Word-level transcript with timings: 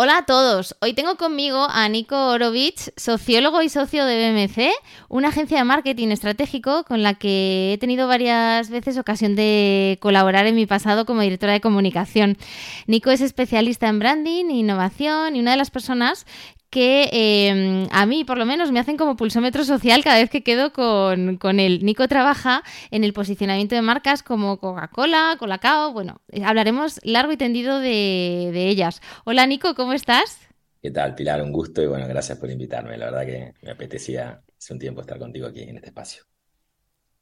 Hola 0.00 0.18
a 0.18 0.26
todos. 0.26 0.76
Hoy 0.80 0.92
tengo 0.92 1.16
conmigo 1.16 1.66
a 1.68 1.88
Nico 1.88 2.28
Orovich, 2.28 2.92
sociólogo 2.96 3.62
y 3.62 3.68
socio 3.68 4.04
de 4.04 4.30
BMC, 4.30 4.70
una 5.08 5.30
agencia 5.30 5.58
de 5.58 5.64
marketing 5.64 6.10
estratégico 6.10 6.84
con 6.84 7.02
la 7.02 7.14
que 7.14 7.72
he 7.72 7.78
tenido 7.78 8.06
varias 8.06 8.70
veces 8.70 8.96
ocasión 8.96 9.34
de 9.34 9.98
colaborar 10.00 10.46
en 10.46 10.54
mi 10.54 10.66
pasado 10.66 11.04
como 11.04 11.22
directora 11.22 11.54
de 11.54 11.60
comunicación. 11.60 12.38
Nico 12.86 13.10
es 13.10 13.20
especialista 13.20 13.88
en 13.88 13.98
branding, 13.98 14.44
innovación 14.50 15.34
y 15.34 15.40
una 15.40 15.50
de 15.50 15.56
las 15.56 15.72
personas 15.72 16.26
que 16.70 17.08
eh, 17.12 17.86
a 17.90 18.06
mí 18.06 18.24
por 18.24 18.38
lo 18.38 18.46
menos 18.46 18.72
me 18.72 18.80
hacen 18.80 18.96
como 18.96 19.16
pulsómetro 19.16 19.64
social 19.64 20.04
cada 20.04 20.18
vez 20.18 20.30
que 20.30 20.42
quedo 20.42 20.72
con, 20.72 21.36
con 21.36 21.60
él. 21.60 21.80
Nico 21.82 22.08
trabaja 22.08 22.62
en 22.90 23.04
el 23.04 23.12
posicionamiento 23.12 23.74
de 23.74 23.82
marcas 23.82 24.22
como 24.22 24.58
Coca-Cola, 24.58 25.36
Colacao, 25.38 25.92
bueno, 25.92 26.20
hablaremos 26.44 27.00
largo 27.02 27.32
y 27.32 27.36
tendido 27.36 27.80
de, 27.80 28.50
de 28.52 28.68
ellas. 28.68 29.00
Hola 29.24 29.46
Nico, 29.46 29.74
¿cómo 29.74 29.92
estás? 29.92 30.38
¿Qué 30.80 30.90
tal, 30.92 31.14
Pilar? 31.14 31.42
Un 31.42 31.52
gusto 31.52 31.82
y 31.82 31.86
bueno, 31.86 32.06
gracias 32.06 32.38
por 32.38 32.50
invitarme. 32.50 32.96
La 32.96 33.06
verdad 33.06 33.26
que 33.26 33.54
me 33.62 33.72
apetecía 33.72 34.42
hace 34.56 34.72
un 34.72 34.78
tiempo 34.78 35.00
estar 35.00 35.18
contigo 35.18 35.48
aquí 35.48 35.62
en 35.62 35.76
este 35.76 35.88
espacio. 35.88 36.27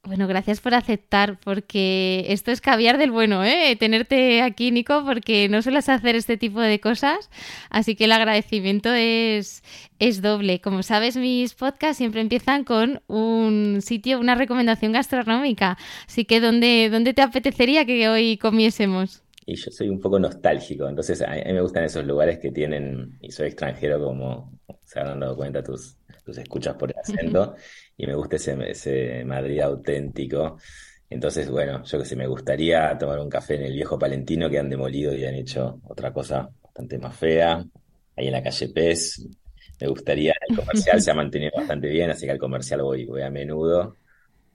Bueno, 0.07 0.25
gracias 0.25 0.61
por 0.61 0.73
aceptar, 0.73 1.37
porque 1.37 2.23
esto 2.29 2.51
es 2.51 2.61
caviar 2.61 2.97
del 2.97 3.11
bueno, 3.11 3.43
¿eh? 3.43 3.75
Tenerte 3.77 4.41
aquí, 4.41 4.71
Nico, 4.71 5.03
porque 5.05 5.49
no 5.49 5.61
sueles 5.61 5.89
hacer 5.89 6.15
este 6.15 6.37
tipo 6.37 6.61
de 6.61 6.79
cosas, 6.79 7.29
así 7.69 7.97
que 7.97 8.05
el 8.05 8.13
agradecimiento 8.13 8.93
es, 8.93 9.63
es 9.99 10.21
doble. 10.21 10.61
Como 10.61 10.81
sabes, 10.81 11.17
mis 11.17 11.55
podcasts 11.55 11.97
siempre 11.97 12.21
empiezan 12.21 12.63
con 12.63 13.01
un 13.07 13.81
sitio, 13.81 14.17
una 14.17 14.35
recomendación 14.35 14.93
gastronómica, 14.93 15.77
así 16.07 16.23
que 16.23 16.39
¿dónde, 16.39 16.87
dónde 16.89 17.13
te 17.13 17.21
apetecería 17.21 17.83
que 17.85 18.07
hoy 18.07 18.37
comiésemos? 18.37 19.23
Y 19.45 19.55
yo 19.55 19.71
soy 19.71 19.89
un 19.89 19.99
poco 19.99 20.19
nostálgico, 20.19 20.87
entonces 20.87 21.21
a 21.21 21.31
mí 21.31 21.41
me 21.47 21.59
gustan 21.59 21.83
esos 21.83 22.05
lugares 22.05 22.39
que 22.39 22.51
tienen, 22.51 23.17
y 23.19 23.29
soy 23.31 23.47
extranjero 23.47 24.01
como 24.01 24.57
se 24.85 25.01
habrán 25.01 25.19
dado 25.19 25.35
cuenta 25.35 25.61
tus, 25.61 25.97
tus 26.27 26.37
escuchas 26.39 26.75
por 26.75 26.91
el 26.91 26.97
acento, 26.99 27.55
y 27.95 28.05
me 28.05 28.13
gusta 28.13 28.35
ese, 28.35 28.57
ese 28.69 29.23
Madrid 29.23 29.61
auténtico. 29.61 30.57
Entonces, 31.09 31.49
bueno, 31.49 31.85
yo 31.85 31.99
que 31.99 32.03
sé, 32.03 32.17
me 32.17 32.27
gustaría 32.27 32.97
tomar 32.97 33.19
un 33.19 33.29
café 33.29 33.55
en 33.55 33.63
el 33.63 33.73
viejo 33.73 33.97
Palentino 33.97 34.49
que 34.49 34.59
han 34.59 34.69
demolido 34.69 35.15
y 35.15 35.25
han 35.25 35.35
hecho 35.35 35.79
otra 35.85 36.11
cosa 36.11 36.49
bastante 36.61 36.97
más 36.97 37.15
fea, 37.15 37.65
ahí 38.17 38.27
en 38.27 38.33
la 38.33 38.43
calle 38.43 38.67
Pez. 38.67 39.25
Me 39.79 39.87
gustaría, 39.87 40.33
el 40.49 40.57
comercial 40.57 41.01
se 41.01 41.11
ha 41.11 41.13
mantenido 41.13 41.51
bastante 41.55 41.87
bien, 41.87 42.09
así 42.09 42.25
que 42.25 42.33
al 42.33 42.39
comercial 42.39 42.81
voy, 42.81 43.05
voy 43.05 43.21
a 43.21 43.29
menudo. 43.29 43.95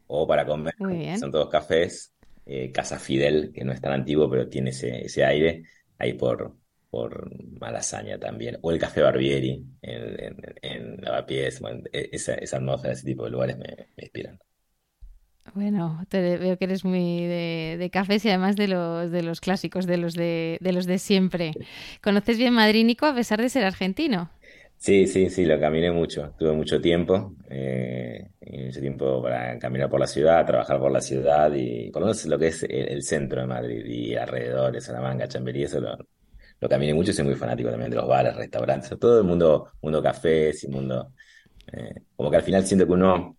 O 0.09 0.27
para 0.27 0.45
comer, 0.45 0.75
son 1.19 1.31
todos 1.31 1.48
cafés. 1.48 2.12
Eh, 2.45 2.70
Casa 2.70 2.98
Fidel, 2.98 3.51
que 3.55 3.64
no 3.64 3.73
es 3.73 3.81
tan 3.81 3.92
antiguo, 3.92 4.29
pero 4.29 4.47
tiene 4.48 4.70
ese, 4.70 5.07
ese 5.07 5.25
aire, 5.25 5.62
ahí 5.97 6.14
por, 6.14 6.55
por 6.93 7.31
Malasaña 7.59 8.19
también, 8.19 8.59
o 8.61 8.71
el 8.71 8.79
Café 8.79 9.01
Barbieri 9.01 9.65
en, 9.81 10.37
en, 10.61 11.01
Lavapiés, 11.01 11.59
e, 11.91 12.11
esa, 12.12 12.35
esa 12.35 12.59
atmósfera, 12.59 12.93
ese 12.93 13.07
tipo 13.07 13.25
de 13.25 13.31
lugares 13.31 13.57
me, 13.57 13.89
inspiran. 13.97 14.39
Bueno, 15.55 16.05
te 16.11 16.37
veo 16.37 16.59
que 16.59 16.65
eres 16.67 16.85
muy 16.85 17.25
de, 17.25 17.77
de, 17.79 17.91
cafés 17.91 18.27
y 18.27 18.29
además 18.29 18.57
de 18.57 18.69
los 18.69 19.11
de 19.11 19.23
los 19.23 19.41
clásicos, 19.41 19.86
de 19.86 19.97
los 19.97 20.13
de, 20.13 20.58
de 20.61 20.73
los 20.73 20.85
de 20.85 20.98
siempre. 20.98 21.53
¿Conoces 22.03 22.36
bien 22.36 22.53
Madrid, 22.53 22.85
Nico, 22.85 23.07
a 23.07 23.14
pesar 23.14 23.41
de 23.41 23.48
ser 23.48 23.64
argentino? 23.64 24.30
Sí, 24.77 25.07
sí, 25.07 25.30
sí, 25.30 25.47
lo 25.47 25.59
caminé 25.59 25.91
mucho. 25.92 26.35
Tuve 26.39 26.53
mucho 26.53 26.79
tiempo, 26.79 27.36
eh, 27.48 28.29
mucho 28.67 28.80
tiempo 28.80 29.23
para 29.23 29.59
caminar 29.59 29.89
por 29.89 30.01
la 30.01 30.07
ciudad, 30.07 30.45
trabajar 30.45 30.79
por 30.79 30.92
la 30.92 31.01
ciudad 31.01 31.51
y 31.55 31.91
por 31.91 32.03
lo 32.03 32.07
menos 32.09 32.27
lo 32.27 32.39
que 32.39 32.48
es 32.48 32.64
el, 32.64 33.03
centro 33.03 33.41
de 33.41 33.47
Madrid 33.47 33.86
y 33.86 34.14
alrededores, 34.14 34.85
Salamanca, 34.85 35.29
Chamberí, 35.29 35.63
eso 35.63 35.80
lo, 35.80 35.97
lo 36.62 36.68
caminé 36.68 36.95
mucho 36.95 37.11
y 37.11 37.14
soy 37.14 37.24
muy 37.24 37.34
fanático 37.34 37.70
también 37.70 37.90
de 37.90 37.96
los 37.96 38.06
bares, 38.06 38.36
restaurantes, 38.36 38.96
todo 38.96 39.18
el 39.18 39.24
mundo, 39.24 39.73
mundo 39.83 40.00
cafés 40.00 40.62
y 40.62 40.68
mundo... 40.68 41.12
Eh, 41.73 42.02
como 42.14 42.30
que 42.30 42.36
al 42.36 42.42
final 42.42 42.64
siento 42.64 42.86
que 42.86 42.92
uno 42.92 43.36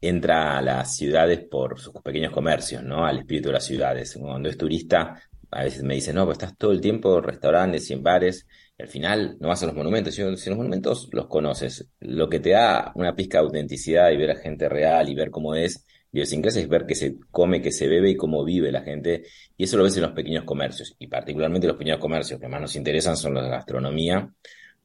entra 0.00 0.58
a 0.58 0.62
las 0.62 0.96
ciudades 0.96 1.44
por 1.48 1.78
sus 1.78 1.92
pequeños 2.02 2.32
comercios, 2.32 2.82
¿no? 2.82 3.06
Al 3.06 3.18
espíritu 3.18 3.50
de 3.50 3.52
las 3.52 3.64
ciudades. 3.64 4.16
Cuando 4.20 4.48
es 4.48 4.58
turista, 4.58 5.22
a 5.48 5.62
veces 5.62 5.84
me 5.84 5.94
dicen, 5.94 6.16
no, 6.16 6.24
pues 6.24 6.38
estás 6.38 6.56
todo 6.58 6.72
el 6.72 6.80
tiempo 6.80 7.18
en 7.18 7.22
restaurantes 7.22 7.88
y 7.88 7.92
en 7.92 8.02
bares, 8.02 8.48
y 8.76 8.82
al 8.82 8.88
final 8.88 9.36
no 9.38 9.46
vas 9.46 9.62
a 9.62 9.66
los 9.66 9.74
monumentos. 9.76 10.12
Si 10.12 10.22
los 10.22 10.56
monumentos 10.56 11.08
los 11.12 11.28
conoces, 11.28 11.88
lo 12.00 12.28
que 12.28 12.40
te 12.40 12.50
da 12.50 12.90
una 12.96 13.14
pizca 13.14 13.38
de 13.38 13.44
autenticidad 13.44 14.10
y 14.10 14.16
ver 14.16 14.32
a 14.32 14.36
gente 14.36 14.68
real 14.68 15.08
y 15.08 15.14
ver 15.14 15.30
cómo 15.30 15.54
es, 15.54 15.86
idiosincrasia 16.12 16.62
es 16.62 16.68
ver 16.68 16.86
qué 16.86 16.94
se 16.94 17.16
come, 17.30 17.62
qué 17.62 17.72
se 17.72 17.88
bebe 17.88 18.10
y 18.10 18.16
cómo 18.16 18.44
vive 18.44 18.72
la 18.72 18.82
gente. 18.82 19.24
Y 19.56 19.64
eso 19.64 19.76
lo 19.76 19.84
ves 19.84 19.96
en 19.96 20.02
los 20.02 20.12
pequeños 20.12 20.44
comercios. 20.44 20.94
Y 20.98 21.06
particularmente 21.06 21.66
los 21.66 21.76
pequeños 21.76 21.98
comercios 21.98 22.40
que 22.40 22.48
más 22.48 22.60
nos 22.60 22.76
interesan 22.76 23.16
son 23.16 23.34
los 23.34 23.44
de 23.44 23.50
gastronomía. 23.50 24.32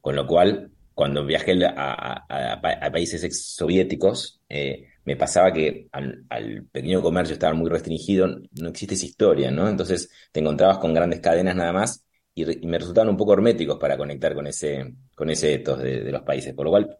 Con 0.00 0.14
lo 0.14 0.26
cual, 0.26 0.70
cuando 0.94 1.24
viajé 1.24 1.58
a, 1.66 2.60
países 2.92 3.24
ex 3.24 3.54
soviéticos, 3.54 4.40
eh, 4.48 4.86
me 5.04 5.16
pasaba 5.16 5.52
que 5.52 5.88
al, 5.92 6.66
pequeño 6.70 7.02
comercio 7.02 7.34
estaba 7.34 7.54
muy 7.54 7.70
restringido, 7.70 8.28
no 8.60 8.68
existe 8.68 8.94
esa 8.94 9.06
historia, 9.06 9.50
¿no? 9.50 9.68
Entonces 9.68 10.10
te 10.32 10.40
encontrabas 10.40 10.78
con 10.78 10.94
grandes 10.94 11.20
cadenas 11.20 11.56
nada 11.56 11.72
más 11.72 12.04
y, 12.34 12.44
me 12.66 12.78
resultaban 12.78 13.08
un 13.08 13.16
poco 13.16 13.32
herméticos 13.32 13.78
para 13.78 13.96
conectar 13.96 14.34
con 14.34 14.46
ese, 14.46 14.94
con 15.14 15.30
ese 15.30 15.54
ethos 15.54 15.80
de, 15.80 16.02
de 16.02 16.12
los 16.12 16.22
países. 16.22 16.54
Por 16.54 16.66
lo 16.66 16.70
cual, 16.70 16.96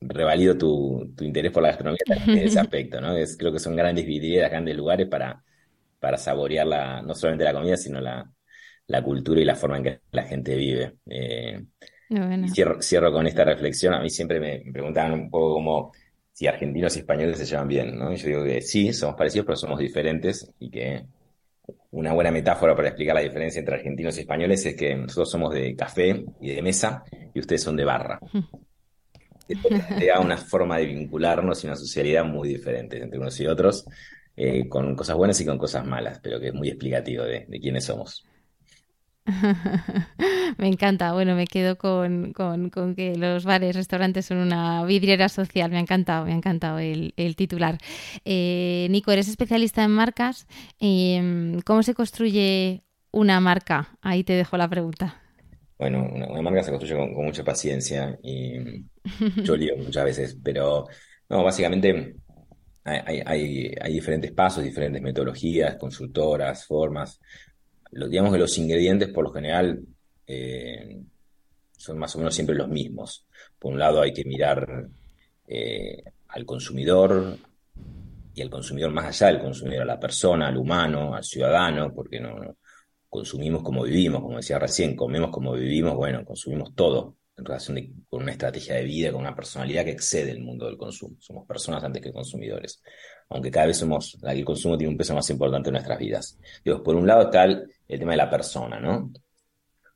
revalido 0.00 0.56
tu, 0.56 1.12
tu, 1.16 1.24
interés 1.24 1.52
por 1.52 1.62
la 1.62 1.70
gastronomía 1.70 1.98
en 2.26 2.38
ese 2.38 2.60
aspecto, 2.60 3.00
¿no? 3.00 3.16
Es, 3.16 3.36
creo 3.36 3.52
que 3.52 3.58
son 3.58 3.76
grandes 3.76 4.06
vidrieras, 4.06 4.50
grandes 4.50 4.76
lugares 4.76 5.08
para, 5.08 5.42
para 5.98 6.16
saborear 6.16 6.66
la, 6.66 7.02
no 7.02 7.14
solamente 7.14 7.44
la 7.44 7.52
comida, 7.52 7.76
sino 7.76 8.00
la, 8.00 8.30
la 8.86 9.02
cultura 9.02 9.40
y 9.40 9.44
la 9.44 9.54
forma 9.54 9.76
en 9.78 9.82
que 9.84 10.00
la 10.10 10.22
gente 10.24 10.56
vive. 10.56 10.96
Eh, 11.06 11.62
cierro, 12.52 12.82
cierro, 12.82 13.12
con 13.12 13.26
esta 13.26 13.44
reflexión. 13.44 13.94
A 13.94 14.00
mí 14.00 14.10
siempre 14.10 14.40
me, 14.40 14.72
preguntaban 14.72 15.12
un 15.12 15.30
poco 15.30 15.54
como 15.54 15.92
si 16.32 16.46
argentinos 16.46 16.96
y 16.96 17.00
españoles 17.00 17.38
se 17.38 17.44
llevan 17.44 17.68
bien, 17.68 17.98
¿no? 17.98 18.12
Y 18.12 18.16
yo 18.16 18.28
digo 18.28 18.44
que 18.44 18.62
sí, 18.62 18.92
somos 18.92 19.16
parecidos, 19.16 19.46
pero 19.46 19.56
somos 19.56 19.78
diferentes 19.78 20.50
y 20.58 20.70
que 20.70 21.04
una 21.92 22.12
buena 22.12 22.30
metáfora 22.30 22.74
para 22.74 22.88
explicar 22.88 23.14
la 23.14 23.20
diferencia 23.20 23.58
entre 23.58 23.76
argentinos 23.76 24.16
y 24.16 24.20
españoles 24.20 24.64
es 24.66 24.74
que 24.74 24.94
nosotros 24.96 25.30
somos 25.30 25.52
de 25.54 25.76
café 25.76 26.24
y 26.40 26.54
de 26.54 26.62
mesa 26.62 27.04
y 27.34 27.38
ustedes 27.38 27.62
son 27.62 27.76
de 27.76 27.84
barra 27.84 28.18
que 29.98 30.06
da 30.06 30.20
una 30.20 30.36
forma 30.36 30.78
de 30.78 30.86
vincularnos 30.86 31.62
y 31.62 31.66
una 31.66 31.76
socialidad 31.76 32.24
muy 32.24 32.48
diferente 32.48 33.02
entre 33.02 33.18
unos 33.18 33.38
y 33.40 33.46
otros, 33.46 33.84
eh, 34.36 34.68
con 34.68 34.94
cosas 34.94 35.16
buenas 35.16 35.40
y 35.40 35.46
con 35.46 35.58
cosas 35.58 35.86
malas, 35.86 36.20
pero 36.22 36.40
que 36.40 36.48
es 36.48 36.54
muy 36.54 36.68
explicativo 36.68 37.24
de, 37.24 37.46
quiénes 37.60 37.84
somos. 37.84 38.24
me 40.58 40.66
encanta. 40.66 41.12
Bueno, 41.12 41.34
me 41.34 41.46
quedo 41.46 41.76
con, 41.76 42.32
que 42.96 43.16
los 43.16 43.44
bares, 43.44 43.76
restaurantes 43.76 44.26
son 44.26 44.38
una 44.38 44.84
vidriera 44.84 45.28
social. 45.28 45.70
Me 45.70 45.76
ha 45.76 45.80
encantado, 45.80 46.24
me 46.24 46.32
ha 46.32 46.36
encantado 46.36 46.78
el, 46.78 47.12
titular. 47.36 47.78
Eh, 48.24 48.88
Nico, 48.90 49.12
eres 49.12 49.28
especialista 49.28 49.84
en 49.84 49.90
marcas. 49.90 50.46
Em, 50.78 51.60
¿Cómo 51.60 51.82
se 51.82 51.94
construye 51.94 52.82
una 53.12 53.40
marca? 53.40 53.98
Ahí 54.00 54.24
te 54.24 54.32
dejo 54.32 54.56
la 54.56 54.68
pregunta. 54.68 55.20
Bueno, 55.80 56.06
una, 56.12 56.42
marca 56.42 56.62
se 56.62 56.70
construye 56.70 56.94
con, 56.94 57.24
mucha 57.24 57.42
paciencia 57.42 58.18
y 58.22 58.84
yo 59.44 59.56
lío 59.56 59.76
muchas 59.76 60.04
veces, 60.04 60.38
pero 60.42 60.86
no, 61.28 61.44
básicamente 61.44 62.16
hay, 62.84 63.92
diferentes 63.92 64.32
pasos, 64.32 64.64
diferentes 64.64 65.00
metodologías, 65.02 65.76
consultoras, 65.76 66.66
formas. 66.66 67.20
digamos 67.90 68.32
que 68.32 68.38
los 68.38 68.56
ingredientes 68.58 69.08
por 69.08 69.24
lo 69.24 69.32
general 69.32 69.80
eh, 70.26 71.00
son 71.76 71.98
más 71.98 72.14
o 72.14 72.18
menos 72.18 72.34
siempre 72.34 72.56
los 72.56 72.68
mismos. 72.68 73.26
Por 73.58 73.72
un 73.72 73.78
lado 73.78 74.02
hay 74.02 74.12
que 74.12 74.24
mirar 74.24 74.88
eh, 75.46 76.02
al 76.28 76.44
consumidor 76.44 77.36
y 78.34 78.42
al 78.42 78.50
consumidor 78.50 78.92
más 78.92 79.06
allá 79.06 79.32
del 79.32 79.42
consumidor, 79.42 79.82
a 79.82 79.86
la 79.86 80.00
persona, 80.00 80.48
al 80.48 80.56
humano, 80.56 81.14
al 81.14 81.24
ciudadano, 81.24 81.92
porque 81.94 82.20
no 82.20 82.56
consumimos 83.08 83.62
como 83.62 83.82
vivimos, 83.82 84.22
como 84.22 84.36
decía 84.36 84.58
recién, 84.58 84.94
comemos 84.94 85.30
como 85.30 85.52
vivimos, 85.52 85.96
bueno, 85.96 86.24
consumimos 86.24 86.74
todo 86.74 87.16
en 87.40 87.46
relación 87.46 88.04
con 88.08 88.22
una 88.22 88.32
estrategia 88.32 88.76
de 88.76 88.84
vida, 88.84 89.10
con 89.10 89.22
una 89.22 89.34
personalidad 89.34 89.84
que 89.84 89.92
excede 89.92 90.30
el 90.30 90.40
mundo 90.40 90.66
del 90.66 90.76
consumo. 90.76 91.16
Somos 91.18 91.46
personas 91.46 91.82
antes 91.82 92.02
que 92.02 92.12
consumidores. 92.12 92.82
Aunque 93.30 93.50
cada 93.50 93.66
vez 93.66 93.78
somos, 93.78 94.18
el 94.22 94.44
consumo 94.44 94.76
tiene 94.76 94.92
un 94.92 94.98
peso 94.98 95.14
más 95.14 95.28
importante 95.30 95.68
en 95.70 95.74
nuestras 95.74 95.98
vidas. 95.98 96.38
Digo, 96.64 96.82
por 96.82 96.94
un 96.94 97.06
lado 97.06 97.22
está 97.22 97.44
el, 97.44 97.66
tema 97.86 98.12
de 98.12 98.16
la 98.16 98.30
persona, 98.30 98.78
¿no? 98.78 99.12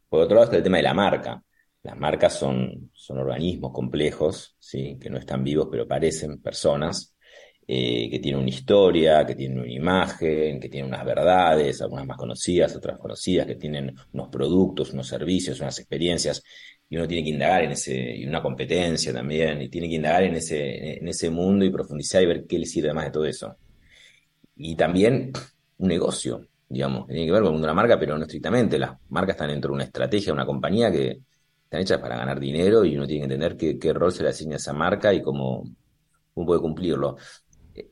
Por 0.08 0.22
otro 0.22 0.34
lado 0.36 0.44
está 0.44 0.56
el 0.56 0.62
tema 0.62 0.78
de 0.78 0.82
la 0.84 0.94
marca. 0.94 1.42
Las 1.82 1.98
marcas 1.98 2.38
son, 2.38 2.90
organismos 3.10 3.72
complejos, 3.72 4.56
¿sí? 4.58 4.96
que 4.98 5.10
no 5.10 5.18
están 5.18 5.44
vivos, 5.44 5.68
pero 5.70 5.86
parecen 5.86 6.40
personas, 6.40 7.14
eh, 7.66 8.10
que 8.10 8.18
tienen 8.18 8.40
una 8.40 8.50
historia, 8.50 9.24
que 9.24 9.34
tienen 9.34 9.58
una 9.58 9.72
imagen, 9.72 10.60
que 10.60 10.68
tienen 10.68 10.88
unas 10.88 11.04
verdades, 11.04 11.80
algunas 11.80 12.06
más 12.06 12.18
conocidas, 12.18 12.76
otras 12.76 12.98
conocidas, 12.98 13.46
que 13.46 13.56
tienen 13.56 13.94
unos 14.12 14.28
productos, 14.28 14.92
unos 14.92 15.08
servicios, 15.08 15.60
unas 15.60 15.78
experiencias, 15.78 16.42
y 16.88 16.96
uno 16.96 17.08
tiene 17.08 17.24
que 17.24 17.30
indagar 17.30 17.64
en 17.64 17.72
ese, 17.72 18.16
y 18.16 18.26
una 18.26 18.42
competencia 18.42 19.12
también, 19.12 19.62
y 19.62 19.68
tiene 19.68 19.88
que 19.88 19.96
indagar 19.96 20.24
en 20.24 20.34
ese, 20.34 20.98
en 20.98 21.08
ese 21.08 21.30
mundo 21.30 21.64
y 21.64 21.70
profundizar 21.70 22.22
y 22.22 22.26
ver 22.26 22.46
qué 22.46 22.58
le 22.58 22.66
sirve 22.66 22.88
además 22.88 23.06
de 23.06 23.10
todo 23.10 23.26
eso. 23.26 23.56
Y 24.56 24.76
también 24.76 25.32
un 25.78 25.88
negocio, 25.88 26.46
digamos, 26.68 27.06
que 27.06 27.14
tiene 27.14 27.26
que 27.26 27.32
ver 27.32 27.42
con 27.42 27.48
el 27.48 27.52
mundo 27.52 27.66
de 27.66 27.70
la 27.70 27.74
marca, 27.74 27.98
pero 27.98 28.16
no 28.16 28.24
estrictamente. 28.24 28.78
Las 28.78 28.92
marcas 29.08 29.34
están 29.34 29.48
dentro 29.48 29.70
de 29.70 29.74
una 29.74 29.84
estrategia, 29.84 30.32
una 30.32 30.46
compañía 30.46 30.90
que 30.92 31.20
están 31.64 31.80
hechas 31.80 32.00
para 32.00 32.16
ganar 32.16 32.38
dinero 32.38 32.84
y 32.84 32.96
uno 32.96 33.06
tiene 33.06 33.26
que 33.26 33.34
entender 33.34 33.78
qué, 33.78 33.92
rol 33.92 34.12
se 34.12 34.22
le 34.22 34.28
asigna 34.30 34.54
a 34.54 34.56
esa 34.56 34.72
marca 34.72 35.12
y 35.12 35.22
cómo 35.22 35.64
puede 36.34 36.60
cumplirlo. 36.60 37.16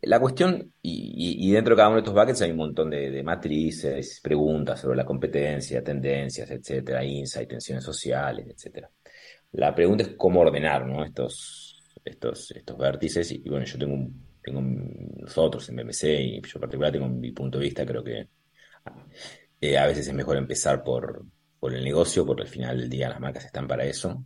La 0.03 0.21
cuestión, 0.21 0.73
y, 0.81 1.51
dentro 1.51 1.75
de 1.75 1.79
cada 1.79 1.89
uno 1.89 1.97
de 1.97 2.03
estos 2.03 2.15
buckets 2.15 2.43
hay 2.43 2.53
un 2.53 2.59
montón 2.59 2.91
de, 2.91 3.23
matrices, 3.25 4.21
preguntas 4.23 4.81
sobre 4.81 4.97
la 4.97 5.05
competencia, 5.05 5.83
tendencias, 5.83 6.51
etcétera, 6.51 7.05
insight, 7.05 7.49
tensiones 7.49 7.85
sociales, 7.85 8.47
etcétera. 8.49 8.89
La 9.53 9.75
pregunta 9.75 10.05
es 10.05 10.11
cómo 10.17 10.41
ordenar 10.41 10.87
¿no? 10.87 11.05
estos, 11.05 11.83
estos, 12.05 12.53
estos 12.53 12.79
vértices. 12.79 13.33
Y, 13.33 13.49
bueno, 13.49 13.65
yo 13.65 13.77
tengo, 13.77 14.09
tengo 14.41 14.61
nosotros 14.63 15.69
en 15.69 15.77
BMC 15.77 16.05
y 16.05 16.41
yo 16.43 16.53
en 16.55 16.61
particular 16.61 16.93
tengo 16.93 17.09
mi 17.09 17.33
punto 17.33 17.59
de 17.59 17.65
vista, 17.65 17.85
creo 17.85 18.05
que 18.05 18.29
eh, 19.61 19.79
a 19.79 19.87
veces 19.87 20.07
es 20.07 20.15
mejor 20.15 20.37
empezar 20.37 20.85
por, 20.85 21.25
por 21.59 21.75
el 21.75 21.83
negocio, 21.83 22.25
porque 22.25 22.43
al 22.43 22.49
final 22.49 22.79
del 22.79 22.89
día 22.89 23.09
las 23.09 23.21
marcas 23.21 23.47
están 23.47 23.67
para 23.67 23.85
eso. 23.85 24.25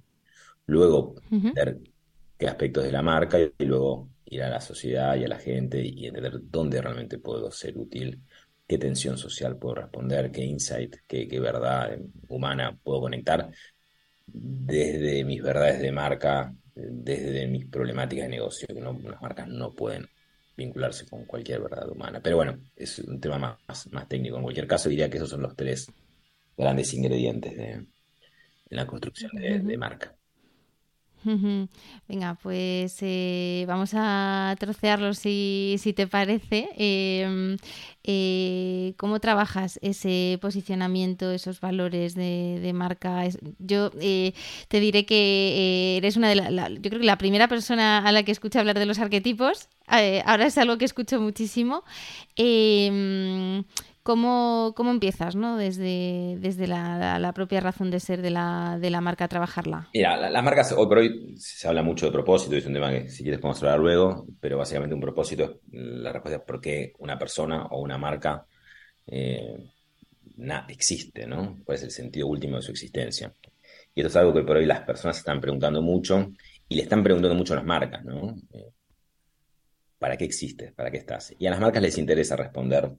Luego, 0.67 1.15
ver 1.31 1.79
qué 2.39 2.47
aspectos 2.47 2.85
de 2.85 2.93
la 2.93 3.03
marca 3.03 3.39
y 3.39 3.65
luego 3.65 4.11
ir 4.27 4.43
a 4.43 4.51
la 4.51 4.61
sociedad 4.61 5.17
y 5.17 5.25
a 5.25 5.29
la 5.29 5.39
gente 5.39 5.81
y 5.83 6.07
entender 6.07 6.39
dónde 6.43 6.81
realmente 6.81 7.19
puedo 7.19 7.51
ser 7.51 7.77
útil, 7.79 8.21
qué 8.67 8.79
tensión 8.79 9.17
social 9.17 9.57
puedo 9.57 9.77
responder, 9.77 10.31
qué 10.31 10.45
insight, 10.45 10.97
qué, 11.07 11.29
verdad 11.41 11.99
humana 12.29 12.77
puedo 12.83 13.03
conectar 13.03 13.51
desde 14.27 15.25
mis 15.25 15.43
verdades 15.43 15.81
de 15.81 15.93
marca, 15.93 16.53
desde 16.75 17.47
mis 17.47 17.67
problemáticas 17.67 18.25
de 18.25 18.31
negocio, 18.31 18.67
que 18.67 18.81
no, 18.81 18.99
las 19.05 19.23
marcas 19.23 19.49
no 19.49 19.73
pueden 19.73 20.09
vincularse 20.57 21.07
con 21.07 21.25
cualquier 21.27 21.61
verdad 21.61 21.89
humana. 21.89 22.21
Pero 22.21 22.37
bueno, 22.37 22.59
es 22.75 22.99
un 22.99 23.21
tema 23.21 23.39
más, 23.39 23.93
más 23.93 24.09
técnico. 24.09 24.37
En 24.37 24.43
cualquier 24.43 24.67
caso, 24.67 24.89
diría 24.89 25.09
que 25.09 25.19
esos 25.19 25.31
son 25.31 25.43
los 25.43 25.55
tres 25.55 25.87
grandes 26.57 26.93
ingredientes 26.95 27.57
de, 27.57 27.71
en 27.73 27.89
la 28.71 28.87
construcción 28.87 29.31
de 29.35 29.77
marca. 29.77 30.17
Venga, 32.09 32.39
pues 32.41 32.99
eh, 33.01 33.65
vamos 33.67 33.91
a 33.95 34.55
trocearlo 34.61 35.13
si, 35.13 35.77
te 35.97 36.07
parece. 36.07 36.69
Em, 36.77 37.57
eh, 38.05 38.95
¿Cómo 38.97 39.19
trabajas 39.19 39.79
ese 39.83 40.39
posicionamiento, 40.41 41.33
esos 41.33 41.61
valores 41.61 42.15
de, 42.15 42.71
marca? 42.75 43.25
Yo 43.59 43.91
eh, 44.01 44.35
te 44.69 44.79
diré 44.79 45.05
que 45.05 45.97
eres 45.97 46.17
una 46.17 46.29
de 46.29 46.37
las, 46.37 46.71
yo 46.75 46.91
creo 46.91 47.01
que 47.01 47.07
la 47.07 47.19
primera 47.19 47.49
persona 47.49 47.99
a 47.99 48.13
la 48.13 48.23
que 48.23 48.33
escucho 48.33 48.61
hablar 48.61 48.79
de 48.79 48.87
los 48.87 49.01
arquetipos. 49.01 49.69
ahora 49.89 50.47
es 50.47 50.59
algo 50.59 50.79
que 50.79 50.85
escucho 50.85 51.21
muchísimo. 51.21 51.83
¿Cómo, 54.07 54.73
cómo 54.77 54.93
empiezas, 54.93 55.35
¿no? 55.35 55.57
Desde, 55.57 56.37
desde 56.39 56.69
la, 56.69 57.33
propia 57.35 57.59
razón 57.59 57.91
de 57.91 57.99
ser 57.99 58.23
de 58.23 58.31
la, 58.31 58.79
de 58.81 58.89
la 58.89 59.01
marca 59.01 59.25
a 59.25 59.29
trabajarla. 59.29 59.89
Mira, 59.93 60.31
las 60.31 60.45
marcas 60.45 60.71
hoy 60.71 60.87
por 60.87 60.99
hoy 60.99 61.35
se 61.37 61.67
habla 61.67 61.83
mucho 61.83 62.07
de 62.07 62.13
propósito, 62.13 62.55
es 62.55 62.65
un 62.67 62.75
tema 62.75 62.93
que 62.93 63.09
si 63.09 63.25
quieres 63.25 63.41
podemos 63.41 63.61
hablar 63.65 63.81
luego, 63.81 64.25
pero 64.39 64.59
básicamente 64.59 64.95
un 64.95 65.01
propósito 65.01 65.43
es 65.43 65.51
la 65.73 66.13
respuesta 66.13 66.39
es 66.39 66.45
por 66.45 66.61
qué 66.61 66.93
una 67.01 67.19
persona 67.19 67.67
o 67.67 67.81
una 67.81 67.99
marca 67.99 68.47
eh, 69.09 69.73
existe, 70.69 71.27
¿no? 71.27 71.59
¿Cuál 71.65 71.75
es 71.75 71.83
el 71.83 71.91
sentido 71.91 72.29
último 72.29 72.59
de 72.59 72.63
su 72.63 72.71
existencia? 72.71 73.33
Y 73.93 74.03
esto 74.03 74.09
es 74.09 74.17
algo 74.19 74.33
que 74.33 74.45
por 74.45 74.59
hoy 74.59 74.67
las 74.67 74.83
personas 74.83 75.19
están 75.19 75.41
preguntando 75.41 75.83
mucho 75.83 76.31
y 76.69 76.77
le 76.77 76.83
están 76.83 77.03
preguntando 77.03 77.35
mucho 77.35 77.55
a 77.55 77.57
las 77.57 77.67
marcas, 77.67 78.05
¿no? 78.05 78.37
Eh, 78.53 78.71
¿Para 79.99 80.17
qué 80.17 80.27
existes? 80.27 80.73
¿Para 80.75 80.93
qué 80.93 80.99
estás? 80.99 81.35
Y 81.41 81.49
a 81.49 81.51
las 81.51 81.59
marcas 81.59 81.83
les 81.83 81.99
interesa 81.99 82.37
responder 82.37 82.93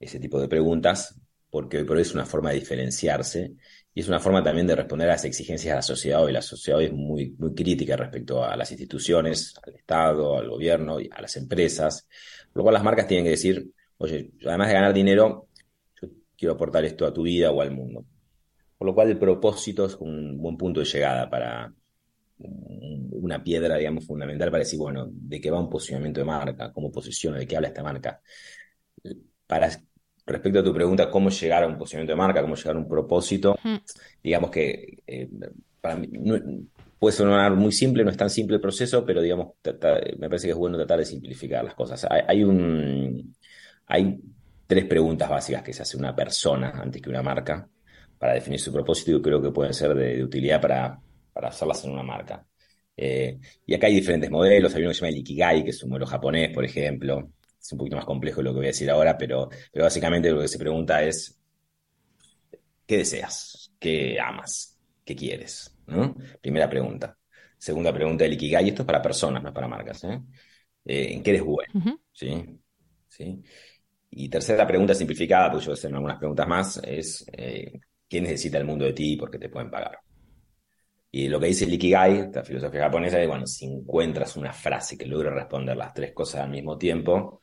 ese 0.00 0.18
tipo 0.18 0.40
de 0.40 0.48
preguntas, 0.48 1.14
porque 1.50 1.78
hoy 1.78 1.84
por 1.84 1.96
hoy 1.96 2.02
es 2.02 2.14
una 2.14 2.26
forma 2.26 2.50
de 2.50 2.60
diferenciarse 2.60 3.52
y 3.92 4.00
es 4.00 4.08
una 4.08 4.20
forma 4.20 4.42
también 4.42 4.66
de 4.66 4.76
responder 4.76 5.08
a 5.08 5.12
las 5.12 5.24
exigencias 5.24 5.72
de 5.72 5.76
la 5.76 5.82
sociedad 5.82 6.22
hoy. 6.22 6.32
La 6.32 6.42
sociedad 6.42 6.78
hoy 6.78 6.86
es 6.86 6.92
muy, 6.92 7.34
muy 7.38 7.54
crítica 7.54 7.96
respecto 7.96 8.42
a 8.44 8.56
las 8.56 8.70
instituciones, 8.70 9.54
al 9.64 9.74
Estado, 9.74 10.38
al 10.38 10.48
gobierno, 10.48 11.00
y 11.00 11.08
a 11.12 11.20
las 11.20 11.36
empresas, 11.36 12.08
lo 12.54 12.62
cual 12.62 12.74
las 12.74 12.84
marcas 12.84 13.06
tienen 13.06 13.24
que 13.24 13.32
decir, 13.32 13.70
oye, 13.98 14.30
además 14.46 14.68
de 14.68 14.74
ganar 14.74 14.94
dinero, 14.94 15.48
yo 16.00 16.08
quiero 16.36 16.54
aportar 16.54 16.84
esto 16.84 17.04
a 17.06 17.12
tu 17.12 17.22
vida 17.22 17.50
o 17.50 17.60
al 17.60 17.72
mundo. 17.72 18.04
Por 18.78 18.86
lo 18.86 18.94
cual 18.94 19.10
el 19.10 19.18
propósito 19.18 19.86
es 19.86 19.96
un 19.96 20.38
buen 20.40 20.56
punto 20.56 20.80
de 20.80 20.86
llegada 20.86 21.28
para 21.28 21.74
una 22.38 23.42
piedra, 23.42 23.76
digamos, 23.76 24.06
fundamental 24.06 24.50
para 24.50 24.60
decir, 24.60 24.78
bueno, 24.78 25.08
de 25.10 25.40
qué 25.40 25.50
va 25.50 25.60
un 25.60 25.68
posicionamiento 25.68 26.20
de 26.20 26.26
marca, 26.26 26.72
cómo 26.72 26.90
posiciona, 26.90 27.38
de 27.38 27.46
qué 27.46 27.56
habla 27.56 27.68
esta 27.68 27.82
marca. 27.82 28.20
Para 29.46 29.68
respecto 30.32 30.60
a 30.60 30.64
tu 30.64 30.72
pregunta, 30.72 31.10
cómo 31.10 31.30
llegar 31.30 31.64
a 31.64 31.66
un 31.66 31.78
posicionamiento 31.78 32.12
de 32.12 32.16
marca, 32.16 32.42
cómo 32.42 32.54
llegar 32.54 32.76
a 32.76 32.78
un 32.78 32.88
propósito, 32.88 33.58
digamos 34.22 34.50
que 34.50 34.98
eh, 35.06 35.28
para 35.80 35.96
mí 35.96 36.08
puede 36.98 37.16
sonar 37.16 37.56
muy 37.56 37.72
simple, 37.72 38.04
no 38.04 38.10
es 38.10 38.16
tan 38.16 38.28
simple 38.28 38.56
el 38.56 38.60
proceso, 38.60 39.04
pero 39.04 39.22
digamos, 39.22 39.54
me 39.64 40.28
parece 40.28 40.46
que 40.46 40.52
es 40.52 40.56
bueno 40.56 40.76
tratar 40.76 40.98
de 40.98 41.06
simplificar 41.06 41.64
las 41.64 41.74
cosas. 41.74 42.06
Hay, 42.28 42.44
un, 42.44 43.34
hay 43.86 44.20
tres 44.66 44.84
preguntas 44.84 45.28
básicas 45.28 45.62
que 45.62 45.72
se 45.72 45.82
hace 45.82 45.96
una 45.96 46.14
persona 46.14 46.70
antes 46.70 47.00
que 47.00 47.08
una 47.08 47.22
marca 47.22 47.66
para 48.18 48.34
definir 48.34 48.60
su 48.60 48.70
propósito 48.70 49.16
y 49.16 49.22
creo 49.22 49.40
que 49.40 49.50
pueden 49.50 49.72
ser 49.72 49.94
de, 49.94 50.22
utilidad 50.22 50.60
para, 50.60 51.00
para, 51.32 51.48
hacerlas 51.48 51.82
en 51.86 51.92
una 51.92 52.02
marca. 52.02 52.44
Eh, 52.94 53.38
y 53.64 53.74
acá 53.74 53.86
hay 53.86 53.94
diferentes 53.94 54.30
modelos, 54.30 54.74
hay 54.74 54.82
uno 54.82 54.90
que 54.90 54.94
se 54.94 55.00
llama 55.00 55.08
el 55.08 55.20
Ikigai, 55.20 55.64
que 55.64 55.70
es 55.70 55.82
un 55.82 55.88
modelo 55.88 56.06
japonés, 56.06 56.52
por 56.52 56.66
ejemplo, 56.66 57.30
es 57.60 57.72
un 57.72 57.78
poquito 57.78 57.96
más 57.96 58.04
complejo 58.04 58.42
lo 58.42 58.50
que 58.52 58.56
voy 58.56 58.66
a 58.66 58.68
decir 58.68 58.90
ahora, 58.90 59.16
pero, 59.18 59.48
pero 59.72 59.84
básicamente 59.84 60.30
lo 60.30 60.40
que 60.40 60.48
se 60.48 60.58
pregunta 60.58 61.02
es, 61.02 61.38
¿qué 62.86 62.98
deseas? 62.98 63.72
¿Qué 63.78 64.18
amas? 64.18 64.78
¿Qué 65.04 65.14
quieres? 65.14 65.76
Primera 66.40 66.68
pregunta. 66.68 67.16
Segunda 67.58 67.92
pregunta 67.92 68.24
del 68.24 68.34
Ikigai, 68.34 68.68
esto 68.68 68.82
es 68.82 68.86
para 68.86 69.02
personas, 69.02 69.42
no 69.42 69.50
es 69.50 69.54
para 69.54 69.68
marcas. 69.68 70.02
¿eh? 70.04 70.20
Eh, 70.84 71.14
¿En 71.14 71.22
qué 71.22 71.30
eres 71.30 71.42
bueno? 71.42 72.00
¿Sí? 72.12 72.58
¿Sí? 73.06 73.42
Y 74.10 74.28
tercera 74.28 74.66
pregunta 74.66 74.94
simplificada, 74.94 75.50
pues 75.50 75.64
yo 75.64 75.70
voy 75.70 75.76
a 75.76 75.78
hacer 75.78 75.94
algunas 75.94 76.18
preguntas 76.18 76.48
más, 76.48 76.80
es 76.82 77.24
eh, 77.32 77.80
¿qué 78.08 78.20
necesita 78.20 78.58
el 78.58 78.64
mundo 78.64 78.84
de 78.84 78.92
ti 78.92 79.12
y 79.12 79.16
por 79.16 79.30
qué 79.30 79.38
te 79.38 79.48
pueden 79.48 79.70
pagar? 79.70 79.98
Y 81.12 81.28
lo 81.28 81.40
que 81.40 81.46
dice 81.46 81.64
el 81.64 81.74
Ikigai, 81.74 82.30
la 82.32 82.44
filosofía 82.44 82.82
japonesa, 82.82 83.20
es, 83.20 83.28
bueno, 83.28 83.46
si 83.46 83.66
encuentras 83.66 84.36
una 84.36 84.52
frase 84.52 84.96
que 84.96 85.06
logre 85.06 85.30
responder 85.30 85.76
las 85.76 85.92
tres 85.92 86.12
cosas 86.12 86.42
al 86.42 86.50
mismo 86.50 86.78
tiempo, 86.78 87.40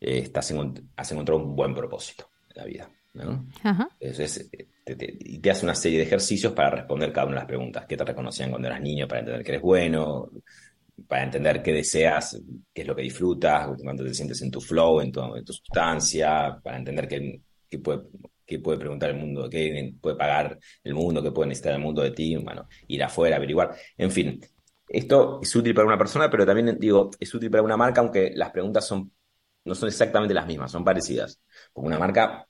eh, 0.00 0.18
estás 0.18 0.52
has 0.96 1.12
encontrado 1.12 1.42
un 1.42 1.54
buen 1.54 1.74
propósito 1.74 2.30
en 2.54 2.62
la 2.62 2.64
vida. 2.64 2.90
¿no? 3.14 3.46
Entonces, 3.98 4.48
te, 4.84 5.16
y 5.20 5.38
te 5.38 5.50
hace 5.50 5.64
una 5.64 5.74
serie 5.74 5.98
de 5.98 6.04
ejercicios 6.04 6.52
para 6.52 6.70
responder 6.70 7.12
cada 7.12 7.26
una 7.26 7.36
de 7.36 7.40
las 7.40 7.48
preguntas. 7.48 7.86
¿Qué 7.86 7.96
te 7.96 8.04
reconocían 8.04 8.50
cuando 8.50 8.68
eras 8.68 8.80
niño 8.80 9.06
para 9.06 9.20
entender 9.20 9.44
que 9.44 9.52
eres 9.52 9.62
bueno? 9.62 10.30
Para 11.06 11.24
entender 11.24 11.62
qué 11.62 11.72
deseas, 11.72 12.40
qué 12.72 12.82
es 12.82 12.88
lo 12.88 12.94
que 12.94 13.02
disfrutas, 13.02 13.68
cuando 13.82 14.04
te 14.04 14.14
sientes 14.14 14.40
en 14.42 14.50
tu 14.50 14.60
flow, 14.60 15.00
en 15.00 15.10
tu, 15.10 15.20
tu 15.44 15.52
sustancia, 15.52 16.58
para 16.62 16.76
entender 16.76 17.08
qué, 17.08 17.40
qué, 17.68 17.78
puede, 17.78 18.02
qué 18.46 18.58
puede 18.58 18.78
preguntar 18.78 19.10
el 19.10 19.16
mundo, 19.16 19.48
qué 19.48 19.94
puede 20.00 20.16
pagar 20.16 20.58
el 20.84 20.94
mundo, 20.94 21.22
qué 21.22 21.32
puede 21.32 21.48
necesitar 21.48 21.74
el 21.74 21.80
mundo 21.80 22.02
de 22.02 22.10
ti, 22.10 22.36
bueno, 22.36 22.68
ir 22.86 23.02
afuera, 23.02 23.36
averiguar. 23.36 23.74
En 23.96 24.10
fin, 24.10 24.40
esto 24.88 25.40
es 25.42 25.56
útil 25.56 25.74
para 25.74 25.86
una 25.86 25.98
persona, 25.98 26.28
pero 26.28 26.44
también 26.44 26.78
digo, 26.78 27.10
es 27.18 27.34
útil 27.34 27.50
para 27.50 27.62
una 27.62 27.76
marca, 27.76 28.02
aunque 28.02 28.32
las 28.34 28.50
preguntas 28.50 28.86
son 28.86 29.10
no 29.70 29.74
son 29.76 29.88
exactamente 29.88 30.34
las 30.34 30.46
mismas, 30.46 30.72
son 30.72 30.84
parecidas. 30.84 31.40
Porque 31.72 31.86
una 31.86 31.98
marca 31.98 32.44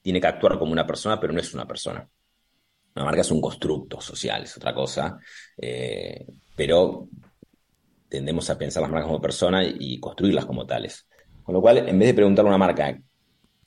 tiene 0.00 0.20
que 0.20 0.26
actuar 0.26 0.58
como 0.58 0.72
una 0.72 0.86
persona, 0.86 1.20
pero 1.20 1.32
no 1.32 1.40
es 1.40 1.52
una 1.52 1.66
persona. 1.66 2.08
Una 2.96 3.04
marca 3.04 3.20
es 3.20 3.30
un 3.30 3.40
constructo 3.40 4.00
social, 4.00 4.44
es 4.44 4.56
otra 4.56 4.72
cosa, 4.72 5.18
eh, 5.58 6.26
pero 6.56 7.08
tendemos 8.08 8.48
a 8.48 8.56
pensar 8.56 8.82
las 8.82 8.90
marcas 8.90 9.08
como 9.08 9.20
personas 9.20 9.66
y 9.78 10.00
construirlas 10.00 10.46
como 10.46 10.66
tales. 10.66 11.06
Con 11.42 11.54
lo 11.54 11.60
cual, 11.60 11.86
en 11.86 11.98
vez 11.98 12.08
de 12.08 12.14
preguntar 12.14 12.46
a 12.46 12.48
una 12.48 12.58
marca 12.58 12.98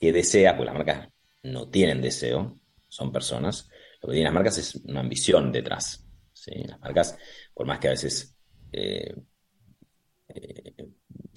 qué 0.00 0.12
desea, 0.12 0.56
pues 0.56 0.66
las 0.66 0.74
marcas 0.74 1.08
no 1.44 1.68
tienen 1.68 2.02
deseo, 2.02 2.58
son 2.88 3.12
personas, 3.12 3.68
lo 4.02 4.08
que 4.08 4.14
tienen 4.14 4.24
las 4.24 4.34
marcas 4.34 4.58
es 4.58 4.74
una 4.86 5.00
ambición 5.00 5.52
detrás. 5.52 6.04
Las 6.46 6.80
marcas, 6.80 7.16
por 7.52 7.66
más 7.66 7.78
que 7.78 7.88
a 7.88 7.90
veces 7.90 8.34
eh, 8.72 9.14
eh, 10.28 10.88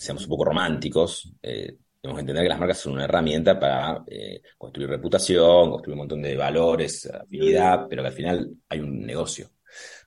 seamos 0.02 0.24
un 0.24 0.30
poco 0.30 0.46
románticos, 0.46 1.32
eh, 1.44 1.78
tenemos 2.02 2.18
que 2.18 2.22
entender 2.22 2.44
que 2.44 2.50
las 2.50 2.60
marcas 2.60 2.80
son 2.80 2.94
una 2.94 3.04
herramienta 3.04 3.60
para 3.60 4.04
eh, 4.08 4.42
construir 4.58 4.90
reputación, 4.90 5.70
construir 5.70 5.94
un 5.94 6.00
montón 6.00 6.24
de 6.24 6.36
valores, 6.36 7.06
afinidad, 7.06 7.86
pero 7.88 8.02
que 8.02 8.08
al 8.08 8.14
final 8.14 8.50
hay 8.68 8.80
un 8.80 9.06
negocio. 9.06 9.52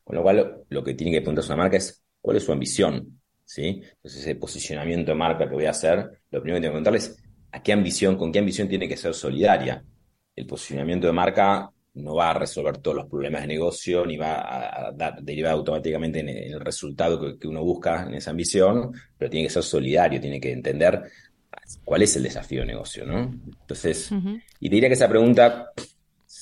Con 0.02 0.16
lo 0.16 0.22
cual, 0.22 0.64
lo 0.68 0.82
que 0.82 0.94
tiene 0.94 1.12
que 1.12 1.20
preguntarse 1.20 1.52
una 1.52 1.62
marca 1.62 1.76
es 1.76 2.04
cuál 2.20 2.38
es 2.38 2.42
su 2.42 2.50
ambición, 2.50 3.20
¿sí? 3.44 3.82
Entonces, 3.84 4.20
ese 4.20 4.34
posicionamiento 4.34 5.12
de 5.12 5.16
marca 5.16 5.48
que 5.48 5.54
voy 5.54 5.66
a 5.66 5.70
hacer, 5.70 5.98
lo 6.30 6.42
primero 6.42 6.56
que 6.56 6.62
tengo 6.62 6.72
que 6.72 6.82
preguntarles 6.82 7.08
es 7.10 7.24
a 7.52 7.62
qué 7.62 7.72
ambición, 7.72 8.16
con 8.16 8.32
qué 8.32 8.40
ambición 8.40 8.68
tiene 8.68 8.88
que 8.88 8.96
ser 8.96 9.14
solidaria. 9.14 9.84
El 10.34 10.46
posicionamiento 10.46 11.06
de 11.06 11.12
marca 11.12 11.70
no 11.94 12.16
va 12.16 12.30
a 12.30 12.34
resolver 12.34 12.78
todos 12.78 12.96
los 12.96 13.06
problemas 13.06 13.42
de 13.42 13.48
negocio, 13.48 14.04
ni 14.04 14.16
va 14.16 14.88
a, 14.88 14.92
derivar 15.20 15.52
automáticamente 15.52 16.20
en 16.20 16.28
el 16.28 16.60
resultado 16.60 17.38
que, 17.38 17.46
uno 17.46 17.62
busca 17.62 18.04
en 18.04 18.14
esa 18.14 18.30
ambición, 18.30 18.92
pero 19.16 19.30
tiene 19.30 19.46
que 19.46 19.52
ser 19.52 19.62
solidario, 19.62 20.20
tiene 20.20 20.40
que 20.40 20.52
entender 20.52 21.02
cuál 21.84 22.02
es 22.02 22.16
el 22.16 22.24
desafío 22.24 22.60
de 22.60 22.66
negocio, 22.66 23.06
¿no? 23.06 23.32
Entonces, 23.60 24.10
y 24.58 24.68
te 24.68 24.74
diría 24.74 24.88
que 24.88 24.94
esa 24.94 25.08
pregunta 25.08 25.70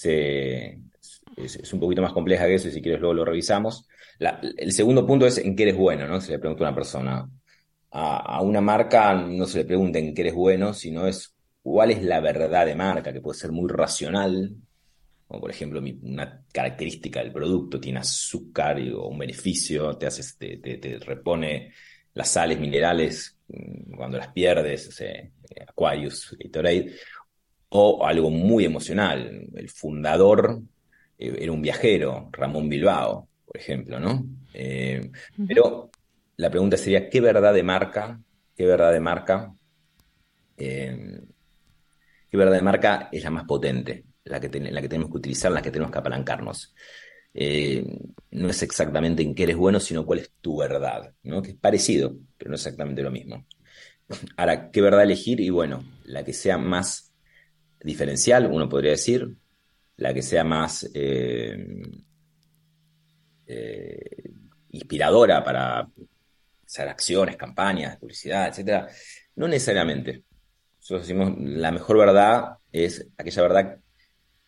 es, 0.04 1.72
un 1.72 1.80
poquito 1.80 2.00
más 2.00 2.12
compleja 2.12 2.46
que 2.46 2.54
eso, 2.54 2.68
y 2.68 2.72
si 2.72 2.80
quieres 2.80 3.00
luego 3.00 3.14
lo 3.14 3.24
revisamos. 3.24 3.86
el 4.18 4.72
segundo 4.72 5.06
punto 5.06 5.26
es 5.26 5.36
en 5.36 5.54
qué 5.54 5.64
eres 5.64 5.76
bueno, 5.76 6.06
¿no? 6.08 6.20
Se 6.20 6.32
le 6.32 6.38
pregunta 6.38 6.64
a 6.64 6.68
una 6.68 6.74
persona. 6.74 7.28
A, 7.94 8.36
a 8.38 8.40
una 8.40 8.62
marca 8.62 9.12
no 9.14 9.44
se 9.44 9.58
le 9.58 9.64
pregunta 9.66 9.98
en 9.98 10.14
qué 10.14 10.22
eres 10.22 10.34
bueno, 10.34 10.72
sino 10.72 11.06
es 11.06 11.34
cuál 11.62 11.90
es 11.90 12.02
la 12.02 12.20
verdad 12.20 12.64
de 12.64 12.74
marca, 12.74 13.12
que 13.12 13.20
puede 13.20 13.38
ser 13.38 13.52
muy 13.52 13.68
racional, 13.70 14.56
como 15.32 15.40
por 15.40 15.50
ejemplo 15.50 15.82
una 16.02 16.44
característica 16.52 17.20
del 17.20 17.32
producto, 17.32 17.80
tiene 17.80 18.00
azúcar 18.00 18.78
o 18.94 19.08
un 19.08 19.18
beneficio, 19.18 19.96
te, 19.96 20.04
hace, 20.04 20.58
te, 20.58 20.98
repone 20.98 21.72
las 22.12 22.28
sales 22.28 22.60
minerales 22.60 23.38
mm, 23.48 23.94
cuando 23.96 24.18
las 24.18 24.28
pierdes, 24.28 25.00
eh, 25.00 25.32
Aquarius, 25.66 26.36
Gatorade, 26.38 26.92
o 27.70 28.06
algo 28.06 28.28
muy 28.28 28.66
emocional. 28.66 29.48
El 29.54 29.70
fundador 29.70 30.60
eh, 31.18 31.34
era 31.40 31.50
un 31.50 31.62
viajero, 31.62 32.28
Ramón 32.30 32.68
Bilbao, 32.68 33.26
por 33.46 33.56
ejemplo, 33.56 33.98
¿no? 33.98 34.26
Eh, 34.52 35.10
pero 35.48 35.90
la 36.36 36.50
pregunta 36.50 36.76
sería, 36.76 37.08
¿qué 37.08 37.22
verdad 37.22 37.54
de 37.54 37.62
marca, 37.62 38.20
qué 38.54 38.66
verdad 38.66 38.92
de 38.92 39.00
marca, 39.00 39.54
qué 40.54 41.16
verdad 42.32 42.56
de 42.56 42.62
marca 42.62 43.08
es 43.10 43.24
la 43.24 43.30
más 43.30 43.44
potente? 43.44 44.11
La 44.24 44.40
que, 44.40 44.48
tenemos 44.48 45.10
que 45.10 45.16
utilizar, 45.16 45.52
la 45.52 45.62
que 45.62 45.70
tenemos 45.70 45.92
que 45.92 45.98
apalancarnos. 45.98 46.74
Eh, 47.34 47.84
no 48.30 48.48
es 48.50 48.62
exactamente 48.62 49.22
en 49.22 49.34
qué 49.34 49.44
eres 49.44 49.56
bueno, 49.56 49.80
sino 49.80 50.04
cuál 50.04 50.20
es 50.20 50.32
tu 50.40 50.58
verdad, 50.58 51.14
¿no? 51.22 51.42
Que 51.42 51.50
es 51.50 51.56
parecido, 51.56 52.14
pero 52.36 52.50
no 52.50 52.56
exactamente 52.56 53.02
lo 53.02 53.10
mismo. 53.10 53.46
Ahora, 54.36 54.70
¿qué 54.70 54.80
verdad 54.80 55.02
elegir? 55.02 55.40
Y 55.40 55.50
bueno, 55.50 55.82
la 56.04 56.24
que 56.24 56.32
sea 56.32 56.58
más 56.58 57.12
diferencial, 57.80 58.46
uno 58.46 58.68
podría 58.68 58.92
decir, 58.92 59.34
la 59.96 60.12
que 60.12 60.22
sea 60.22 60.44
más 60.44 60.88
eh, 60.94 61.82
eh, 63.46 64.30
inspiradora 64.70 65.42
para 65.44 65.88
hacer 66.66 66.88
acciones, 66.88 67.36
campañas, 67.36 67.98
publicidad, 67.98 68.48
etcétera. 68.48 68.88
No 69.36 69.48
necesariamente. 69.48 70.24
Nosotros 70.78 71.06
decimos 71.06 71.34
la 71.38 71.70
mejor 71.70 71.98
verdad 71.98 72.56
es 72.72 73.06
aquella 73.16 73.42
verdad 73.42 73.78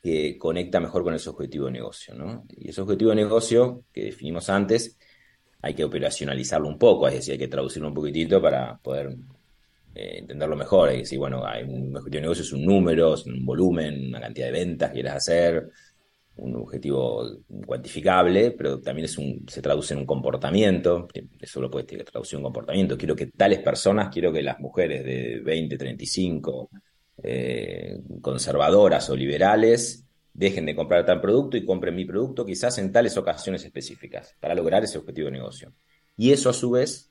que 0.05 0.37
conecta 0.37 0.81
mejor 0.81 1.03
con 1.03 1.15
ese 1.15 1.31
objetivo 1.31 1.65
de 1.65 1.73
negocio. 1.73 2.15
¿no? 2.15 2.45
Y 2.59 2.69
ese 2.69 2.83
objetivo 2.83 3.09
de 3.09 3.17
negocio 3.17 3.85
que 3.91 4.05
definimos 4.05 4.51
antes, 4.51 4.99
hay 5.63 5.73
que 5.73 5.83
operacionalizarlo 5.83 6.69
un 6.69 6.79
poco, 6.79 7.09
es 7.09 7.15
decir, 7.15 7.33
hay 7.33 7.39
que 7.39 7.49
traducirlo 7.49 7.89
un 7.89 7.95
poquitito 7.95 8.43
para 8.43 8.77
poder 8.77 9.17
eh, 9.95 10.19
entenderlo 10.19 10.57
mejor. 10.57 10.91
Es 10.91 10.99
decir, 10.99 11.19
bueno, 11.19 11.47
hay 11.47 11.63
un 11.63 11.97
objetivo 11.97 12.17
de 12.17 12.21
negocio 12.21 12.45
es 12.45 12.53
un 12.53 12.67
número, 12.67 13.15
es 13.15 13.25
un 13.25 13.47
volumen, 13.47 14.09
una 14.09 14.21
cantidad 14.21 14.49
de 14.49 14.53
ventas 14.53 14.91
que 14.91 14.95
quieres 14.97 15.13
hacer, 15.15 15.71
un 16.37 16.55
objetivo 16.57 17.25
cuantificable, 17.65 18.51
pero 18.51 18.83
también 18.83 19.07
es 19.07 19.17
un, 19.17 19.47
se 19.49 19.63
traduce 19.63 19.95
en 19.95 20.01
un 20.01 20.07
comportamiento, 20.07 21.09
eso 21.41 21.63
lo 21.63 21.71
puedes 21.71 21.87
traducir 22.05 22.35
en 22.35 22.41
un 22.41 22.53
comportamiento. 22.53 22.99
Quiero 22.99 23.17
que 23.17 23.29
tales 23.29 23.61
personas, 23.61 24.13
quiero 24.13 24.31
que 24.31 24.43
las 24.43 24.61
mujeres 24.61 25.03
de 25.03 25.41
20, 25.41 25.79
35, 25.79 26.69
eh, 27.27 28.01
conservadoras 28.21 29.09
o 29.09 29.17
liberales 29.17 30.05
dejen 30.35 30.67
de 30.67 30.75
comprar 30.75 31.07
tal 31.07 31.21
producto 31.21 31.57
y 31.57 31.65
compren 31.65 31.95
mi 31.95 32.05
producto 32.05 32.45
quizás 32.45 32.77
en 32.79 32.93
tales 32.93 33.17
ocasiones 33.17 33.65
específicas 33.65 34.37
para 34.41 34.55
lograr 34.55 34.85
ese 34.85 34.99
objetivo 34.99 35.27
de 35.27 35.33
negocio. 35.33 35.73
Y 36.17 36.33
eso 36.33 36.51
a 36.51 36.53
su 36.53 36.73
vez, 36.73 37.11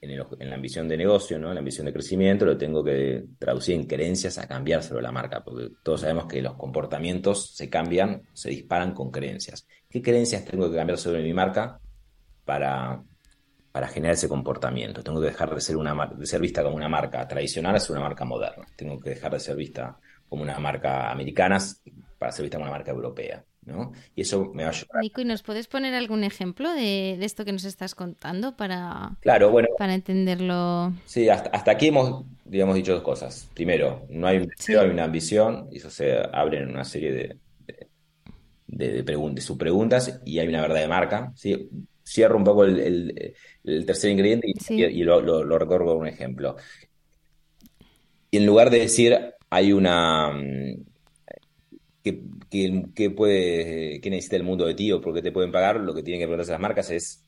en, 0.00 0.18
la 0.18 0.54
ambición 0.54 0.88
de 0.88 0.96
negocio, 0.96 1.38
¿no? 1.38 1.48
en 1.48 1.54
la 1.54 1.60
ambición 1.60 1.86
de 1.86 1.92
crecimiento, 1.92 2.44
lo 2.44 2.58
tengo 2.58 2.82
que 2.82 3.24
traducir 3.38 3.76
en 3.76 3.84
creencias 3.84 4.38
a 4.38 4.48
cambiárselo 4.48 4.98
a 4.98 5.02
la 5.02 5.12
marca, 5.12 5.44
porque 5.44 5.70
todos 5.82 6.00
sabemos 6.00 6.26
que 6.26 6.42
los 6.42 6.54
comportamientos 6.54 7.54
se 7.54 7.70
cambian, 7.70 8.22
se 8.32 8.50
disparan 8.50 8.94
con 8.94 9.10
creencias. 9.10 9.66
¿Qué 9.88 10.02
creencias 10.02 10.44
tengo 10.44 10.68
que 10.70 10.76
cambiar 10.76 10.98
sobre 10.98 11.22
mi 11.22 11.32
marca 11.32 11.78
para 12.44 13.04
para 13.72 13.88
generar 13.88 14.14
ese 14.14 14.28
comportamiento. 14.28 15.02
Tengo 15.02 15.20
que 15.20 15.28
dejar 15.28 15.54
de 15.54 15.60
ser, 15.60 15.76
una, 15.76 16.06
de 16.06 16.26
ser 16.26 16.40
vista 16.40 16.62
como 16.62 16.76
una 16.76 16.88
marca 16.88 17.26
tradicional 17.26 17.76
a 17.76 17.80
ser 17.80 17.96
una 17.96 18.04
marca 18.04 18.24
moderna. 18.24 18.66
Tengo 18.76 18.98
que 18.98 19.10
dejar 19.10 19.32
de 19.32 19.40
ser 19.40 19.56
vista 19.56 19.98
como 20.28 20.42
una 20.42 20.58
marca 20.58 21.10
americana 21.10 21.58
para 22.18 22.32
ser 22.32 22.44
vista 22.44 22.58
como 22.58 22.68
una 22.68 22.76
marca 22.76 22.90
europea. 22.90 23.44
¿no? 23.62 23.92
Y 24.16 24.22
eso 24.22 24.50
me 24.54 24.64
va 24.64 24.70
a 24.70 24.72
ayudar. 24.72 25.02
Nico, 25.02 25.20
¿y 25.20 25.24
nos 25.24 25.42
puedes 25.42 25.68
poner 25.68 25.94
algún 25.94 26.24
ejemplo 26.24 26.72
de, 26.72 27.22
esto 27.24 27.44
que 27.44 27.52
nos 27.52 27.64
estás 27.64 27.94
contando 27.94 28.56
para, 28.56 29.16
claro, 29.20 29.50
bueno, 29.50 29.68
para 29.78 29.94
entenderlo? 29.94 30.92
Sí, 31.04 31.28
hasta, 31.28 31.50
hasta 31.50 31.70
aquí 31.72 31.88
hemos 31.88 32.24
digamos, 32.50 32.74
dicho 32.74 32.92
dos 32.92 33.02
cosas. 33.02 33.48
Primero, 33.54 34.06
no 34.08 34.26
hay 34.26 34.38
un 34.38 34.48
deseo, 34.48 34.80
hay 34.80 34.90
una 34.90 35.04
ambición, 35.04 35.68
y 35.70 35.76
eso 35.76 35.88
se 35.88 36.18
abre 36.32 36.58
en 36.58 36.70
una 36.70 36.84
serie 36.84 37.12
de, 37.12 37.38
de, 38.66 39.02
de, 39.02 39.40
subpreguntas, 39.40 40.20
y 40.24 40.40
hay 40.40 40.48
una 40.48 40.60
verdad 40.60 40.80
de 40.80 40.88
marca. 40.88 41.32
¿sí? 41.36 41.70
Cierro 42.10 42.36
un 42.36 42.44
poco 42.44 42.64
el, 42.64 43.34
tercer 43.86 44.10
ingrediente 44.10 44.52
y, 44.68 45.02
lo, 45.02 45.20
lo, 45.20 45.58
recorro 45.58 45.86
con 45.86 45.98
un 45.98 46.08
ejemplo. 46.08 46.56
Y 48.30 48.38
en 48.38 48.46
lugar 48.46 48.70
de 48.70 48.80
decir 48.80 49.18
hay 49.48 49.72
una... 49.72 50.32
Mm, 50.32 50.84
¿Qué, 52.02 53.10
puede, 53.10 54.00
qué 54.00 54.10
necesita 54.10 54.36
el 54.36 54.42
mundo 54.42 54.66
de 54.66 54.74
ti 54.74 54.90
o 54.90 55.00
por 55.00 55.14
qué 55.14 55.22
te 55.22 55.30
pueden 55.30 55.52
pagar? 55.52 55.76
Lo 55.76 55.94
que 55.94 56.02
tienen 56.02 56.18
que 56.18 56.26
preguntarse 56.26 56.52
las 56.52 56.60
marcas 56.60 56.90
es 56.90 57.24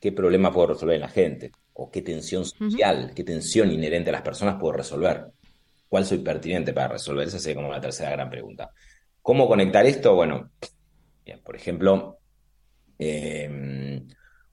qué 0.00 0.12
problema 0.12 0.52
puedo 0.52 0.68
resolver 0.68 0.94
en 0.94 1.02
la 1.02 1.08
gente 1.08 1.50
o 1.74 1.90
qué 1.90 2.00
tensión 2.00 2.44
social, 2.44 3.12
qué 3.14 3.24
tensión 3.24 3.70
inherente 3.70 4.08
a 4.10 4.14
las 4.14 4.22
personas 4.22 4.56
puedo 4.58 4.72
resolver. 4.72 5.26
¿Cuál 5.88 6.06
soy 6.06 6.18
pertinente 6.18 6.72
para 6.72 6.88
resolver? 6.88 7.26
Esa 7.26 7.38
sería 7.38 7.56
como 7.56 7.72
la 7.72 7.80
tercera 7.80 8.10
gran 8.10 8.30
pregunta. 8.30 8.70
¿Cómo 9.20 9.46
conectar 9.46 9.84
esto? 9.84 10.14
Bueno, 10.14 10.52
por 11.44 11.56
ejemplo, 11.56 12.17
Em, 12.98 14.06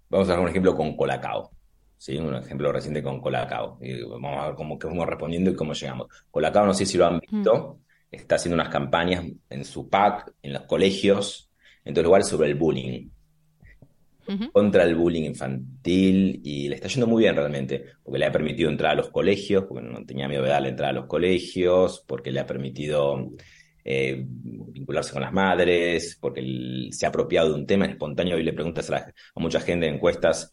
vamos 0.09 0.29
a 0.29 0.33
hacer 0.33 0.43
un 0.43 0.49
ejemplo 0.49 0.75
con 0.75 0.95
Colacao. 0.95 1.51
¿sí? 1.97 2.17
Un 2.17 2.35
ejemplo 2.35 2.71
reciente 2.71 3.01
con 3.01 3.19
Colacao. 3.19 3.79
Y 3.81 4.03
vamos 4.03 4.37
a 4.37 4.47
ver 4.47 4.55
cómo 4.55 4.77
vamos 4.77 5.07
respondiendo 5.07 5.51
y 5.51 5.55
cómo 5.55 5.73
llegamos. 5.73 6.07
Colacao, 6.29 6.65
no 6.65 6.73
sé 6.73 6.85
si 6.85 6.97
lo 6.97 7.07
han 7.07 7.19
visto, 7.19 7.79
está 8.11 8.35
haciendo 8.35 8.55
unas 8.55 8.69
campañas 8.69 9.25
en 9.49 9.65
su 9.65 9.89
pack, 9.89 10.33
en 10.41 10.53
los 10.53 10.63
colegios, 10.63 11.51
en 11.83 11.93
todos 11.93 12.05
lugares 12.05 12.27
sobre 12.27 12.49
el 12.49 12.55
bullying. 12.55 13.09
Contra 14.51 14.83
el 14.83 14.95
bullying 14.95 15.25
infantil 15.25 16.41
y 16.43 16.67
le 16.67 16.75
está 16.75 16.87
yendo 16.87 17.05
muy 17.05 17.21
bien 17.23 17.35
realmente, 17.35 17.85
porque 18.03 18.17
le 18.17 18.25
ha 18.25 18.31
permitido 18.31 18.71
entrar 18.71 18.93
a 18.93 18.95
los 18.95 19.11
colegios, 19.11 19.65
porque 19.65 19.87
no 19.87 20.03
tenía 20.03 20.27
miedo 20.27 20.41
de 20.41 20.49
darle 20.49 20.69
entrar 20.69 20.89
a 20.89 20.93
los 20.93 21.05
colegios, 21.05 22.03
porque 22.07 22.31
le 22.31 22.39
ha 22.39 22.47
permitido 22.47 23.29
eh, 23.87 24.25
vincularse 24.27 25.13
con 25.13 25.21
las 25.21 25.31
madres, 25.31 26.17
porque 26.19 26.89
se 26.91 27.05
ha 27.05 27.09
apropiado 27.09 27.49
de 27.49 27.55
un 27.55 27.67
tema 27.67 27.85
espontáneo 27.85 28.39
y 28.39 28.43
le 28.43 28.51
preguntas 28.51 28.89
a, 28.89 29.13
mucha 29.35 29.59
gente 29.59 29.87
en 29.87 29.95
encuestas 29.95 30.51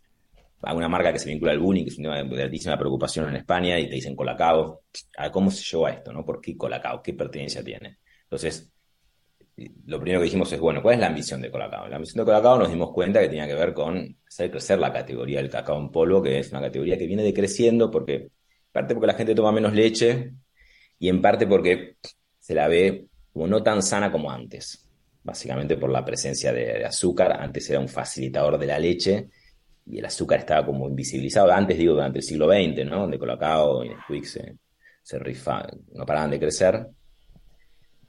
a 0.60 0.74
una 0.74 0.86
marca 0.86 1.14
que 1.14 1.18
se 1.18 1.30
vincula 1.30 1.52
al 1.52 1.58
bullying, 1.58 1.84
que 1.84 1.90
es 1.90 1.96
un 1.96 2.04
tema 2.04 2.22
de 2.22 2.42
altísima 2.42 2.78
preocupación 2.78 3.30
en 3.30 3.36
España, 3.36 3.80
y 3.80 3.88
te 3.88 3.94
dicen 3.94 4.14
Colacao. 4.14 4.82
¿Cómo 5.32 5.50
se 5.50 5.64
llevó 5.64 5.86
a 5.86 5.92
esto? 5.92 6.12
¿no? 6.12 6.26
¿Por 6.26 6.42
qué 6.42 6.58
Colacao? 6.58 7.02
¿Qué 7.02 7.14
pertenencia 7.14 7.64
tiene? 7.64 7.98
Entonces, 8.24 8.70
lo 9.86 9.98
primero 9.98 10.20
que 10.20 10.24
dijimos 10.24 10.52
es, 10.52 10.60
bueno, 10.60 10.82
¿cuál 10.82 10.96
es 10.96 11.00
la 11.00 11.06
ambición 11.06 11.40
de 11.40 11.50
Colacao? 11.50 11.88
La 11.88 11.96
ambición 11.96 12.18
de 12.18 12.26
Colacao 12.26 12.58
nos 12.58 12.68
dimos 12.68 12.92
cuenta 12.92 13.18
que 13.20 13.28
tenía 13.28 13.46
que 13.46 13.54
ver 13.54 13.72
con 13.72 14.14
hacer 14.28 14.50
crecer 14.50 14.78
la 14.78 14.92
categoría 14.92 15.38
del 15.38 15.48
cacao 15.48 15.80
en 15.80 15.90
polvo, 15.90 16.22
que 16.22 16.38
es 16.38 16.50
una 16.50 16.60
categoría 16.60 16.98
que 16.98 17.06
viene 17.06 17.22
decreciendo 17.22 17.90
porque, 17.90 18.14
en 18.14 18.30
parte 18.70 18.94
porque 18.94 19.06
la 19.06 19.14
gente 19.14 19.34
toma 19.34 19.52
menos 19.52 19.72
leche 19.72 20.32
y 20.98 21.08
en 21.08 21.22
parte 21.22 21.46
porque 21.46 21.96
se 22.38 22.54
la 22.54 22.68
ve 22.68 23.06
como 23.32 23.46
no 23.46 23.62
tan 23.62 23.82
sana 23.82 24.12
como 24.12 24.30
antes, 24.30 24.88
básicamente 25.22 25.76
por 25.76 25.90
la 25.90 26.04
presencia 26.04 26.52
de, 26.52 26.84
azúcar. 26.84 27.40
Antes 27.40 27.68
era 27.70 27.80
un 27.80 27.88
facilitador 27.88 28.58
de 28.58 28.66
la 28.66 28.78
leche 28.78 29.28
y 29.86 29.98
el 29.98 30.04
azúcar 30.04 30.40
estaba 30.40 30.66
como 30.66 30.88
invisibilizado. 30.88 31.50
Antes, 31.50 31.78
digo, 31.78 31.94
durante 31.94 32.18
el 32.18 32.24
siglo 32.24 32.48
XX, 32.48 32.84
¿no? 32.86 33.00
Donde 33.00 33.18
Colacao 33.18 33.84
y 33.84 33.88
Nesquik 33.88 34.24
se, 34.24 34.56
se 35.02 35.18
no 35.94 36.06
paraban 36.06 36.30
de 36.30 36.38
crecer. 36.38 36.86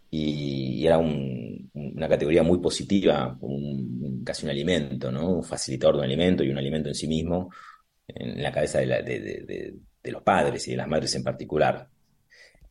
Y, 0.10 0.86
era 0.86 0.98
una 0.98 2.10
categoría 2.10 2.44
muy 2.44 2.60
positiva, 2.60 3.38
un, 3.40 4.22
casi 4.26 4.46
un 4.46 4.52
alimento, 4.52 5.12
¿no? 5.12 5.30
Un 5.30 5.44
facilitador 5.44 5.96
de 5.96 6.00
un 6.00 6.06
alimento 6.06 6.44
y 6.44 6.50
un 6.50 6.58
alimento 6.58 6.90
en 6.90 6.96
sí 6.96 7.08
mismo 7.08 7.50
en 8.08 8.44
la 8.44 8.52
cabeza 8.52 8.80
de 8.80 10.12
los 10.12 10.22
padres 10.22 10.68
y 10.68 10.72
de 10.72 10.78
las 10.78 10.88
madres 10.88 11.16
en 11.16 11.24
particular. 11.24 11.90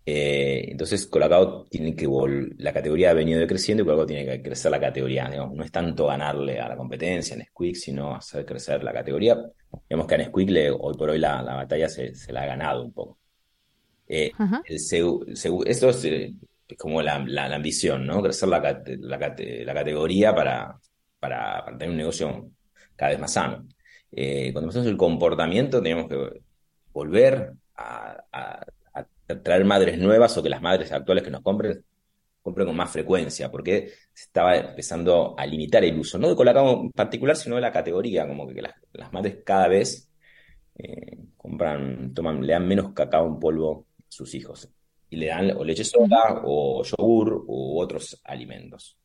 Eh, 0.05 0.71
entonces, 0.73 1.07
Colacao 1.07 1.65
tiene 1.67 1.95
que 1.95 2.09
la 2.59 2.73
categoría 2.73 3.11
ha 3.11 3.15
venido 3.15 3.39
decreciendo 3.39 3.83
y 3.83 3.87
Colacao 3.87 4.07
tiene 4.07 4.27
que 4.27 4.43
crecer 4.43 4.71
la 4.71 4.81
categoría. 4.81 5.29
no 5.29 5.63
es 5.63 5.71
tanto 5.71 6.07
ganarle 6.07 6.59
a 6.59 6.69
la 6.69 6.77
competencia 6.77 7.35
en 7.35 7.41
Nesquik, 7.41 7.77
sino 7.77 8.15
hacer 8.15 8.45
crecer 8.45 8.83
la 8.83 8.93
categoría. 8.93 9.37
Vemos 9.89 10.07
que 10.07 10.15
a 10.15 10.19
Nesquik 10.19 10.51
hoy 10.81 10.95
por 10.95 11.11
hoy 11.11 11.19
la, 11.19 11.43
batalla 11.43 11.89
se, 11.89 12.13
la 12.33 12.43
ha 12.43 12.47
ganado 12.47 12.83
un 12.83 12.93
poco. 12.93 13.19
Eh, 14.09 14.33
esto 14.67 15.25
es, 15.89 16.05
eh, 16.05 16.35
como 16.77 17.01
la, 17.01 17.15
ambición, 17.55 18.07
¿no? 18.07 18.23
Crecer 18.23 18.49
la, 18.49 18.61
categoría 18.61 20.35
para, 20.35 20.79
para, 21.21 21.65
tener 21.79 21.91
un 21.91 21.97
negocio 21.97 22.51
cada 22.97 23.13
vez 23.13 23.21
más 23.21 23.33
sano. 23.33 23.67
cuando 24.11 24.61
empezamos 24.61 24.89
el 24.89 24.97
comportamiento, 24.97 25.81
tenemos 25.81 26.09
que 26.09 26.43
volver 26.93 27.53
a 27.77 28.65
traer 29.37 29.65
madres 29.65 29.99
nuevas 29.99 30.37
o 30.37 30.43
que 30.43 30.49
las 30.49 30.63
madres 30.63 30.93
actuales 30.93 31.25
que 31.25 31.31
nos 31.31 31.43
compren 31.43 31.85
compren 32.43 32.67
con 32.67 32.77
más 32.77 32.91
frecuencia, 32.91 33.51
porque 33.51 33.89
se 34.13 34.25
estaba 34.25 34.57
empezando 34.57 35.35
a 35.39 35.47
limitar 35.47 35.85
el 35.85 35.99
uso, 35.99 36.19
no 36.19 36.29
de 36.29 36.37
Colacao 36.37 36.83
en 36.83 36.91
particular, 36.91 37.37
sino 37.37 37.55
de 37.55 37.63
la 37.63 37.73
categoría, 37.73 38.27
como 38.27 38.47
que 38.49 38.61
las, 38.61 39.13
madres 39.13 39.39
cada 39.45 39.69
vez 39.69 40.11
eh, 40.77 41.19
compran, 41.37 42.13
toman, 42.13 42.45
le 42.45 42.53
dan 42.53 42.67
menos 42.67 42.93
cacao 42.93 43.27
en 43.29 43.39
polvo 43.39 43.87
a 44.01 44.03
sus 44.09 44.35
hijos 44.35 44.69
y 45.09 45.17
le 45.17 45.27
dan 45.27 45.53
o 45.57 45.65
leche 45.65 45.85
soda 45.85 46.43
o 46.45 46.83
yogur 46.83 47.45
u 47.47 47.79
otros 47.81 48.21
alimentos. 48.25 48.99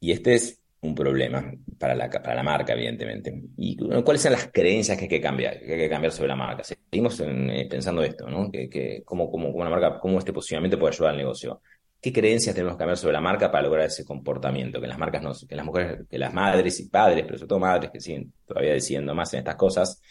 Y 0.00 0.12
este 0.12 0.34
es 0.34 0.61
un 0.82 0.94
problema 0.96 1.52
para 1.78 1.94
la, 1.94 2.10
para 2.10 2.34
la 2.34 2.42
marca, 2.42 2.72
evidentemente. 2.72 3.32
¿Y 3.56 3.76
cuáles 3.76 4.20
son 4.20 4.32
las 4.32 4.50
creencias 4.52 4.98
que 4.98 5.04
hay 5.04 5.08
que 5.08 5.20
cambiar, 5.20 5.60
que 5.60 5.72
hay 5.72 5.78
que 5.78 5.88
cambiar 5.88 6.12
sobre 6.12 6.28
la 6.28 6.36
marca? 6.36 6.64
Seguimos 6.64 7.20
eh, 7.20 7.66
pensando 7.70 8.02
esto, 8.02 8.28
¿no? 8.28 8.50
Que, 8.50 8.68
que 8.68 9.02
cómo, 9.04 9.30
cómo, 9.30 9.52
marca, 9.52 10.00
cómo 10.00 10.18
este 10.18 10.32
posicionamiento 10.32 10.78
puede 10.78 10.92
ayudar 10.92 11.12
al 11.12 11.18
negocio. 11.18 11.62
¿Qué 12.00 12.12
creencias 12.12 12.56
tenemos 12.56 12.74
que 12.74 12.78
cambiar 12.78 12.96
sobre 12.96 13.12
la 13.12 13.20
marca 13.20 13.50
para 13.50 13.62
lograr 13.62 13.86
ese 13.86 14.04
comportamiento? 14.04 14.80
Que 14.80 14.88
las 14.88 14.98
marcas 14.98 15.22
no, 15.22 15.32
que 15.48 15.54
las 15.54 15.64
mujeres, 15.64 16.00
que 16.10 16.18
las 16.18 16.34
madres 16.34 16.80
y 16.80 16.88
padres, 16.88 17.24
pero 17.24 17.38
sobre 17.38 17.48
todo 17.48 17.58
madres 17.60 17.90
que 17.92 18.00
siguen 18.00 18.32
todavía 18.44 18.72
decidiendo 18.72 19.14
más 19.14 19.32
en 19.34 19.38
estas 19.38 19.54
cosas, 19.54 20.02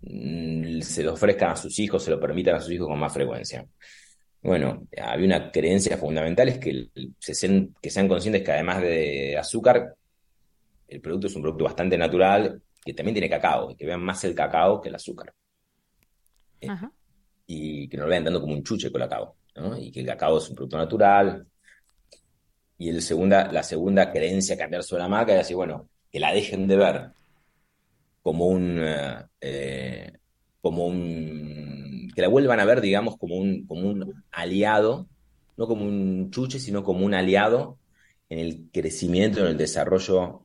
mm, 0.00 0.80
se 0.80 1.02
lo 1.02 1.12
ofrezcan 1.12 1.50
a 1.50 1.56
sus 1.56 1.78
hijos, 1.78 2.02
se 2.02 2.10
lo 2.10 2.18
permitan 2.18 2.54
a 2.54 2.60
sus 2.60 2.72
hijos 2.72 2.88
con 2.88 2.98
más 2.98 3.12
frecuencia. 3.12 3.66
Bueno, 4.42 4.88
había 5.00 5.26
una 5.26 5.52
creencia 5.52 5.96
fundamental, 5.96 6.48
es 6.48 6.58
que, 6.58 6.88
se 7.18 7.34
sean, 7.34 7.74
que 7.80 7.90
sean 7.90 8.08
conscientes 8.08 8.42
que 8.42 8.50
además 8.50 8.82
de 8.82 9.38
azúcar, 9.38 9.94
el 10.88 11.00
producto 11.00 11.28
es 11.28 11.36
un 11.36 11.42
producto 11.42 11.64
bastante 11.64 11.96
natural, 11.96 12.60
que 12.84 12.92
también 12.92 13.14
tiene 13.14 13.30
cacao, 13.30 13.70
y 13.70 13.76
que 13.76 13.86
vean 13.86 14.02
más 14.02 14.24
el 14.24 14.34
cacao 14.34 14.80
que 14.80 14.88
el 14.88 14.96
azúcar. 14.96 15.32
Eh, 16.60 16.68
y 17.46 17.88
que 17.88 17.96
no 17.96 18.04
lo 18.04 18.08
vean 18.08 18.24
dando 18.24 18.40
como 18.40 18.54
un 18.54 18.64
chuche 18.64 18.90
con 18.90 19.02
el 19.02 19.08
cacao, 19.08 19.36
¿no? 19.56 19.78
Y 19.78 19.92
que 19.92 20.00
el 20.00 20.06
cacao 20.06 20.38
es 20.38 20.48
un 20.48 20.56
producto 20.56 20.76
natural. 20.76 21.46
Y 22.78 22.88
el 22.88 23.00
segunda, 23.00 23.50
la 23.52 23.62
segunda 23.62 24.10
creencia 24.10 24.56
cambiar 24.56 24.82
sobre 24.82 25.02
la 25.02 25.08
marca 25.08 25.32
es 25.32 25.38
decir, 25.38 25.56
bueno, 25.56 25.88
que 26.10 26.18
la 26.18 26.32
dejen 26.32 26.66
de 26.66 26.76
ver 26.76 27.10
como 28.22 28.46
un, 28.46 28.80
eh, 29.40 30.12
como 30.60 30.86
un, 30.86 31.81
que 32.14 32.22
la 32.22 32.28
vuelvan 32.28 32.60
a 32.60 32.64
ver, 32.64 32.80
digamos, 32.80 33.16
como 33.16 33.36
un, 33.36 33.66
como 33.66 33.88
un 33.88 34.24
aliado, 34.30 35.06
no 35.56 35.66
como 35.66 35.84
un 35.84 36.30
chuche, 36.30 36.58
sino 36.58 36.82
como 36.82 37.04
un 37.04 37.14
aliado 37.14 37.78
en 38.28 38.38
el 38.38 38.68
crecimiento, 38.72 39.40
en 39.40 39.46
el 39.46 39.56
desarrollo 39.56 40.42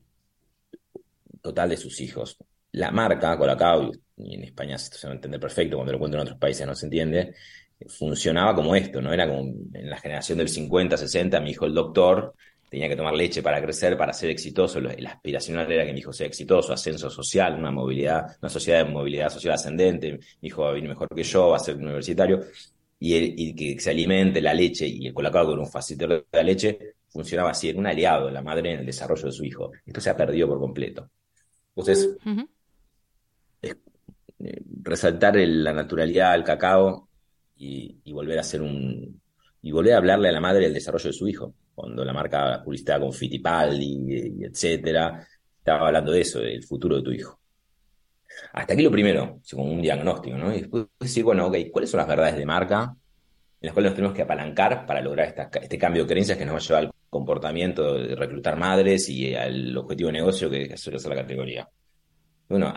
total 1.40 1.70
de 1.70 1.76
sus 1.76 2.00
hijos. 2.00 2.36
La 2.72 2.90
marca 2.90 3.36
Colacao, 3.38 3.90
y 4.16 4.34
en 4.34 4.44
España 4.44 4.78
se 4.78 5.06
va 5.06 5.12
a 5.12 5.16
entender 5.16 5.40
perfecto, 5.40 5.76
cuando 5.76 5.92
lo 5.92 5.98
cuento 5.98 6.16
en 6.16 6.22
otros 6.22 6.38
países 6.38 6.66
no 6.66 6.74
se 6.74 6.86
entiende, 6.86 7.34
funcionaba 7.86 8.54
como 8.54 8.74
esto, 8.74 9.00
¿no? 9.00 9.12
Era 9.12 9.28
como 9.28 9.40
en 9.40 9.88
la 9.88 9.98
generación 9.98 10.38
del 10.38 10.48
50, 10.48 10.96
60, 10.96 11.40
mi 11.40 11.50
hijo 11.50 11.66
el 11.66 11.74
doctor, 11.74 12.34
tenía 12.68 12.88
que 12.88 12.96
tomar 12.96 13.14
leche 13.14 13.42
para 13.42 13.62
crecer, 13.62 13.96
para 13.96 14.12
ser 14.12 14.30
exitoso. 14.30 14.78
El 14.78 15.06
aspiracional 15.06 15.70
era 15.70 15.86
que 15.86 15.92
mi 15.92 16.00
hijo 16.00 16.12
sea 16.12 16.26
exitoso, 16.26 16.72
ascenso 16.72 17.10
social, 17.10 17.58
una 17.58 17.70
movilidad, 17.70 18.36
una 18.40 18.48
sociedad 18.48 18.84
de 18.84 18.90
movilidad 18.90 19.30
social 19.30 19.54
ascendente. 19.54 20.18
Mi 20.40 20.48
hijo 20.48 20.62
va 20.62 20.70
a 20.70 20.72
venir 20.72 20.88
mejor 20.88 21.08
que 21.14 21.22
yo, 21.22 21.48
va 21.48 21.56
a 21.56 21.60
ser 21.60 21.76
universitario. 21.76 22.40
Y, 23.00 23.54
que 23.54 23.80
se 23.80 23.90
alimente 23.90 24.40
la 24.40 24.52
leche 24.52 24.86
y 24.86 25.06
el 25.06 25.14
colacao 25.14 25.46
con 25.46 25.60
un 25.60 25.70
facilitador 25.70 26.26
de 26.30 26.38
la 26.38 26.42
leche 26.42 26.94
funcionaba 27.08 27.50
así, 27.50 27.68
era 27.68 27.78
un 27.78 27.86
aliado 27.86 28.26
de 28.26 28.32
la 28.32 28.42
madre 28.42 28.72
en 28.72 28.80
el 28.80 28.86
desarrollo 28.86 29.26
de 29.26 29.32
su 29.32 29.44
hijo. 29.44 29.70
Esto 29.86 30.00
se 30.00 30.10
ha 30.10 30.16
perdido 30.16 30.48
por 30.48 30.58
completo. 30.58 31.08
Entonces, 31.76 32.16
eh, 33.62 33.74
resaltar 34.82 35.36
la 35.36 35.72
naturalidad 35.72 36.32
del 36.32 36.44
cacao 36.44 37.08
y, 37.56 37.98
y 38.04 38.12
volver 38.12 38.40
a 38.40 38.42
ser 38.42 38.62
un, 38.62 39.20
y 39.62 39.70
volver 39.70 39.94
a 39.94 39.98
hablarle 39.98 40.28
a 40.28 40.32
la 40.32 40.40
madre 40.40 40.64
del 40.64 40.74
desarrollo 40.74 41.06
de 41.06 41.12
su 41.12 41.28
hijo 41.28 41.54
cuando 41.78 42.04
la 42.04 42.12
marca 42.12 42.60
publicidad 42.64 42.98
con 42.98 43.12
Fittipaldi, 43.12 44.44
etcétera, 44.44 45.24
estaba 45.58 45.86
hablando 45.86 46.10
de 46.10 46.22
eso, 46.22 46.40
del 46.40 46.64
futuro 46.64 46.96
de 46.96 47.02
tu 47.02 47.12
hijo. 47.12 47.38
Hasta 48.52 48.74
aquí 48.74 48.82
lo 48.82 48.90
primero, 48.90 49.38
según 49.44 49.70
un 49.70 49.82
diagnóstico, 49.82 50.36
¿no? 50.36 50.52
Y 50.52 50.62
después 50.62 50.86
decir, 50.98 51.22
bueno, 51.22 51.46
ok, 51.46 51.56
¿cuáles 51.70 51.88
son 51.88 51.98
las 51.98 52.08
verdades 52.08 52.36
de 52.36 52.44
marca 52.44 52.96
en 53.60 53.66
las 53.66 53.72
cuales 53.72 53.90
nos 53.90 53.96
tenemos 53.96 54.16
que 54.16 54.22
apalancar 54.22 54.86
para 54.86 55.00
lograr 55.00 55.32
este 55.52 55.78
cambio 55.78 56.02
de 56.02 56.08
creencias 56.08 56.36
que 56.36 56.44
nos 56.44 56.54
va 56.54 56.58
a 56.58 56.62
llevar 56.62 56.84
al 56.84 56.92
comportamiento 57.08 57.94
de 57.94 58.16
reclutar 58.16 58.56
madres 58.56 59.08
y 59.08 59.36
al 59.36 59.76
objetivo 59.76 60.08
de 60.08 60.14
negocio 60.14 60.50
que, 60.50 60.64
es 60.64 60.88
hacer 60.88 61.08
la 61.08 61.22
categoría? 61.22 61.68
Bueno, 62.48 62.74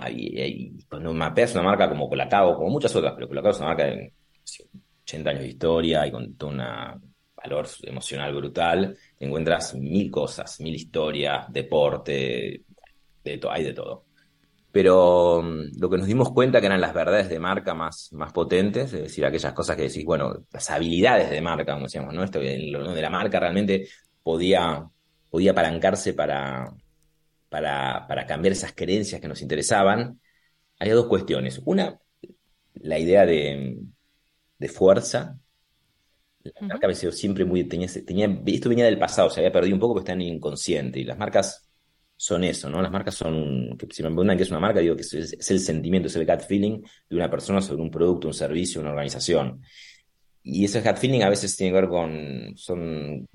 cuando 0.87 1.11
mapeas 1.11 1.55
una 1.55 1.63
marca 1.63 1.89
como 1.89 2.07
Colacao, 2.07 2.55
como 2.55 2.69
muchas 2.69 2.95
otras, 2.95 3.13
pero 3.15 3.27
Colacao 3.27 3.49
es 3.49 3.57
una 3.57 3.69
marca 3.69 3.85
de 3.85 4.13
80 5.03 5.29
años 5.31 5.41
de 5.41 5.49
historia 5.49 6.05
y 6.05 6.11
con 6.11 6.35
toda 6.35 6.51
una 6.51 7.01
valor 7.43 7.67
emocional 7.83 8.33
brutal, 8.33 8.97
encuentras 9.19 9.75
mil 9.75 10.09
cosas, 10.11 10.59
mil 10.59 10.75
historias, 10.75 11.51
deporte, 11.51 12.63
de 13.23 13.41
hay 13.49 13.63
de 13.63 13.73
todo. 13.73 14.05
Pero 14.71 15.41
mm, 15.43 15.79
lo 15.79 15.89
que 15.89 15.97
nos 15.97 16.07
dimos 16.07 16.31
cuenta 16.31 16.59
que 16.59 16.67
eran 16.67 16.81
las 16.81 16.93
verdades 16.93 17.29
de 17.29 17.39
marca 17.39 17.73
más, 17.73 18.09
más 18.13 18.31
potentes, 18.31 18.93
es 18.93 19.03
decir, 19.03 19.25
aquellas 19.25 19.53
cosas 19.53 19.75
que 19.75 19.83
decís, 19.83 20.05
bueno, 20.05 20.45
las 20.51 20.69
habilidades 20.69 21.29
de 21.29 21.41
marca, 21.41 21.73
como 21.73 21.85
decíamos, 21.85 22.13
¿no? 22.13 22.23
Esto 22.23 22.39
de 22.39 23.01
la 23.01 23.09
marca 23.09 23.39
realmente 23.39 23.87
podía, 24.23 24.87
podía 25.29 25.51
apalancarse 25.51 26.13
para, 26.13 26.73
para, 27.49 28.05
para 28.07 28.25
cambiar 28.25 28.53
esas 28.53 28.73
creencias 28.73 29.19
que 29.19 29.27
nos 29.27 29.41
interesaban. 29.41 30.19
Había 30.79 30.95
dos 30.95 31.07
cuestiones. 31.07 31.61
Una, 31.65 31.99
la 32.75 32.97
idea 32.97 33.25
de, 33.25 33.77
de 34.57 34.69
fuerza, 34.69 35.37
la 36.43 36.67
marca 36.67 36.87
me 36.87 36.95
siempre 36.95 37.45
muy. 37.45 37.63
Tenía, 37.63 37.87
esto 38.45 38.69
venía 38.69 38.85
del 38.85 38.99
pasado, 38.99 39.29
se 39.29 39.39
había 39.39 39.51
perdido 39.51 39.75
un 39.75 39.79
poco, 39.79 39.95
pero 39.95 40.01
está 40.01 40.13
en 40.13 40.21
inconsciente. 40.21 40.99
Y 40.99 41.03
las 41.03 41.17
marcas 41.17 41.69
son 42.15 42.43
eso, 42.43 42.69
¿no? 42.69 42.81
Las 42.81 42.91
marcas 42.91 43.15
son. 43.15 43.77
Que 43.77 43.87
si 43.91 44.03
me 44.03 44.09
preguntan 44.09 44.37
qué 44.37 44.43
es 44.43 44.51
una 44.51 44.59
marca, 44.59 44.79
digo 44.79 44.95
que 44.95 45.01
es, 45.01 45.49
el 45.51 45.59
sentimiento, 45.59 46.07
es 46.07 46.15
el 46.15 46.25
gut 46.25 46.41
feeling 46.41 46.81
de 47.09 47.15
una 47.15 47.29
persona 47.29 47.61
sobre 47.61 47.81
un 47.81 47.91
producto, 47.91 48.27
un 48.27 48.33
servicio, 48.33 48.81
una 48.81 48.91
organización. 48.91 49.61
Y 50.43 50.65
ese 50.65 50.81
gut 50.81 50.97
feeling 50.97 51.21
a 51.21 51.29
veces 51.29 51.55
tiene 51.55 51.71
que 51.73 51.81
ver 51.81 51.89
con. 51.89 52.53
Son 52.55 53.27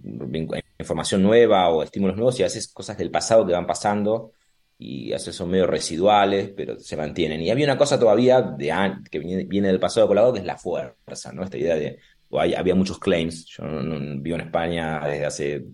información 0.78 1.22
nueva 1.22 1.68
o 1.70 1.82
estímulos 1.82 2.16
nuevos 2.16 2.38
y 2.40 2.42
a 2.42 2.46
veces 2.46 2.72
cosas 2.72 2.98
del 2.98 3.10
pasado 3.10 3.46
que 3.46 3.52
van 3.52 3.66
pasando 3.66 4.32
y 4.78 5.12
a 5.12 5.16
veces 5.16 5.34
son 5.34 5.50
medio 5.50 5.66
residuales, 5.66 6.52
pero 6.54 6.78
se 6.78 6.96
mantienen. 6.96 7.40
Y 7.40 7.50
había 7.50 7.64
una 7.64 7.78
cosa 7.78 7.98
todavía 7.98 8.42
de, 8.42 8.72
que 9.10 9.18
viene, 9.18 9.68
del 9.68 9.80
pasado 9.80 10.06
colado, 10.06 10.32
que 10.32 10.40
es 10.40 10.44
la 10.44 10.58
fuerza, 10.58 11.32
¿no? 11.32 11.44
Esta 11.44 11.56
idea 11.56 11.76
de 11.76 11.98
había 12.30 12.74
muchos 12.74 12.98
claims. 12.98 13.46
Yo 13.46 13.64
no, 13.64 14.20
vivo 14.20 14.36
en 14.36 14.42
España 14.42 15.00
desde 15.06 15.26
hace 15.26 15.64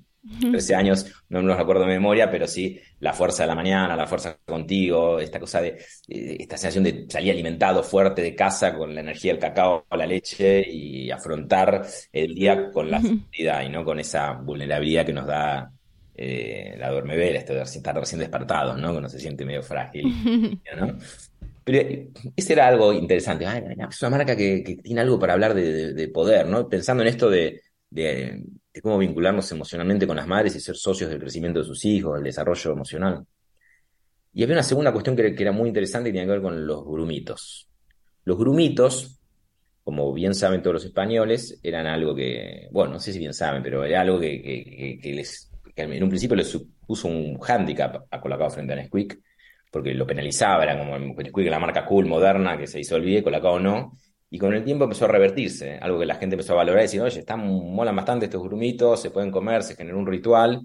13 0.40 0.74
años, 0.76 1.06
no 1.28 1.40
me 1.42 1.48
los 1.48 1.56
recuerdo 1.56 1.82
de 1.82 1.88
memoria, 1.88 2.30
pero 2.30 2.46
sí 2.46 2.80
la 3.00 3.12
fuerza 3.12 3.42
de 3.42 3.48
la 3.48 3.54
mañana, 3.56 3.96
la 3.96 4.06
fuerza 4.06 4.38
contigo, 4.44 5.18
esta 5.18 5.40
cosa 5.40 5.60
de, 5.60 5.70
eh, 6.08 6.36
esta 6.38 6.56
sensación 6.56 6.84
de 6.84 7.06
salir 7.08 7.32
alimentado 7.32 7.82
fuerte 7.82 8.22
de 8.22 8.34
casa 8.34 8.76
con 8.76 8.94
la 8.94 9.00
energía 9.00 9.32
del 9.32 9.40
cacao, 9.40 9.84
la 9.90 10.06
leche 10.06 10.64
y 10.70 11.10
afrontar 11.10 11.84
el 12.12 12.34
día 12.34 12.70
con 12.70 12.88
la 12.88 13.00
seguridad 13.00 13.62
y 13.62 13.68
no 13.68 13.84
con 13.84 13.98
esa 13.98 14.32
vulnerabilidad 14.34 15.06
que 15.06 15.12
nos 15.12 15.26
da 15.26 15.72
eh, 16.14 16.76
la 16.78 16.90
duermevela, 16.90 17.38
esto 17.38 17.54
de 17.54 17.62
estar 17.62 17.98
recién 17.98 18.20
despertados, 18.20 18.78
¿no? 18.78 18.92
Que 18.92 18.98
uno 18.98 19.08
se 19.08 19.18
siente 19.18 19.44
medio 19.44 19.62
frágil, 19.62 20.14
¿no? 20.76 20.98
Pero 21.64 21.78
eh, 21.78 22.10
ese 22.36 22.52
era 22.52 22.68
algo 22.68 22.92
interesante. 22.92 23.44
es 23.44 24.02
una 24.02 24.10
marca 24.10 24.36
que, 24.36 24.80
tiene 24.82 25.00
algo 25.00 25.18
para 25.18 25.34
hablar 25.34 25.54
de, 25.54 26.08
poder, 26.08 26.46
¿no? 26.46 26.68
Pensando 26.68 27.02
en 27.02 27.08
esto 27.08 27.30
de, 27.30 27.62
cómo 28.82 28.98
vincularnos 28.98 29.50
emocionalmente 29.52 30.06
con 30.06 30.16
las 30.16 30.26
madres 30.26 30.56
y 30.56 30.60
ser 30.60 30.76
socios 30.76 31.10
del 31.10 31.20
crecimiento 31.20 31.60
de 31.60 31.66
sus 31.66 31.84
hijos, 31.84 32.18
el 32.18 32.24
desarrollo 32.24 32.72
emocional. 32.72 33.24
Y 34.32 34.42
había 34.42 34.56
una 34.56 34.62
segunda 34.62 34.92
cuestión 34.92 35.14
que, 35.14 35.34
era 35.38 35.52
muy 35.52 35.68
interesante 35.68 36.08
y 36.08 36.12
tenía 36.12 36.26
que 36.26 36.32
ver 36.32 36.42
con 36.42 36.66
los 36.66 36.84
grumitos. 36.84 37.68
Los 38.24 38.38
grumitos, 38.38 39.20
como 39.84 40.12
bien 40.12 40.34
saben 40.34 40.62
todos 40.62 40.74
los 40.74 40.84
españoles, 40.84 41.60
eran 41.62 41.86
algo 41.86 42.14
que, 42.14 42.68
bueno, 42.72 42.94
no 42.94 43.00
sé 43.00 43.12
si 43.12 43.18
bien 43.18 43.34
saben, 43.34 43.62
pero 43.62 43.84
era 43.84 44.00
algo 44.00 44.18
que, 44.18 44.98
les, 45.04 45.50
en 45.76 46.02
un 46.02 46.08
principio 46.08 46.36
les 46.36 46.48
supuso 46.48 47.08
un 47.08 47.38
hándicap 47.38 48.06
a 48.10 48.20
Colacao 48.20 48.50
frente 48.50 48.72
a 48.72 48.76
Nesquik 48.76 49.20
porque 49.72 49.94
lo 49.94 50.06
penalizaba, 50.06 50.64
era 50.64 50.78
como 50.78 50.96
el 50.96 51.50
la 51.50 51.58
marca 51.58 51.86
cool, 51.86 52.04
moderna, 52.06 52.58
que 52.58 52.66
se 52.66 52.78
disolvía, 52.78 53.22
Colacao 53.22 53.58
no. 53.58 53.96
Y 54.30 54.38
con 54.38 54.52
el 54.52 54.64
tiempo 54.64 54.84
empezó 54.84 55.06
a 55.06 55.08
revertirse, 55.08 55.78
algo 55.78 55.98
que 55.98 56.06
la 56.06 56.16
gente 56.16 56.34
empezó 56.34 56.52
a 56.52 56.56
valorar 56.56 56.80
y 56.80 56.84
decir, 56.84 57.00
oye, 57.00 57.20
están, 57.20 57.40
molan 57.40 57.96
bastante 57.96 58.26
estos 58.26 58.42
grumitos, 58.42 59.00
se 59.00 59.10
pueden 59.10 59.30
comer, 59.30 59.62
se 59.62 59.74
generó 59.74 59.98
un 59.98 60.06
ritual. 60.06 60.62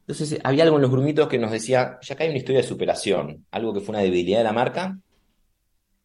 Entonces 0.00 0.38
había 0.44 0.64
algo 0.64 0.76
en 0.76 0.82
los 0.82 0.90
grumitos 0.90 1.26
que 1.26 1.38
nos 1.38 1.50
decía, 1.50 1.98
ya 2.02 2.14
que 2.14 2.24
hay 2.24 2.28
una 2.28 2.38
historia 2.38 2.60
de 2.60 2.68
superación, 2.68 3.46
algo 3.50 3.72
que 3.72 3.80
fue 3.80 3.94
una 3.94 4.02
debilidad 4.02 4.38
de 4.38 4.44
la 4.44 4.52
marca, 4.52 4.98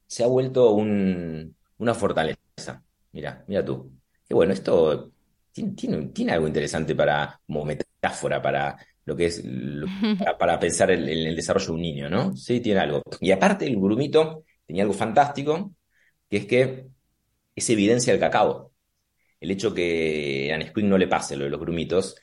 se 0.07 0.23
ha 0.23 0.27
vuelto 0.27 0.71
una 0.71 1.93
fortaleza. 1.93 2.83
Mira, 3.11 3.43
mira 3.47 3.65
tú. 3.65 3.91
Y 4.29 4.33
bueno, 4.33 4.53
esto 4.53 5.11
tiene, 5.51 6.07
tiene, 6.13 6.31
algo 6.31 6.47
interesante 6.47 6.95
para, 6.95 7.39
como 7.45 7.65
metáfora 7.65 8.41
para 8.41 8.77
lo 9.05 9.15
que 9.15 9.27
es, 9.27 9.43
para, 10.39 10.59
pensar 10.59 10.91
en, 10.91 11.07
el 11.07 11.35
desarrollo 11.35 11.67
de 11.67 11.71
un 11.71 11.81
niño, 11.81 12.09
¿no? 12.09 12.35
Sí, 12.35 12.59
tiene 12.59 12.79
algo. 12.79 13.01
Y 13.21 13.31
aparte, 13.31 13.65
el 13.65 13.75
grumito 13.77 14.43
tenía 14.65 14.83
algo 14.83 14.93
fantástico, 14.93 15.73
que 16.29 16.37
es 16.37 16.45
que 16.45 16.87
es 17.55 17.69
evidencia 17.69 18.13
del 18.13 18.19
cacao. 18.19 18.71
El 19.39 19.51
hecho 19.51 19.73
que 19.73 20.51
a 20.53 20.57
Nesquik 20.57 20.85
no 20.85 20.97
le 20.97 21.07
pase 21.07 21.35
lo 21.35 21.43
de 21.45 21.51
los 21.51 21.59
grumitos, 21.59 22.15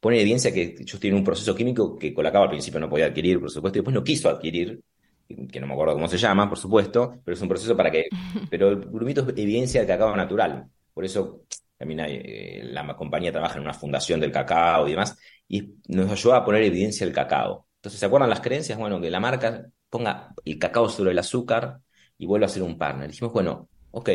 pone 0.00 0.20
evidencia 0.20 0.52
que 0.52 0.76
ellos 0.78 1.00
tienen 1.00 1.18
un 1.18 1.24
proceso 1.24 1.54
químico 1.54 1.96
que 1.96 2.12
Colacao 2.12 2.44
al 2.44 2.50
principio 2.50 2.80
no 2.80 2.88
podía 2.88 3.06
adquirir, 3.06 3.40
por 3.40 3.50
supuesto, 3.50 3.78
y 3.78 3.80
después 3.80 3.94
no 3.94 4.04
quiso 4.04 4.28
adquirir, 4.28 4.80
que 5.28 5.60
no 5.60 5.66
me 5.66 5.72
acuerdo 5.72 5.94
cómo 5.94 6.08
se 6.08 6.18
llama, 6.18 6.48
por 6.48 6.58
supuesto, 6.58 7.20
pero 7.24 7.34
es 7.34 7.42
un 7.42 7.48
proceso 7.48 7.76
para 7.76 7.90
que... 7.90 8.06
Pero 8.50 8.68
el 8.68 8.76
grumito 8.78 9.22
es 9.22 9.28
evidencia 9.36 9.80
del 9.80 9.88
cacao 9.88 10.14
natural. 10.16 10.68
Por 10.94 11.04
eso 11.04 11.42
también 11.76 12.00
eh, 12.06 12.62
la 12.64 12.96
compañía 12.96 13.32
trabaja 13.32 13.56
en 13.56 13.62
una 13.62 13.74
fundación 13.74 14.20
del 14.20 14.32
cacao 14.32 14.86
y 14.86 14.92
demás, 14.92 15.18
y 15.48 15.74
nos 15.88 16.10
ayuda 16.10 16.38
a 16.38 16.44
poner 16.44 16.62
evidencia 16.62 17.06
del 17.06 17.14
cacao. 17.14 17.66
Entonces, 17.76 18.00
¿se 18.00 18.06
acuerdan 18.06 18.30
las 18.30 18.40
creencias? 18.40 18.78
Bueno, 18.78 19.00
que 19.00 19.10
la 19.10 19.20
marca 19.20 19.66
ponga 19.88 20.34
el 20.44 20.58
cacao 20.58 20.88
sobre 20.88 21.12
el 21.12 21.18
azúcar 21.18 21.80
y 22.18 22.26
vuelva 22.26 22.46
a 22.46 22.48
ser 22.48 22.62
un 22.62 22.76
partner. 22.78 23.10
Dijimos, 23.10 23.32
bueno, 23.32 23.68
ok, 23.90 24.10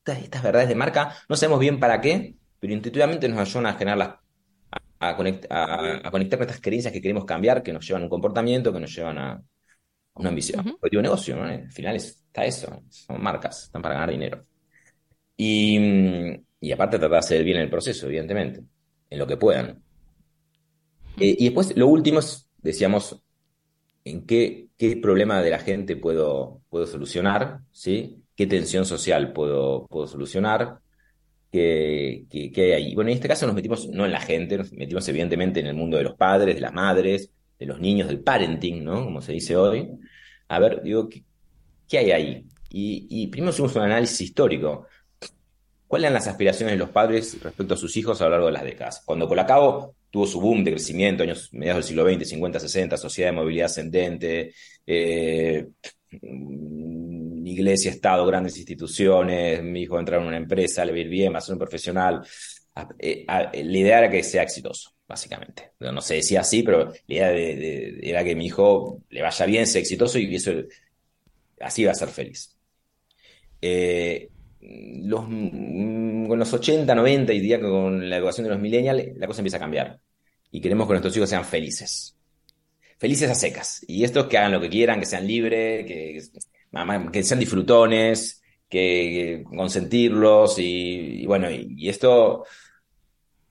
estas 0.00 0.42
verdades 0.42 0.68
de 0.68 0.74
marca 0.74 1.14
no 1.28 1.36
sabemos 1.36 1.60
bien 1.60 1.78
para 1.78 2.00
qué, 2.00 2.36
pero 2.58 2.72
intuitivamente 2.72 3.28
nos 3.28 3.40
ayudan 3.40 3.66
a 3.66 3.74
generar 3.74 4.20
a, 5.00 5.16
conectar 5.16 6.10
con 6.10 6.22
estas 6.22 6.60
creencias 6.60 6.92
que 6.92 7.00
queremos 7.00 7.24
cambiar, 7.24 7.62
que 7.62 7.72
nos 7.72 7.86
llevan 7.86 8.02
a 8.02 8.06
un 8.06 8.10
comportamiento, 8.10 8.72
que 8.72 8.80
nos 8.80 8.94
llevan 8.94 9.18
a, 9.18 9.42
una 10.14 10.28
ambición. 10.30 10.66
Uh 10.66 10.78
-huh. 10.80 11.02
negocio, 11.02 11.36
¿no? 11.36 11.44
Al 11.44 11.70
final 11.70 11.96
está 11.96 12.44
eso, 12.44 12.82
son 12.88 13.22
marcas, 13.22 13.64
están 13.64 13.82
para 13.82 13.94
ganar 13.94 14.10
dinero. 14.10 14.44
Y, 15.36 15.78
y 16.60 16.72
aparte 16.72 16.98
tratar 16.98 17.12
de 17.12 17.18
hacer 17.18 17.44
bien 17.44 17.58
el 17.58 17.70
proceso, 17.70 18.06
evidentemente, 18.06 18.64
en 19.08 19.18
lo 19.18 19.26
que 19.26 19.36
puedan. 19.36 19.82
Eh, 21.20 21.36
y 21.38 21.44
después, 21.44 21.76
lo 21.76 21.88
último 21.88 22.20
es, 22.20 22.48
decíamos, 22.58 23.22
en 24.04 24.26
qué, 24.26 24.68
qué 24.76 24.96
problema 24.96 25.42
de 25.42 25.50
la 25.50 25.58
gente 25.58 25.96
puedo, 25.96 26.62
puedo 26.70 26.86
solucionar, 26.86 27.60
¿sí? 27.72 28.22
¿Qué 28.36 28.46
tensión 28.46 28.84
social 28.84 29.32
puedo, 29.32 29.86
puedo 29.88 30.06
solucionar? 30.06 30.78
¿Qué, 31.50 32.26
qué, 32.30 32.52
hay 32.64 32.72
ahí? 32.72 32.94
Bueno, 32.94 33.10
en 33.10 33.16
este 33.16 33.28
caso 33.28 33.46
nos 33.46 33.54
metimos 33.54 33.88
no 33.88 34.04
en 34.04 34.12
la 34.12 34.20
gente, 34.20 34.58
nos 34.58 34.72
metimos 34.72 35.08
evidentemente 35.08 35.60
en 35.60 35.66
el 35.66 35.74
mundo 35.74 35.96
de 35.96 36.04
los 36.04 36.14
padres, 36.14 36.54
de 36.54 36.60
las 36.60 36.72
madres, 36.72 37.30
de 37.58 37.66
los 37.66 37.80
niños, 37.80 38.08
del 38.08 38.20
parenting, 38.20 38.84
¿no? 38.84 39.04
Como 39.04 39.20
se 39.22 39.32
dice 39.32 39.56
hoy. 39.56 39.88
A 40.48 40.58
ver, 40.60 40.82
digo, 40.82 41.08
¿qué, 41.08 41.24
qué 41.88 41.98
hay 41.98 42.10
ahí? 42.12 42.46
Y, 42.70 43.06
y 43.10 43.26
primero 43.28 43.52
hicimos 43.52 43.74
un 43.76 43.82
análisis 43.82 44.20
histórico. 44.20 44.86
¿Cuáles 45.86 46.04
eran 46.04 46.14
las 46.14 46.28
aspiraciones 46.28 46.74
de 46.74 46.78
los 46.78 46.90
padres 46.90 47.42
respecto 47.42 47.74
a 47.74 47.76
sus 47.76 47.96
hijos 47.96 48.20
a 48.20 48.24
lo 48.24 48.30
largo 48.30 48.46
de 48.46 48.52
las 48.52 48.62
décadas? 48.62 49.02
Cuando 49.04 49.26
Colacao 49.26 49.94
tuvo 50.10 50.26
su 50.26 50.40
boom 50.40 50.64
de 50.64 50.72
crecimiento, 50.72 51.22
años 51.22 51.52
mediados 51.52 51.84
del 51.84 51.88
siglo 51.88 52.08
XX, 52.08 52.28
50, 52.28 52.60
60, 52.60 52.96
sociedad 52.96 53.30
de 53.30 53.36
movilidad 53.36 53.66
ascendente, 53.66 54.54
eh, 54.86 55.66
iglesia, 57.58 57.90
Estado, 57.90 58.26
grandes 58.26 58.56
instituciones, 58.56 59.62
mi 59.62 59.82
hijo 59.82 59.98
entrar 59.98 60.20
en 60.20 60.28
una 60.28 60.36
empresa, 60.36 60.84
le 60.84 60.98
ir 60.98 61.08
bien, 61.08 61.34
va 61.34 61.38
a 61.38 61.40
ser 61.40 61.54
un 61.54 61.58
profesional. 61.58 62.22
Eh, 62.98 63.24
la 63.26 63.78
idea 63.78 63.98
era 63.98 64.10
que 64.10 64.22
sea 64.22 64.42
exitoso, 64.42 64.92
básicamente. 65.06 65.72
No 65.80 66.00
se 66.00 66.16
decía 66.16 66.40
así, 66.40 66.62
pero 66.62 66.92
la 67.06 67.14
idea 67.14 67.32
era 67.32 68.24
que 68.24 68.36
mi 68.36 68.46
hijo 68.46 69.02
le 69.10 69.22
vaya 69.22 69.46
bien, 69.46 69.66
sea 69.66 69.80
exitoso 69.80 70.18
y 70.18 70.34
eso 70.34 70.52
así 71.60 71.84
va 71.84 71.92
a 71.92 71.94
ser 71.94 72.08
feliz. 72.08 72.56
Eh, 73.60 74.28
los, 74.60 75.24
con 75.24 76.38
los 76.38 76.52
80, 76.52 76.94
90 76.94 77.32
y 77.32 77.40
diría 77.40 77.58
que 77.58 77.68
con 77.68 78.08
la 78.08 78.16
educación 78.16 78.44
de 78.44 78.50
los 78.50 78.60
millennials, 78.60 79.16
la 79.16 79.26
cosa 79.26 79.40
empieza 79.40 79.56
a 79.56 79.60
cambiar. 79.60 80.00
Y 80.50 80.60
queremos 80.60 80.86
que 80.86 80.92
nuestros 80.94 81.16
hijos 81.16 81.28
sean 81.28 81.44
felices. 81.44 82.16
Felices 82.98 83.30
a 83.30 83.34
secas. 83.34 83.84
Y 83.86 84.04
estos 84.04 84.26
que 84.26 84.38
hagan 84.38 84.52
lo 84.52 84.60
que 84.60 84.68
quieran, 84.68 84.98
que 84.98 85.06
sean 85.06 85.26
libres, 85.26 85.86
que, 85.86 86.20
que 87.12 87.22
sean 87.22 87.40
disfrutones, 87.40 88.42
que, 88.68 89.44
consentirlos. 89.44 90.58
Y, 90.58 91.24
bueno, 91.26 91.48
y, 91.50 91.88
esto, 91.88 92.44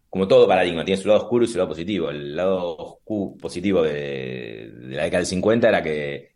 como 0.09 0.27
todo 0.27 0.47
paradigma, 0.47 0.83
tiene 0.83 1.01
su 1.01 1.07
lado 1.07 1.21
oscuro 1.21 1.45
y 1.45 1.47
su 1.47 1.57
lado 1.57 1.69
positivo. 1.69 2.09
El 2.09 2.35
lado 2.35 2.99
positivo 3.39 3.83
de, 3.83 4.69
la 4.89 5.03
década 5.03 5.19
del 5.19 5.27
50 5.27 5.69
era 5.69 5.83
que 5.83 6.31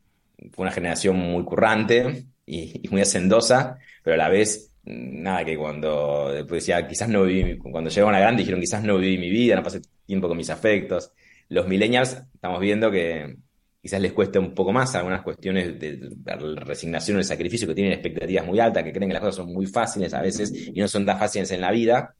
fue 0.53 0.63
una 0.63 0.71
generación 0.71 1.17
muy 1.17 1.43
currante 1.43 2.30
y, 2.55 2.81
y 2.83 2.89
muy 2.89 3.01
hacendosa, 3.01 3.77
pero 4.03 4.15
a 4.15 4.17
la 4.17 4.29
vez 4.29 4.71
nada, 4.83 5.45
que 5.45 5.57
cuando 5.57 6.31
después 6.31 6.63
decía, 6.63 6.87
quizás 6.87 7.09
no 7.09 7.23
viví, 7.23 7.57
cuando 7.57 7.89
llegaron 7.89 8.15
a 8.15 8.19
grande 8.19 8.41
dijeron, 8.41 8.59
quizás 8.59 8.83
no 8.83 8.97
viví 8.97 9.17
mi 9.17 9.29
vida, 9.29 9.55
no 9.55 9.63
pasé 9.63 9.81
tiempo 10.05 10.27
con 10.27 10.37
mis 10.37 10.49
afectos. 10.49 11.11
Los 11.49 11.67
millennials 11.67 12.23
estamos 12.33 12.59
viendo 12.59 12.89
que 12.89 13.35
quizás 13.81 14.01
les 14.01 14.13
cuesta 14.13 14.39
un 14.39 14.53
poco 14.53 14.71
más 14.71 14.95
algunas 14.95 15.21
cuestiones 15.21 15.79
de, 15.79 16.09
resignación 16.57 17.17
o 17.17 17.19
el 17.19 17.25
sacrificio, 17.25 17.67
que 17.67 17.75
tienen 17.75 17.93
expectativas 17.93 18.45
muy 18.45 18.59
altas, 18.59 18.83
que 18.83 18.91
creen 18.91 19.09
que 19.09 19.13
las 19.13 19.21
cosas 19.21 19.35
son 19.35 19.53
muy 19.53 19.65
fáciles 19.65 20.13
a 20.13 20.21
veces 20.21 20.51
y 20.53 20.79
no 20.79 20.87
son 20.87 21.05
tan 21.05 21.19
fáciles 21.19 21.51
en 21.51 21.61
la 21.61 21.71
vida. 21.71 22.15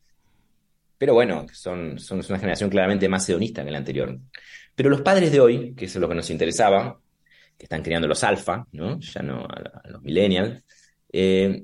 Pero 0.97 1.13
bueno, 1.15 1.47
son, 1.51 1.97
son 1.97 2.21
una 2.29 2.37
generación 2.37 2.69
claramente 2.69 3.09
más 3.09 3.27
hedonista 3.27 3.63
que 3.63 3.71
la 3.71 3.79
anterior. 3.79 4.19
Pero 4.75 4.89
los 4.89 5.01
padres 5.01 5.31
de 5.31 5.39
hoy, 5.39 5.73
que 5.73 5.85
es 5.85 5.95
lo 5.95 6.07
que 6.07 6.15
nos 6.15 6.29
interesaba, 6.29 6.99
que 7.57 7.65
están 7.65 7.83
creando 7.83 8.07
los 8.07 8.23
alfa, 8.23 8.65
¿no? 8.71 8.99
Ya 8.99 9.21
no 9.21 9.45
a, 9.45 9.89
los 9.89 10.01
millennials, 10.01 10.63
eh, 11.11 11.63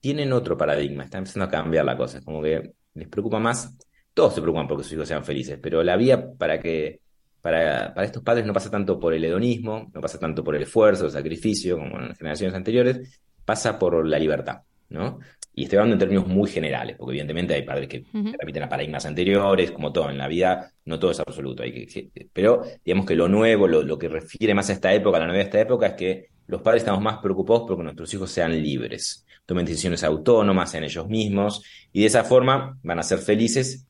tienen 0.00 0.32
otro 0.32 0.56
paradigma, 0.56 1.04
están 1.04 1.20
empezando 1.20 1.44
a 1.44 1.50
cambiar 1.50 1.84
la 1.84 1.96
cosa, 1.96 2.20
como 2.22 2.42
que 2.42 2.72
les 2.94 3.08
preocupa 3.08 3.38
más, 3.38 3.76
todos 4.14 4.34
se 4.34 4.40
preocupan 4.40 4.68
porque 4.68 4.84
sus 4.84 4.94
hijos 4.94 5.08
sean 5.08 5.24
felices, 5.24 5.58
pero 5.62 5.82
la 5.82 5.96
vía 5.96 6.32
para 6.36 6.60
que 6.60 7.00
para, 7.40 7.92
para 7.92 8.06
estos 8.06 8.22
padres 8.22 8.46
no 8.46 8.52
pasa 8.52 8.70
tanto 8.70 8.98
por 9.00 9.14
el 9.14 9.24
hedonismo, 9.24 9.90
no 9.92 10.00
pasa 10.00 10.18
tanto 10.18 10.44
por 10.44 10.54
el 10.54 10.62
esfuerzo, 10.62 11.06
el 11.06 11.10
sacrificio, 11.10 11.76
como 11.76 11.98
en 11.98 12.08
las 12.08 12.18
generaciones 12.18 12.54
anteriores, 12.54 13.20
pasa 13.44 13.78
por 13.78 14.06
la 14.06 14.18
libertad, 14.18 14.62
¿no? 14.90 15.18
Y 15.54 15.64
estoy 15.64 15.78
hablando 15.78 15.94
en 15.94 15.98
términos 15.98 16.26
muy 16.26 16.48
generales, 16.48 16.96
porque 16.96 17.12
evidentemente 17.12 17.54
hay 17.54 17.62
padres 17.62 17.88
que 17.88 18.04
repiten 18.38 18.62
a 18.62 18.68
paradigmas 18.68 19.04
anteriores, 19.04 19.70
como 19.70 19.92
todo 19.92 20.08
en 20.08 20.16
la 20.16 20.26
vida, 20.26 20.72
no 20.86 20.98
todo 20.98 21.10
es 21.10 21.20
absoluto. 21.20 21.62
Hay 21.62 21.86
que, 21.86 22.10
pero 22.32 22.62
digamos 22.84 23.04
que 23.06 23.14
lo 23.14 23.28
nuevo, 23.28 23.68
lo, 23.68 23.82
lo, 23.82 23.98
que 23.98 24.08
refiere 24.08 24.54
más 24.54 24.70
a 24.70 24.72
esta 24.72 24.94
época, 24.94 25.18
a 25.18 25.20
la 25.20 25.26
novedad 25.26 25.44
de 25.44 25.48
esta 25.48 25.60
época, 25.60 25.86
es 25.88 25.94
que 25.94 26.28
los 26.46 26.62
padres 26.62 26.82
estamos 26.82 27.02
más 27.02 27.18
preocupados 27.18 27.64
porque 27.68 27.82
nuestros 27.82 28.12
hijos 28.14 28.30
sean 28.30 28.52
libres 28.62 29.26
tomen 29.46 29.66
decisiones 29.66 30.04
autónomas 30.04 30.74
en 30.74 30.84
ellos 30.84 31.08
mismos 31.08 31.62
y 31.92 32.00
de 32.00 32.06
esa 32.06 32.24
forma 32.24 32.78
van 32.82 32.98
a 32.98 33.02
ser 33.02 33.18
felices 33.18 33.86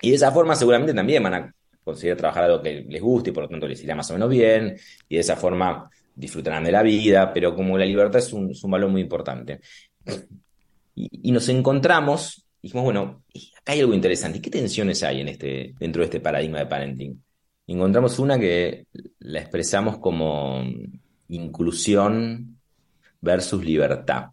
y 0.00 0.10
de 0.10 0.16
esa 0.16 0.32
forma 0.32 0.56
seguramente 0.56 0.92
también 0.92 1.22
van 1.22 1.34
a 1.34 1.54
conseguir 1.84 2.16
trabajar 2.16 2.44
algo 2.44 2.62
que 2.62 2.84
les 2.88 3.00
guste 3.00 3.30
y 3.30 3.32
por 3.32 3.44
lo 3.44 3.48
tanto 3.48 3.68
les 3.68 3.82
irá 3.82 3.94
más 3.94 4.10
o 4.10 4.14
menos 4.14 4.28
bien 4.28 4.76
y 5.08 5.14
de 5.14 5.20
esa 5.20 5.36
forma 5.36 5.88
disfrutarán 6.14 6.64
de 6.64 6.72
la 6.72 6.82
vida, 6.82 7.32
pero 7.32 7.54
como 7.54 7.78
la 7.78 7.86
libertad 7.86 8.18
es 8.18 8.32
un, 8.32 8.52
valor 8.64 8.90
muy 8.90 9.00
importante. 9.00 9.60
Y, 10.94 11.32
nos 11.32 11.48
encontramos, 11.48 12.46
dijimos, 12.60 12.84
bueno, 12.84 13.24
acá 13.58 13.72
hay 13.72 13.80
algo 13.80 13.94
interesante. 13.94 14.40
¿Qué 14.40 14.50
tensiones 14.50 15.02
hay 15.02 15.20
en 15.20 15.28
este, 15.28 15.74
dentro 15.78 16.00
de 16.00 16.06
este 16.06 16.20
paradigma 16.20 16.58
de 16.58 16.66
parenting? 16.66 17.22
encontramos 17.66 18.18
una 18.18 18.38
que 18.38 18.86
la 19.20 19.40
expresamos 19.40 19.96
como 19.98 20.62
inclusión 21.28 22.58
versus 23.20 23.64
libertad 23.64 24.26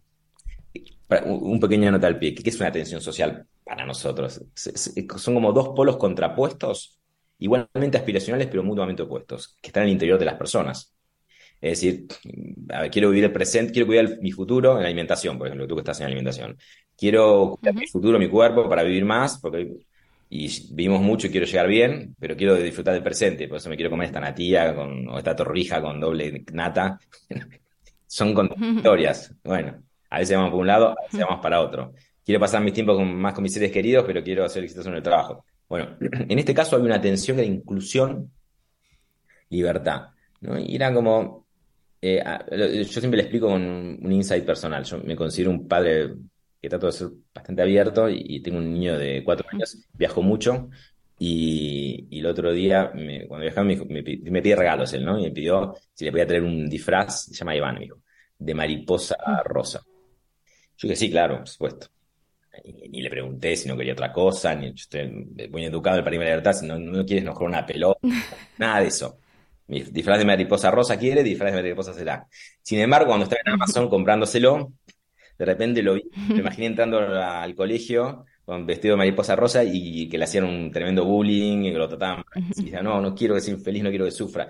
un 1.24 1.58
pequeño 1.58 1.90
nota 1.90 2.06
al 2.06 2.18
pie, 2.18 2.34
¿qué 2.34 2.48
es 2.48 2.60
una 2.60 2.70
tensión 2.70 3.00
social 3.00 3.46
para 3.64 3.84
nosotros? 3.84 4.40
Son 4.54 5.34
como 5.34 5.52
dos 5.52 5.70
polos 5.70 5.96
contrapuestos, 5.96 6.98
igualmente 7.38 7.98
aspiracionales, 7.98 8.48
pero 8.48 8.62
mutuamente 8.62 9.02
opuestos, 9.02 9.58
que 9.60 9.68
están 9.68 9.84
el 9.84 9.90
interior 9.90 10.18
de 10.18 10.26
las 10.26 10.34
personas. 10.34 10.94
Es 11.60 11.80
decir, 11.80 12.06
quiero 12.90 13.10
vivir 13.10 13.24
el 13.24 13.32
presente, 13.32 13.72
quiero 13.72 13.86
cuidar 13.86 14.18
mi 14.20 14.32
futuro 14.32 14.76
en 14.76 14.82
la 14.82 14.86
alimentación, 14.86 15.36
por 15.36 15.46
ejemplo, 15.46 15.66
tú 15.66 15.74
que 15.74 15.80
estás 15.80 16.00
en 16.00 16.06
alimentación. 16.06 16.56
Quiero 16.96 17.58
cuidar 17.60 17.74
mi 17.74 17.86
futuro, 17.86 18.18
mi 18.18 18.28
cuerpo, 18.28 18.68
para 18.68 18.82
vivir 18.82 19.04
más, 19.04 19.38
porque 19.38 19.70
y 20.32 20.48
vivimos 20.72 21.02
mucho 21.02 21.26
y 21.26 21.30
quiero 21.30 21.44
llegar 21.44 21.66
bien, 21.66 22.14
pero 22.18 22.36
quiero 22.36 22.54
disfrutar 22.54 22.94
del 22.94 23.02
presente, 23.02 23.48
por 23.48 23.56
eso 23.56 23.68
me 23.68 23.74
quiero 23.74 23.90
comer 23.90 24.06
esta 24.06 24.20
natilla 24.20 24.72
con, 24.76 25.08
o 25.08 25.18
esta 25.18 25.34
torrija 25.34 25.82
con 25.82 25.98
doble 25.98 26.44
nata. 26.52 26.98
Son 28.06 28.32
contradictorias. 28.32 29.34
Bueno, 29.42 29.82
a 30.08 30.18
veces 30.20 30.36
vamos 30.36 30.52
por 30.52 30.60
un 30.60 30.66
lado, 30.68 30.90
a 30.90 31.02
veces 31.04 31.20
vamos 31.20 31.42
para 31.42 31.60
otro. 31.60 31.94
Quiero 32.24 32.38
pasar 32.38 32.62
mis 32.62 32.72
tiempos 32.72 33.04
más 33.04 33.34
con 33.34 33.42
mis 33.42 33.52
seres 33.52 33.72
queridos, 33.72 34.04
pero 34.06 34.22
quiero 34.22 34.44
hacer 34.44 34.62
exitoso 34.62 34.88
en 34.88 34.96
el 34.96 35.02
trabajo. 35.02 35.44
Bueno, 35.68 35.96
en 36.00 36.38
este 36.38 36.54
caso 36.54 36.76
hay 36.76 36.82
una 36.82 37.00
tensión 37.00 37.36
de 37.36 37.44
inclusión, 37.44 38.30
libertad. 39.48 40.10
¿no? 40.40 40.60
Y 40.60 40.76
era 40.76 40.94
como, 40.94 41.46
eh, 42.02 42.22
yo 42.84 43.00
siempre 43.00 43.18
le 43.18 43.22
explico 43.22 43.48
con 43.48 43.62
un 43.62 44.12
insight 44.12 44.44
personal, 44.44 44.84
yo 44.84 44.98
me 44.98 45.16
considero 45.16 45.50
un 45.50 45.68
padre 45.68 46.14
que 46.60 46.68
trato 46.68 46.86
de 46.86 46.92
ser 46.92 47.08
bastante 47.34 47.62
abierto 47.62 48.08
y, 48.08 48.40
tengo 48.42 48.58
un 48.58 48.72
niño 48.72 48.98
de 48.98 49.22
cuatro 49.24 49.46
años, 49.50 49.78
viajo 49.94 50.22
mucho 50.22 50.68
y, 51.18 52.18
el 52.18 52.26
otro 52.26 52.52
día, 52.52 52.90
cuando 53.28 53.44
viajaba, 53.44 53.64
me, 53.64 53.76
me, 53.76 54.02
me, 54.02 54.42
pide 54.42 54.56
regalos 54.56 54.92
él, 54.94 55.04
¿no? 55.04 55.18
Y 55.18 55.24
me 55.24 55.30
pidió 55.30 55.74
si 55.92 56.04
le 56.06 56.10
podía 56.10 56.26
traer 56.26 56.42
un 56.42 56.68
disfraz, 56.68 57.26
se 57.26 57.34
llama 57.34 57.54
Iván, 57.54 57.74
me 57.74 57.80
dijo, 57.80 57.98
de 58.38 58.54
mariposa 58.54 59.16
rosa. 59.44 59.82
Yo 59.84 60.88
dije, 60.88 60.96
sí, 60.96 61.10
claro, 61.10 61.38
por 61.38 61.48
supuesto. 61.48 61.88
Ni, 62.64 63.02
le 63.02 63.10
pregunté 63.10 63.54
si 63.54 63.68
no 63.68 63.76
quería 63.76 63.92
otra 63.92 64.12
cosa, 64.12 64.54
ni 64.54 64.68
yo 64.68 64.74
estoy 64.74 65.08
muy 65.50 65.64
educado 65.64 65.96
en 65.96 65.98
el 65.98 66.04
París 66.04 66.20
de 66.20 66.24
Libertad, 66.24 66.52
si 66.54 66.66
no, 66.66 66.78
no 66.78 67.04
quieres 67.04 67.22
enojar 67.22 67.46
una 67.46 67.66
pelota, 67.66 68.00
nada 68.58 68.80
de 68.80 68.86
eso. 68.86 69.18
Mi 69.70 69.82
disfraz 69.82 70.18
de 70.18 70.24
mariposa 70.24 70.68
rosa 70.72 70.98
quiere, 70.98 71.22
disfraz 71.22 71.52
de 71.52 71.62
mariposa 71.62 71.94
será. 71.94 72.26
Sin 72.60 72.80
embargo, 72.80 73.06
cuando 73.06 73.24
estaba 73.24 73.40
en 73.46 73.52
Amazon 73.54 73.88
comprándoselo, 73.88 74.72
de 75.38 75.44
repente 75.44 75.80
lo 75.80 75.94
vi, 75.94 76.02
me 76.28 76.38
imaginé 76.40 76.66
entrando 76.66 76.98
al 76.98 77.54
colegio 77.54 78.24
con 78.44 78.66
vestido 78.66 78.94
de 78.94 78.98
mariposa 78.98 79.36
rosa 79.36 79.62
y 79.62 80.08
que 80.08 80.18
le 80.18 80.24
hacían 80.24 80.42
un 80.42 80.72
tremendo 80.72 81.04
bullying 81.04 81.62
y 81.66 81.72
que 81.72 81.78
lo 81.78 81.88
trataban. 81.88 82.24
Y 82.34 82.64
decía, 82.64 82.82
no, 82.82 83.00
no 83.00 83.14
quiero 83.14 83.36
que 83.36 83.40
sea 83.40 83.54
infeliz, 83.54 83.84
no 83.84 83.90
quiero 83.90 84.06
que 84.06 84.10
sufra. 84.10 84.48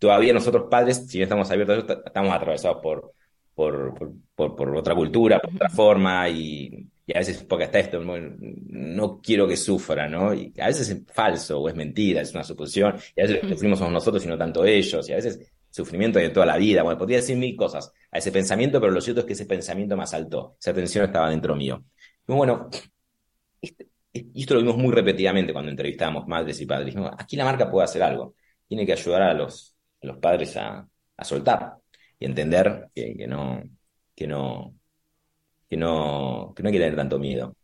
todavía 0.00 0.32
nosotros 0.32 0.66
padres, 0.68 1.06
si 1.06 1.18
no 1.18 1.24
estamos 1.24 1.48
abiertos, 1.48 1.84
estamos 2.04 2.34
atravesados 2.34 2.78
por, 2.82 3.12
por, 3.54 3.94
por, 4.34 4.56
por, 4.56 4.76
otra 4.76 4.96
cultura, 4.96 5.38
por 5.38 5.54
otra 5.54 5.68
forma 5.68 6.28
y, 6.28 6.88
y, 7.06 7.14
a 7.14 7.18
veces, 7.18 7.44
porque 7.44 7.64
hasta 7.64 7.78
esto, 7.78 8.00
no, 8.02 9.20
quiero 9.20 9.46
que 9.46 9.56
sufra, 9.56 10.08
¿no? 10.08 10.34
Y 10.34 10.52
a 10.58 10.66
veces 10.66 10.88
es 10.90 11.02
falso 11.12 11.60
o 11.60 11.68
es 11.68 11.74
mentira, 11.74 12.20
es 12.20 12.34
una 12.34 12.44
suposición, 12.44 12.96
y 13.14 13.20
a 13.20 13.24
veces 13.24 13.40
que 13.40 13.48
sufrimos 13.50 13.78
somos 13.78 13.94
nosotros 13.94 14.24
y 14.24 14.28
no 14.28 14.36
tanto 14.36 14.64
ellos, 14.64 15.08
y 15.08 15.12
a 15.12 15.16
veces 15.16 15.52
sufrimiento 15.70 16.18
de 16.18 16.30
toda 16.30 16.46
la 16.46 16.56
vida. 16.56 16.82
Bueno, 16.82 16.98
podría 16.98 17.18
decir 17.18 17.36
mil 17.36 17.54
cosas 17.56 17.92
a 18.10 18.18
ese 18.18 18.32
pensamiento, 18.32 18.80
pero 18.80 18.92
lo 18.92 19.00
cierto 19.00 19.20
es 19.20 19.26
que 19.26 19.34
ese 19.34 19.46
pensamiento 19.46 19.96
me 19.96 20.06
saltó, 20.06 20.56
esa 20.58 20.72
tensión 20.72 21.04
estaba 21.04 21.30
dentro 21.30 21.54
mío. 21.54 21.84
Y 22.26 22.32
bueno, 22.32 22.68
este, 23.60 23.88
y 24.12 24.40
esto 24.40 24.54
lo 24.54 24.60
vimos 24.60 24.76
muy 24.76 24.92
repetidamente 24.92 25.52
cuando 25.52 25.70
entrevistábamos 25.70 26.26
madres 26.26 26.60
y 26.60 26.66
padres. 26.66 26.94
aquí 27.18 27.36
la 27.36 27.44
marca 27.44 27.70
puede 27.70 27.84
hacer 27.84 28.02
algo. 28.02 28.34
Tiene 28.66 28.86
que 28.86 28.92
ayudar 28.92 29.22
a 29.22 29.34
los, 29.34 29.76
los 30.00 30.16
padres 30.18 30.56
a, 30.56 30.88
soltar 31.22 31.76
y 32.18 32.26
entender 32.26 32.88
que, 32.94 33.26
no, 33.26 33.62
que, 34.14 34.26
no, 34.26 34.74
que, 35.68 35.76
no, 35.76 36.52
que 36.56 36.62
no 36.62 36.68
hay 36.68 36.72
que 36.72 36.78
tener 36.78 36.96
tanto 36.96 37.18
miedo. 37.18 37.54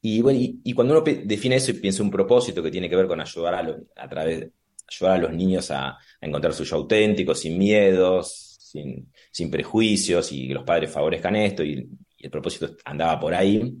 Y, 0.00 0.22
bueno, 0.22 0.38
y, 0.40 0.72
cuando 0.74 0.94
uno 0.94 1.02
define 1.24 1.56
eso 1.56 1.72
y 1.72 1.74
piensa 1.74 2.02
un 2.02 2.10
propósito 2.10 2.62
que 2.62 2.70
tiene 2.70 2.88
que 2.88 2.96
ver 2.96 3.08
con 3.08 3.20
ayudar 3.20 3.54
a, 3.54 3.76
a 4.02 4.08
través 4.08 4.50
ayudar 4.88 5.16
a 5.16 5.18
los 5.18 5.32
niños 5.32 5.70
a, 5.70 5.98
encontrar 6.20 6.52
su 6.54 6.64
yo 6.64 6.76
auténtico, 6.76 7.34
sin 7.34 7.58
miedos, 7.58 8.56
sin, 8.60 9.12
sin, 9.30 9.50
prejuicios, 9.50 10.32
y 10.32 10.48
que 10.48 10.54
los 10.54 10.64
padres 10.64 10.90
favorezcan 10.90 11.36
esto, 11.36 11.62
y, 11.64 11.88
el 12.18 12.30
propósito 12.30 12.74
andaba 12.84 13.20
por 13.20 13.32
ahí, 13.32 13.76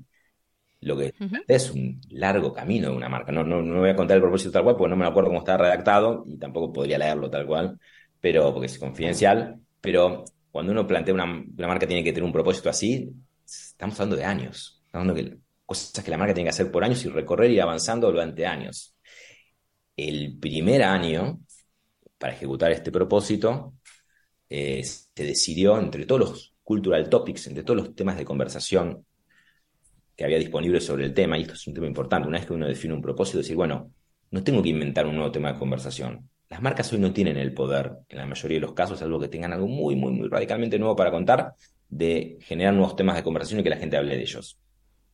lo 0.80 0.96
que 0.96 1.12
es 1.48 1.70
un 1.72 2.00
largo 2.10 2.52
camino 2.52 2.90
de 2.90 2.96
una 2.96 3.08
marca. 3.08 3.32
No, 3.32 3.42
no, 3.42 3.60
no 3.62 3.80
voy 3.80 3.90
a 3.90 3.96
contar 3.96 4.16
el 4.16 4.22
propósito 4.22 4.52
tal 4.52 4.62
cual, 4.62 4.76
porque 4.76 4.90
no 4.90 4.96
me 4.96 5.06
acuerdo 5.06 5.30
cómo 5.30 5.40
está 5.40 5.56
redactado 5.56 6.24
y 6.28 6.38
tampoco 6.38 6.72
podría 6.72 6.98
leerlo 6.98 7.28
tal 7.28 7.46
cual, 7.46 7.80
pero 8.20 8.52
porque 8.52 8.66
es 8.66 8.78
confidencial. 8.78 9.60
Pero 9.80 10.24
cuando 10.50 10.72
uno 10.72 10.86
plantea 10.86 11.14
una, 11.14 11.24
una 11.24 11.66
marca 11.66 11.86
tiene 11.86 12.02
que 12.02 12.12
tener 12.12 12.24
un 12.24 12.32
propósito 12.32 12.70
así, 12.70 13.12
estamos 13.44 13.98
hablando 13.98 14.16
de 14.16 14.24
años. 14.24 14.82
Estamos 14.86 15.08
hablando 15.08 15.30
de 15.30 15.38
cosas 15.66 16.02
que 16.02 16.10
la 16.10 16.18
marca 16.18 16.34
tiene 16.34 16.46
que 16.46 16.54
hacer 16.54 16.70
por 16.70 16.84
años 16.84 17.04
y 17.04 17.08
recorrer 17.08 17.50
y 17.50 17.60
avanzando 17.60 18.10
durante 18.10 18.46
años. 18.46 18.96
El 19.96 20.38
primer 20.38 20.82
año, 20.82 21.40
para 22.18 22.32
ejecutar 22.32 22.72
este 22.72 22.90
propósito, 22.90 23.74
eh, 24.48 24.82
se 24.82 25.24
decidió 25.24 25.78
entre 25.78 26.06
todos 26.06 26.20
los 26.20 26.54
cultural 26.62 27.08
topics, 27.08 27.46
entre 27.46 27.64
todos 27.64 27.76
los 27.76 27.94
temas 27.94 28.16
de 28.16 28.24
conversación 28.24 29.04
que 30.16 30.24
había 30.24 30.38
disponibles 30.38 30.84
sobre 30.84 31.04
el 31.04 31.14
tema, 31.14 31.38
y 31.38 31.42
esto 31.42 31.54
es 31.54 31.66
un 31.66 31.74
tema 31.74 31.86
importante, 31.86 32.26
una 32.26 32.38
vez 32.38 32.46
que 32.46 32.52
uno 32.52 32.66
define 32.66 32.92
un 32.94 33.00
propósito, 33.00 33.38
decir, 33.38 33.54
bueno, 33.54 33.92
no 34.30 34.42
tengo 34.42 34.62
que 34.62 34.68
inventar 34.70 35.06
un 35.06 35.14
nuevo 35.14 35.30
tema 35.30 35.52
de 35.52 35.58
conversación. 35.58 36.28
Las 36.50 36.62
marcas 36.62 36.92
hoy 36.92 36.98
no 36.98 37.12
tienen 37.12 37.36
el 37.36 37.52
poder, 37.52 37.92
en 38.08 38.18
la 38.18 38.26
mayoría 38.26 38.56
de 38.56 38.62
los 38.62 38.72
casos, 38.72 39.02
algo 39.02 39.20
que 39.20 39.28
tengan 39.28 39.52
algo 39.52 39.66
muy, 39.66 39.94
muy, 39.96 40.12
muy 40.12 40.28
radicalmente 40.28 40.78
nuevo 40.78 40.96
para 40.96 41.10
contar, 41.10 41.54
de 41.88 42.38
generar 42.40 42.74
nuevos 42.74 42.96
temas 42.96 43.16
de 43.16 43.22
conversación 43.22 43.60
y 43.60 43.62
que 43.62 43.70
la 43.70 43.76
gente 43.76 43.96
hable 43.96 44.16
de 44.16 44.22
ellos. 44.22 44.58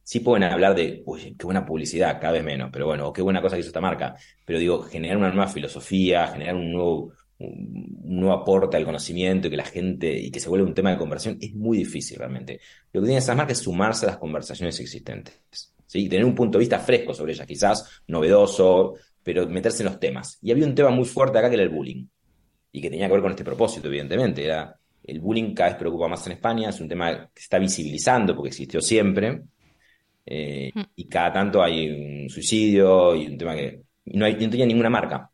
Sí 0.03 0.21
pueden 0.21 0.45
hablar 0.45 0.75
de, 0.75 1.03
uy, 1.07 1.35
qué 1.37 1.45
buena 1.45 1.65
publicidad, 1.65 2.21
cada 2.21 2.35
vez 2.35 2.45
menos, 2.45 2.71
pero 2.73 2.87
bueno, 2.87 3.13
qué 3.13 3.23
buena 3.23 3.41
cosa 3.41 3.57
que 3.57 3.61
hizo 3.61 3.71
esta 3.71 3.81
marca. 3.81 4.15
Pero 4.45 4.59
digo, 4.59 4.83
generar 4.83 5.17
una 5.17 5.31
nueva 5.31 5.49
filosofía, 5.49 6.29
generar 6.29 6.55
un 6.55 6.71
nuevo, 6.73 7.13
un 7.39 7.97
nuevo 8.05 8.35
aporte 8.35 8.77
al 8.77 8.85
conocimiento 8.85 9.49
y 9.49 9.51
que 9.51 9.57
la 9.57 9.65
gente, 9.65 10.17
y 10.17 10.31
que 10.31 10.41
se 10.41 10.49
vuelva 10.49 10.67
un 10.67 10.75
tema 10.75 10.91
de 10.91 10.99
conversación, 10.99 11.39
es 11.41 11.55
muy 11.55 11.79
difícil 11.79 12.19
realmente. 12.19 12.61
Lo 12.93 13.01
que 13.01 13.07
tienen 13.07 13.19
esas 13.19 13.37
marcas 13.37 13.59
es 13.59 13.65
sumarse 13.65 14.07
a 14.07 14.11
las 14.11 14.19
conversaciones 14.19 14.79
existentes. 14.79 15.41
¿sí? 15.87 16.09
Tener 16.09 16.25
un 16.25 16.35
punto 16.35 16.59
de 16.59 16.63
vista 16.63 16.79
fresco 16.79 17.15
sobre 17.15 17.33
ellas, 17.33 17.47
quizás 17.47 18.03
novedoso, 18.07 18.95
pero 19.25 19.49
meterse 19.49 19.83
en 19.83 19.89
los 19.89 19.99
temas. 19.99 20.39
Y 20.43 20.53
había 20.53 20.67
un 20.67 20.75
tema 20.75 20.91
muy 20.91 21.05
fuerte 21.05 21.39
acá 21.39 21.49
que 21.49 21.55
era 21.55 21.65
el 21.65 21.71
bullying. 21.71 22.07
Y 22.71 22.81
que 22.81 22.91
tenía 22.91 23.07
que 23.07 23.13
ver 23.13 23.23
con 23.23 23.31
este 23.31 23.45
propósito, 23.45 23.89
evidentemente. 23.89 24.45
Era 24.45 24.79
el 25.03 25.21
bullying 25.21 25.55
cada 25.55 25.71
vez 25.71 25.79
preocupa 25.79 26.09
más 26.09 26.27
en 26.27 26.35
España, 26.35 26.71
es 26.71 26.81
un 26.81 26.89
tema 26.89 27.31
que 27.33 27.41
se 27.41 27.45
está 27.45 27.59
visibilizando 27.59 28.35
porque 28.37 28.51
existió 28.51 28.81
siempre. 28.81 29.43
Eh, 30.27 30.71
mm. 30.75 30.83
Y 30.97 31.09
cada 31.09 31.33
tanto 31.33 31.63
hay 31.63 31.89
un 31.89 32.29
suicidio 32.29 33.15
y 33.15 33.27
un 33.27 33.39
tema 33.39 33.55
que 33.55 33.83
no, 34.07 34.25
hay, 34.25 34.35
no 34.35 34.51
tenía 34.51 34.67
ninguna 34.67 34.91
marca 34.91 35.31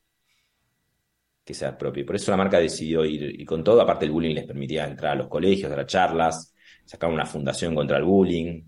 que 1.44 1.55
sea 1.55 1.76
propio. 1.76 2.05
Por 2.07 2.16
eso 2.16 2.31
la 2.31 2.37
marca 2.37 2.59
decidió 2.59 3.05
ir 3.05 3.40
y 3.40 3.44
con 3.44 3.64
todo. 3.64 3.81
Aparte, 3.81 4.05
el 4.05 4.12
bullying 4.12 4.35
les 4.35 4.46
permitía 4.46 4.87
entrar 4.87 5.12
a 5.12 5.16
los 5.16 5.29
colegios, 5.29 5.70
dar 5.70 5.87
charlas, 5.87 6.55
sacar 6.85 7.11
una 7.11 7.26
fundación 7.26 7.74
contra 7.74 7.98
el 7.98 8.05
bullying. 8.05 8.62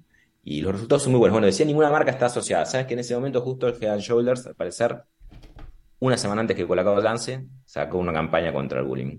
Y 0.45 0.61
los 0.61 0.73
resultados 0.73 1.03
son 1.05 1.13
muy 1.13 1.21
buenos. 1.21 1.35
Bueno, 1.35 1.47
decía, 1.47 1.67
ninguna 1.67 1.91
marca 1.91 2.11
está 2.11 2.27
asociada. 2.27 2.65
¿Sabes 2.65 2.87
que 2.87 2.95
en 2.95 3.01
ese 3.01 3.15
momento 3.15 3.41
justo 3.41 3.69
el 3.69 3.81
Head 3.81 4.01
Shoulders, 4.01 4.47
al 4.47 4.57
parecer, 4.57 5.03
una 6.03 6.17
semana 6.17 6.41
antes 6.41 6.57
que 6.57 6.67
Colacao 6.67 7.01
lance, 7.01 7.47
sacó 7.65 7.99
una 7.99 8.13
campaña 8.13 8.53
contra 8.53 8.81
el 8.81 8.87
bullying. 8.87 9.19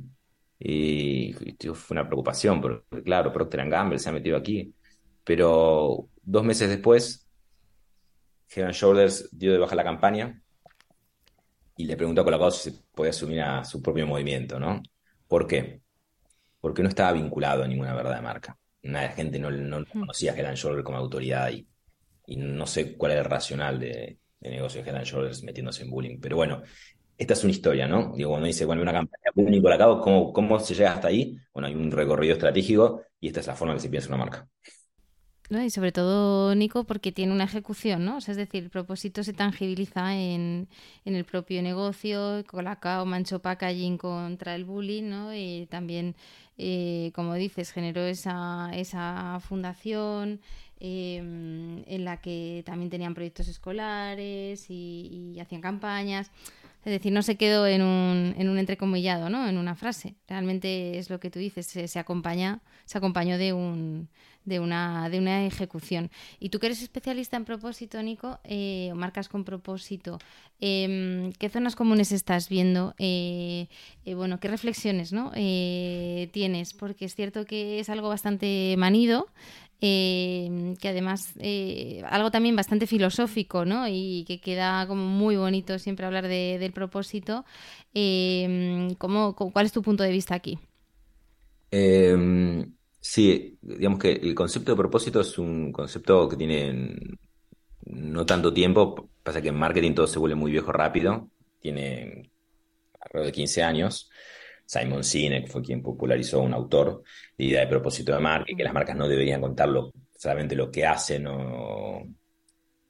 Y, 0.59 1.33
fue 1.73 1.95
una 1.95 2.05
preocupación, 2.05 2.59
porque 2.59 3.01
claro, 3.03 3.31
Procter 3.31 3.69
Gamble 3.69 3.99
se 3.99 4.09
ha 4.09 4.11
metido 4.11 4.35
aquí. 4.35 4.75
Pero 5.23 6.09
dos 6.21 6.43
meses 6.43 6.67
después, 6.67 7.25
Head 8.53 8.73
Shoulders 8.73 9.29
dio 9.31 9.53
de 9.53 9.59
baja 9.59 9.75
la 9.75 9.83
campaña 9.85 10.41
y 11.77 11.85
le 11.85 11.95
preguntó 11.95 12.19
a 12.19 12.25
Colacao 12.25 12.51
si 12.51 12.71
se 12.71 12.77
podía 12.93 13.11
asumir 13.11 13.41
a 13.41 13.63
su 13.63 13.81
propio 13.81 14.05
movimiento, 14.05 14.59
¿no? 14.59 14.83
¿Por 15.29 15.47
qué? 15.47 15.81
Porque 16.59 16.83
no 16.83 16.89
estaba 16.89 17.13
vinculado 17.13 17.63
a 17.63 17.67
ninguna 17.67 17.95
verdad 17.95 18.15
de 18.15 18.21
marca. 18.21 18.59
La 18.81 19.07
gente 19.07 19.39
no, 19.39 19.49
no 19.49 19.79
hmm. 19.79 19.99
conocía 20.01 20.33
a 20.33 20.35
Head 20.35 20.55
Shoulders 20.55 20.83
como 20.83 20.97
autoridad 20.97 21.49
y, 21.49 21.65
no 22.35 22.67
sé 22.67 22.97
cuál 22.97 23.13
era 23.13 23.21
el 23.21 23.29
racional 23.29 23.79
de, 23.79 24.19
de 24.49 24.57
Head 24.57 25.03
Shoulders 25.03 25.43
metiéndose 25.43 25.83
en 25.83 25.89
bullying. 25.89 26.19
Pero 26.19 26.35
bueno, 26.35 26.61
esta 27.17 27.33
es 27.33 27.43
una 27.43 27.51
historia, 27.51 27.87
¿no? 27.87 28.13
Digo, 28.15 28.31
cuando 28.31 28.47
dice, 28.47 28.65
bueno, 28.65 28.81
una 28.81 28.93
campaña 28.93 29.31
bullying 29.35 29.61
Colacao, 29.61 30.01
¿cómo, 30.01 30.33
¿cómo 30.33 30.59
se 30.59 30.73
llega 30.75 30.93
hasta 30.93 31.07
ahí? 31.07 31.37
Bueno, 31.53 31.67
hay 31.67 31.75
un 31.75 31.91
recorrido 31.91 32.33
estratégico 32.33 33.03
y 33.19 33.27
esta 33.27 33.39
es 33.39 33.47
la 33.47 33.55
forma 33.55 33.73
que 33.75 33.79
se 33.81 33.89
piensa 33.89 34.09
una 34.09 34.17
marca. 34.17 34.47
Y 35.49 35.69
sobre 35.69 35.91
todo, 35.91 36.55
Nico, 36.55 36.83
porque 36.85 37.11
tiene 37.11 37.31
una 37.31 37.43
ejecución, 37.43 38.05
¿no? 38.05 38.17
es 38.17 38.25
decir, 38.25 38.63
el 38.63 38.69
propósito 38.69 39.23
se 39.23 39.33
tangibiliza 39.33 40.15
en, 40.15 40.67
en 41.05 41.15
el 41.15 41.25
propio 41.25 41.61
negocio, 41.61 42.43
Colacao, 42.47 43.05
Mancho 43.05 43.39
Packaging 43.39 43.97
contra 43.97 44.55
el 44.55 44.65
bullying, 44.65 45.09
¿no? 45.09 45.35
Y 45.35 45.67
también, 45.69 46.15
eh, 46.57 47.11
como 47.15 47.33
dices, 47.33 47.71
generó 47.71 48.01
esa, 48.01 48.71
esa 48.73 49.39
fundación 49.41 50.39
em, 50.79 51.83
en 51.87 52.05
la 52.05 52.21
que 52.21 52.63
también 52.65 52.89
tenían 52.89 53.13
proyectos 53.13 53.47
escolares 53.47 54.69
y, 54.69 55.37
hacían 55.39 55.61
campañas. 55.61 56.31
Es 56.85 56.91
decir, 56.91 57.13
no 57.13 57.21
se 57.21 57.37
quedó 57.37 57.65
en 57.65 57.81
un, 57.81 58.35
en 58.37 58.49
un 58.49 58.57
entrecomillado, 58.57 59.29
¿no? 59.29 59.47
En 59.47 59.57
una 59.57 59.75
frase. 59.75 60.15
Realmente 60.27 60.97
es 60.97 61.09
lo 61.09 61.19
que 61.19 61.29
tú 61.29 61.39
dices, 61.39 61.67
se, 61.67 61.99
acompaña, 61.99 62.61
se 62.85 62.97
acompañó 62.97 63.37
de 63.37 63.53
un 63.53 64.09
de 64.45 64.59
una, 64.59 65.09
de 65.09 65.19
una 65.19 65.45
ejecución. 65.45 66.11
Y 66.39 66.49
tú 66.49 66.59
que 66.59 66.67
eres 66.67 66.81
especialista 66.81 67.37
en 67.37 67.45
propósito, 67.45 68.01
Nico, 68.01 68.39
eh, 68.43 68.89
o 68.91 68.95
marcas 68.95 69.29
con 69.29 69.43
propósito, 69.43 70.19
em, 70.59 71.31
¿qué 71.33 71.49
zonas 71.49 71.75
comunes 71.75 72.11
estás 72.11 72.49
viendo? 72.49 72.93
Eh, 72.97 73.67
eh, 74.05 74.15
bueno, 74.15 74.39
¿qué 74.39 74.47
reflexiones 74.47 75.13
¿no? 75.13 75.31
tienes? 75.31 76.73
Porque 76.73 77.05
es 77.05 77.15
cierto 77.15 77.45
que 77.45 77.79
es 77.79 77.89
algo 77.89 78.09
bastante 78.09 78.75
manido. 78.77 79.27
Em, 79.85 80.77
que 80.77 80.87
además 80.87 81.33
algo 82.09 82.31
también 82.31 82.55
bastante 82.55 82.87
filosófico, 82.87 83.65
¿no? 83.65 83.85
Y 83.89 84.23
que 84.25 84.39
queda 84.39 84.87
como 84.87 85.05
muy 85.05 85.35
bonito 85.35 85.77
siempre 85.77 86.05
hablar 86.05 86.27
de, 86.29 86.57
del 86.57 86.71
propósito. 86.71 87.43
Em, 87.93 88.95
¿cómo, 88.95 89.35
¿Cuál 89.35 89.65
es 89.65 89.73
tu 89.73 89.81
punto 89.81 90.03
de 90.03 90.11
vista 90.11 90.35
aquí? 90.35 90.57
Sí, 93.01 93.59
digamos 93.61 93.99
que 93.99 94.13
el 94.13 94.33
concepto 94.33 94.71
de 94.71 94.77
propósito 94.77 95.19
es 95.19 95.37
un 95.37 95.73
concepto 95.73 96.29
que 96.29 96.37
tiene 96.37 96.95
no 97.85 98.25
tanto 98.25 98.53
tiempo, 98.53 99.09
pasa 99.23 99.41
que 99.41 99.49
en 99.49 99.55
marketing 99.55 99.93
todo 99.93 100.07
se 100.07 100.19
vuelve 100.19 100.35
muy 100.35 100.51
viejo 100.51 100.71
rápido, 100.71 101.29
tiene 101.59 102.31
alrededor 103.01 103.27
de 103.27 103.31
15 103.33 103.63
años. 103.63 104.09
Simon 104.73 105.03
Sinek 105.03 105.47
fue 105.47 105.61
quien 105.61 105.81
popularizó 105.81 106.41
un 106.41 106.53
autor, 106.53 107.03
la 107.37 107.45
idea 107.45 107.61
de 107.61 107.67
propósito 107.67 108.13
de 108.13 108.19
marca, 108.19 108.51
y 108.51 108.55
que 108.55 108.63
las 108.63 108.73
marcas 108.73 108.95
no 108.95 109.07
deberían 109.07 109.41
contar 109.41 109.69
solamente 110.17 110.55
lo 110.55 110.71
que 110.71 110.85
hacen 110.85 111.27
o, 111.27 112.03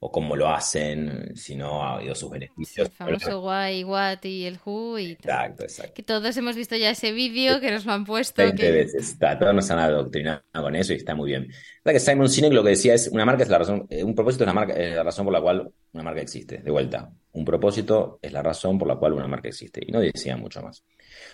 o 0.06 0.12
cómo 0.12 0.36
lo 0.36 0.50
hacen, 0.50 1.36
sino 1.36 1.98
sus 2.14 2.30
beneficios. 2.30 2.90
el 2.90 2.94
famoso 2.94 3.42
why, 3.42 3.86
what 3.86 4.22
y 4.24 4.44
el 4.44 4.60
who 4.64 5.00
y 5.00 5.12
Exacto, 5.12 5.64
exacto. 5.64 5.94
Que 5.94 6.04
todos 6.04 6.36
hemos 6.36 6.58
visto 6.58 6.76
ya 6.76 6.90
ese 6.90 7.14
vídeo, 7.14 7.62
que 7.62 7.72
nos 7.72 7.86
lo 7.86 7.94
han 7.94 8.04
puesto. 8.04 8.42
20 8.42 8.72
veces, 8.72 9.18
todos 9.18 9.56
nos 9.56 9.72
han 9.72 9.80
adoctrinado 9.80 10.42
con 10.52 10.76
eso 10.76 10.92
y 10.92 10.98
está 10.98 11.16
muy 11.16 11.30
bien. 11.30 11.48
La 11.86 11.94
que 11.94 12.02
Simon 12.02 12.28
Sinek 12.28 12.52
lo 12.52 12.64
que 12.64 12.72
decía 12.72 12.94
es, 12.94 13.08
una 13.08 13.24
marca 13.24 13.44
es 13.44 13.50
la 13.50 13.60
razón, 13.60 13.88
eh, 13.90 14.04
un 14.04 14.14
propósito 14.14 14.44
es 14.44 14.48
la, 14.48 14.54
marca, 14.54 14.74
es 14.74 14.94
la 14.94 15.04
razón 15.04 15.26
por 15.26 15.34
la 15.34 15.42
cual 15.42 15.72
una 15.94 16.04
marca 16.04 16.22
existe, 16.22 16.58
de 16.58 16.72
vuelta. 16.72 17.10
Un 17.32 17.46
propósito 17.46 18.20
es 18.22 18.34
la 18.34 18.44
razón 18.44 18.78
por 18.78 18.90
la 18.90 18.98
cual 18.98 19.14
una 19.14 19.28
marca 19.28 19.48
existe. 19.48 19.82
Y 19.88 19.92
no 19.92 20.02
decía 20.02 20.36
mucho 20.36 20.62
más. 20.62 20.84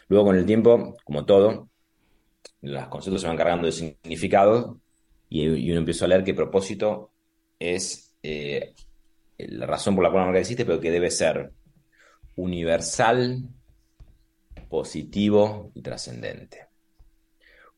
Luego 0.07 0.25
con 0.25 0.35
el 0.35 0.45
tiempo, 0.45 0.95
como 1.03 1.25
todo, 1.25 1.69
los 2.61 2.87
conceptos 2.87 3.21
se 3.21 3.27
van 3.27 3.37
cargando 3.37 3.65
de 3.65 3.71
significado 3.71 4.79
y, 5.29 5.69
uno 5.69 5.79
empieza 5.79 6.05
a 6.05 6.07
leer 6.07 6.23
que 6.23 6.33
propósito 6.33 7.11
es 7.59 8.15
eh, 8.23 8.73
la 9.37 9.65
razón 9.65 9.95
por 9.95 10.03
la 10.03 10.09
cual 10.09 10.21
la 10.21 10.25
marca 10.27 10.39
existe, 10.39 10.65
pero 10.65 10.79
que 10.79 10.91
debe 10.91 11.11
ser 11.11 11.53
universal, 12.35 13.43
positivo 14.67 15.71
y 15.75 15.81
trascendente. 15.81 16.67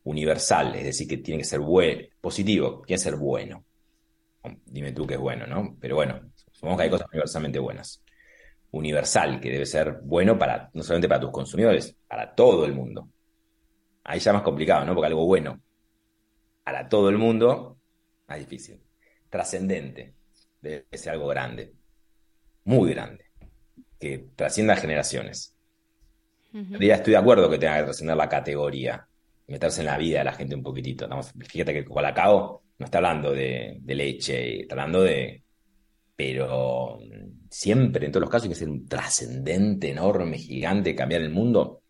Universal, 0.04 0.76
es 0.76 0.86
decir, 0.86 1.08
que 1.08 1.18
tiene 1.18 1.40
que 1.40 1.48
ser 1.48 1.60
bueno, 1.60 2.08
positivo, 2.20 2.82
tiene 2.86 3.00
que 3.00 3.04
ser 3.04 3.16
bueno. 3.16 3.66
Dime 4.66 4.92
tú 4.92 5.06
que 5.06 5.14
es 5.16 5.20
bueno, 5.20 5.46
¿no? 5.46 5.78
Pero 5.80 5.96
bueno, 5.96 6.20
supongamos 6.52 6.80
que 6.80 6.84
hay 6.86 6.90
cosas 6.90 7.08
universalmente 7.12 7.60
buenas. 7.60 8.04
Universal, 8.72 9.40
que 9.40 9.50
debe 9.50 9.66
ser 9.66 10.00
bueno 10.04 10.38
para, 10.38 10.70
no 10.74 10.84
solamente 10.84 11.10
para 11.10 11.22
tus 11.22 11.32
consumidores, 11.32 11.96
para 12.08 12.34
todo 12.34 12.66
el 12.66 12.74
mundo. 12.74 13.10
Ahí 14.04 14.20
ya 14.20 14.34
más 14.34 14.42
complicado, 14.42 14.86
¿no? 14.86 14.96
Porque 14.96 15.08
algo 15.08 15.26
bueno 15.26 15.62
para 16.64 16.88
todo 16.88 17.10
el 17.10 17.18
mundo, 17.18 17.80
más 18.28 18.40
difícil. 18.40 18.80
Trascendente 19.30 20.14
debe 20.62 20.86
ser 20.94 21.14
algo 21.14 21.28
grande, 21.28 21.74
muy 22.66 22.92
grande, 22.92 23.26
que 24.00 24.30
trascienda 24.36 24.76
generaciones. 24.76 25.56
Ya 26.54 26.96
estoy 26.96 27.12
de 27.12 27.18
acuerdo 27.18 27.50
que 27.50 27.58
tenga 27.58 27.78
que 27.78 27.84
trascender 27.84 28.18
la 28.18 28.28
categoría, 28.28 29.08
meterse 29.48 29.82
en 29.82 29.88
la 29.88 29.98
vida 29.98 30.20
de 30.20 30.26
la 30.26 30.34
gente 30.34 30.56
un 30.56 30.64
poquitito. 30.64 31.08
fíjate 31.48 31.72
que 31.74 31.80
el 31.80 31.86
Colacao 31.86 32.64
no 32.78 32.86
está 32.86 32.98
hablando 32.98 33.32
de, 33.32 33.82
leche, 33.86 34.62
está 34.62 34.76
hablando 34.76 35.04
de... 35.04 35.44
Pero 36.24 37.00
siempre, 37.50 38.06
en 38.06 38.12
todos 38.12 38.22
los 38.22 38.30
casos, 38.30 38.44
hay 38.44 38.50
que 38.50 38.60
ser 38.60 38.70
un 38.70 38.88
trascendente, 38.88 39.90
enorme, 39.90 40.38
gigante, 40.38 40.96
cambiar 40.96 41.22
el 41.22 41.32
mundo. 41.32 41.82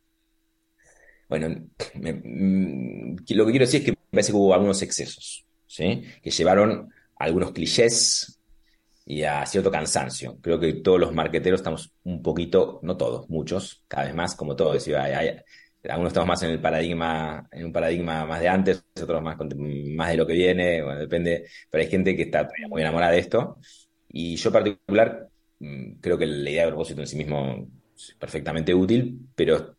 Bueno, 1.27 1.49
mm, 1.49 3.15
lo 3.27 3.45
que 3.45 3.51
quiero 3.51 3.65
decir 3.65 3.81
es 3.81 3.85
que 3.85 3.91
me 3.91 3.97
parece 4.09 4.31
que 4.31 4.37
hubo 4.37 4.53
algunos 4.53 4.81
excesos, 4.81 5.45
¿sí? 5.67 6.03
Que 6.23 6.31
llevaron 6.31 6.89
algunos 7.17 7.51
clichés 7.51 8.39
y 9.05 9.23
a 9.23 9.45
cierto 9.45 9.69
cansancio. 9.69 10.37
Creo 10.41 10.57
que 10.61 10.75
todos 10.75 10.97
los 10.97 11.13
marqueteros 11.13 11.59
estamos 11.59 11.91
un 12.05 12.21
poquito, 12.21 12.79
no 12.83 12.95
todos, 12.95 13.29
muchos, 13.29 13.83
cada 13.89 14.05
vez 14.05 14.15
más, 14.15 14.33
como 14.33 14.55
todos. 14.55 14.87
algunos 14.87 16.09
estamos 16.09 16.27
más 16.27 16.43
en 16.43 16.51
el 16.51 16.61
paradigma, 16.61 17.49
en 17.51 17.65
un 17.65 17.73
paradigma 17.73 18.25
más 18.25 18.39
de 18.39 18.47
antes, 18.47 18.85
otros 19.01 19.21
más, 19.21 19.35
más 19.57 20.09
de 20.09 20.15
lo 20.15 20.25
que 20.25 20.33
viene, 20.33 20.81
bueno, 20.81 20.99
depende, 21.01 21.49
pero 21.69 21.83
hay 21.83 21.89
gente 21.89 22.15
que 22.15 22.23
está 22.23 22.47
muy 22.69 22.81
enamorada 22.81 23.11
de 23.11 23.19
esto. 23.19 23.57
Y 24.13 24.35
yo 24.35 24.49
en 24.49 24.53
particular 24.53 25.29
mm, 25.59 25.93
creo 26.01 26.17
que 26.17 26.25
la 26.25 26.49
idea 26.49 26.65
de 26.65 26.71
propósito 26.71 27.01
en 27.01 27.07
sí 27.07 27.17
mismo 27.17 27.67
es 27.95 28.15
perfectamente 28.19 28.73
útil, 28.73 29.19
pero 29.35 29.75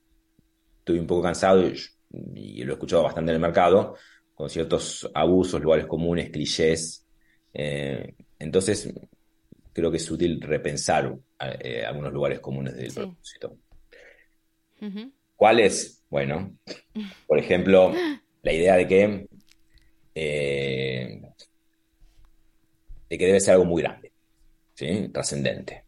estoy 0.78 0.98
un 0.98 1.06
poco 1.06 1.22
cansado 1.22 1.62
y, 2.34 2.62
lo 2.64 2.72
he 2.72 2.74
escuchado 2.74 3.02
bastante 3.02 3.30
en 3.30 3.36
el 3.36 3.40
mercado, 3.40 3.96
con 4.34 4.50
ciertos 4.50 5.10
abusos, 5.14 5.62
lugares 5.62 5.86
comunes, 5.86 6.30
clichés. 6.30 7.06
Eh, 7.54 8.14
entonces, 8.38 8.92
creo 9.72 9.90
que 9.90 9.96
es 9.96 10.10
útil 10.10 10.40
repensar 10.40 11.16
eh, 11.60 11.84
algunos 11.86 12.12
lugares 12.12 12.40
comunes 12.40 12.76
del 12.76 12.92
propósito. 12.92 13.56
¿Cuáles? 15.36 16.04
Bueno, 16.10 16.56
por 17.26 17.38
ejemplo, 17.38 17.92
la 18.42 18.52
idea 18.52 18.76
de 18.76 18.86
que, 18.86 19.26
eh, 20.14 21.22
de 23.08 23.18
que 23.18 23.26
debe 23.26 23.40
ser 23.40 23.54
algo 23.54 23.64
muy 23.64 23.82
grande, 23.82 24.01
¿sí? 24.82 25.08
trascendente. 25.08 25.84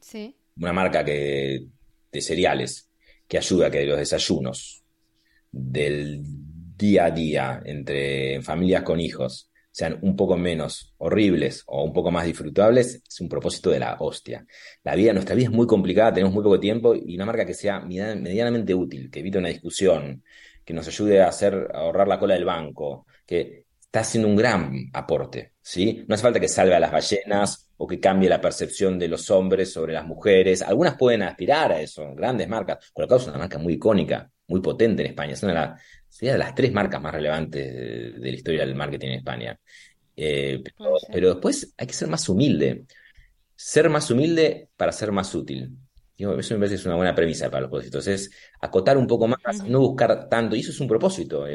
Sí. 0.00 0.36
Una 0.56 0.72
marca 0.72 1.04
que, 1.04 1.66
de 2.10 2.20
cereales 2.20 2.88
que 3.26 3.38
ayuda 3.38 3.68
a 3.68 3.70
que 3.70 3.86
los 3.86 3.98
desayunos 3.98 4.84
del 5.50 6.20
día 6.76 7.06
a 7.06 7.10
día 7.10 7.62
entre 7.64 8.42
familias 8.42 8.82
con 8.82 9.00
hijos 9.00 9.50
sean 9.70 9.98
un 10.02 10.14
poco 10.14 10.36
menos 10.36 10.94
horribles 10.98 11.62
o 11.66 11.82
un 11.82 11.94
poco 11.94 12.10
más 12.10 12.26
disfrutables, 12.26 13.02
es 13.08 13.20
un 13.22 13.28
propósito 13.28 13.70
de 13.70 13.78
la 13.78 13.96
hostia. 14.00 14.44
La 14.84 14.94
vida, 14.94 15.14
nuestra 15.14 15.34
vida 15.34 15.46
es 15.46 15.52
muy 15.52 15.66
complicada, 15.66 16.12
tenemos 16.12 16.34
muy 16.34 16.42
poco 16.42 16.60
tiempo 16.60 16.94
y 16.94 17.14
una 17.16 17.24
marca 17.24 17.46
que 17.46 17.54
sea 17.54 17.80
medianamente 17.80 18.74
útil, 18.74 19.10
que 19.10 19.20
evite 19.20 19.38
una 19.38 19.48
discusión, 19.48 20.22
que 20.62 20.74
nos 20.74 20.86
ayude 20.88 21.22
a 21.22 21.28
hacer 21.28 21.70
a 21.72 21.78
ahorrar 21.78 22.06
la 22.06 22.18
cola 22.18 22.34
del 22.34 22.44
banco, 22.44 23.06
que 23.24 23.64
está 23.82 24.00
haciendo 24.00 24.28
un 24.28 24.36
gran 24.36 24.90
aporte, 24.92 25.52
¿sí? 25.62 26.04
No 26.06 26.14
hace 26.14 26.22
falta 26.22 26.40
que 26.40 26.48
salve 26.48 26.74
a 26.74 26.80
las 26.80 26.92
ballenas 26.92 27.70
o 27.82 27.86
que 27.88 27.98
cambie 27.98 28.28
la 28.28 28.40
percepción 28.40 28.96
de 28.96 29.08
los 29.08 29.28
hombres 29.32 29.72
sobre 29.72 29.92
las 29.92 30.06
mujeres. 30.06 30.62
Algunas 30.62 30.96
pueden 30.96 31.22
aspirar 31.22 31.72
a 31.72 31.80
eso, 31.80 32.14
grandes 32.14 32.48
marcas. 32.48 32.92
Colocado 32.92 33.20
es 33.20 33.26
una 33.26 33.38
marca 33.38 33.58
muy 33.58 33.72
icónica, 33.72 34.30
muy 34.46 34.60
potente 34.60 35.02
en 35.02 35.08
España. 35.08 35.32
Es 35.32 35.42
una 35.42 35.52
de 35.52 35.58
las 35.58 35.82
sería 36.08 36.34
de 36.34 36.38
las 36.38 36.54
tres 36.54 36.72
marcas 36.72 37.02
más 37.02 37.12
relevantes 37.12 37.74
de, 37.74 38.30
la 38.30 38.36
historia 38.36 38.64
del 38.64 38.76
marketing 38.76 39.08
en 39.08 39.14
España. 39.14 39.60
Eh, 40.14 40.62
pero, 41.12 41.30
después 41.30 41.74
hay 41.76 41.88
que 41.88 41.92
ser 41.92 42.06
más 42.06 42.28
humilde. 42.28 42.84
Ser 43.56 43.90
más 43.90 44.08
humilde 44.12 44.68
para 44.76 44.92
ser 44.92 45.10
más 45.10 45.34
útil. 45.34 45.76
eso 46.16 46.54
me 46.54 46.60
parece 46.60 46.76
es 46.76 46.86
una 46.86 46.94
buena 46.94 47.16
premisa 47.16 47.50
para 47.50 47.62
los 47.62 47.70
propósitos. 47.70 48.06
Es 48.06 48.30
acotar 48.60 48.96
un 48.96 49.08
poco 49.08 49.26
más, 49.26 49.64
no 49.66 49.80
buscar 49.80 50.28
tanto. 50.28 50.54
Y 50.54 50.60
eso 50.60 50.70
es 50.70 50.78
un 50.78 50.86
propósito. 50.86 51.46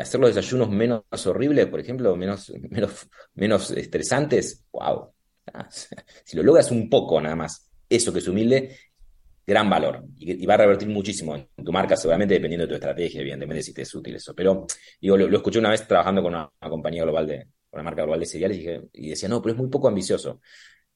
hacer 0.00 0.20
los 0.20 0.34
desayunos 0.34 0.68
menos 0.68 1.04
horribles, 1.28 1.68
por 1.68 1.78
ejemplo, 1.78 2.16
menos, 2.16 2.52
menos, 2.70 3.08
menos 3.34 3.70
estresantes. 3.70 4.64
¡Wow! 4.72 5.13
Si 6.24 6.36
lo 6.36 6.42
logras 6.42 6.70
un 6.70 6.88
poco 6.88 7.20
nada 7.20 7.36
más, 7.36 7.70
eso 7.88 8.12
que 8.12 8.18
es 8.18 8.28
humilde, 8.28 8.76
gran 9.46 9.68
valor 9.68 10.04
y, 10.16 10.44
va 10.46 10.54
a 10.54 10.58
revertir 10.58 10.88
muchísimo 10.88 11.36
en 11.36 11.48
tu 11.64 11.72
marca, 11.72 11.96
seguramente 11.96 12.34
dependiendo 12.34 12.64
de 12.64 12.68
tu 12.68 12.74
estrategia, 12.74 13.20
evidentemente, 13.20 13.62
si 13.62 13.74
te 13.74 13.82
es 13.82 13.94
útil 13.94 14.16
eso. 14.16 14.34
Pero 14.34 14.66
digo, 15.00 15.16
lo, 15.16 15.36
escuché 15.36 15.58
una 15.58 15.70
vez 15.70 15.86
trabajando 15.86 16.22
con 16.22 16.34
una, 16.34 16.50
compañía 16.60 17.02
global 17.02 17.26
de, 17.26 17.46
una 17.72 17.82
marca 17.82 18.02
global 18.02 18.20
de 18.20 18.26
cereales 18.26 18.88
y, 18.92 19.08
decía, 19.10 19.28
no, 19.28 19.42
pero 19.42 19.54
es 19.54 19.58
muy 19.58 19.68
poco 19.68 19.88
ambicioso. 19.88 20.40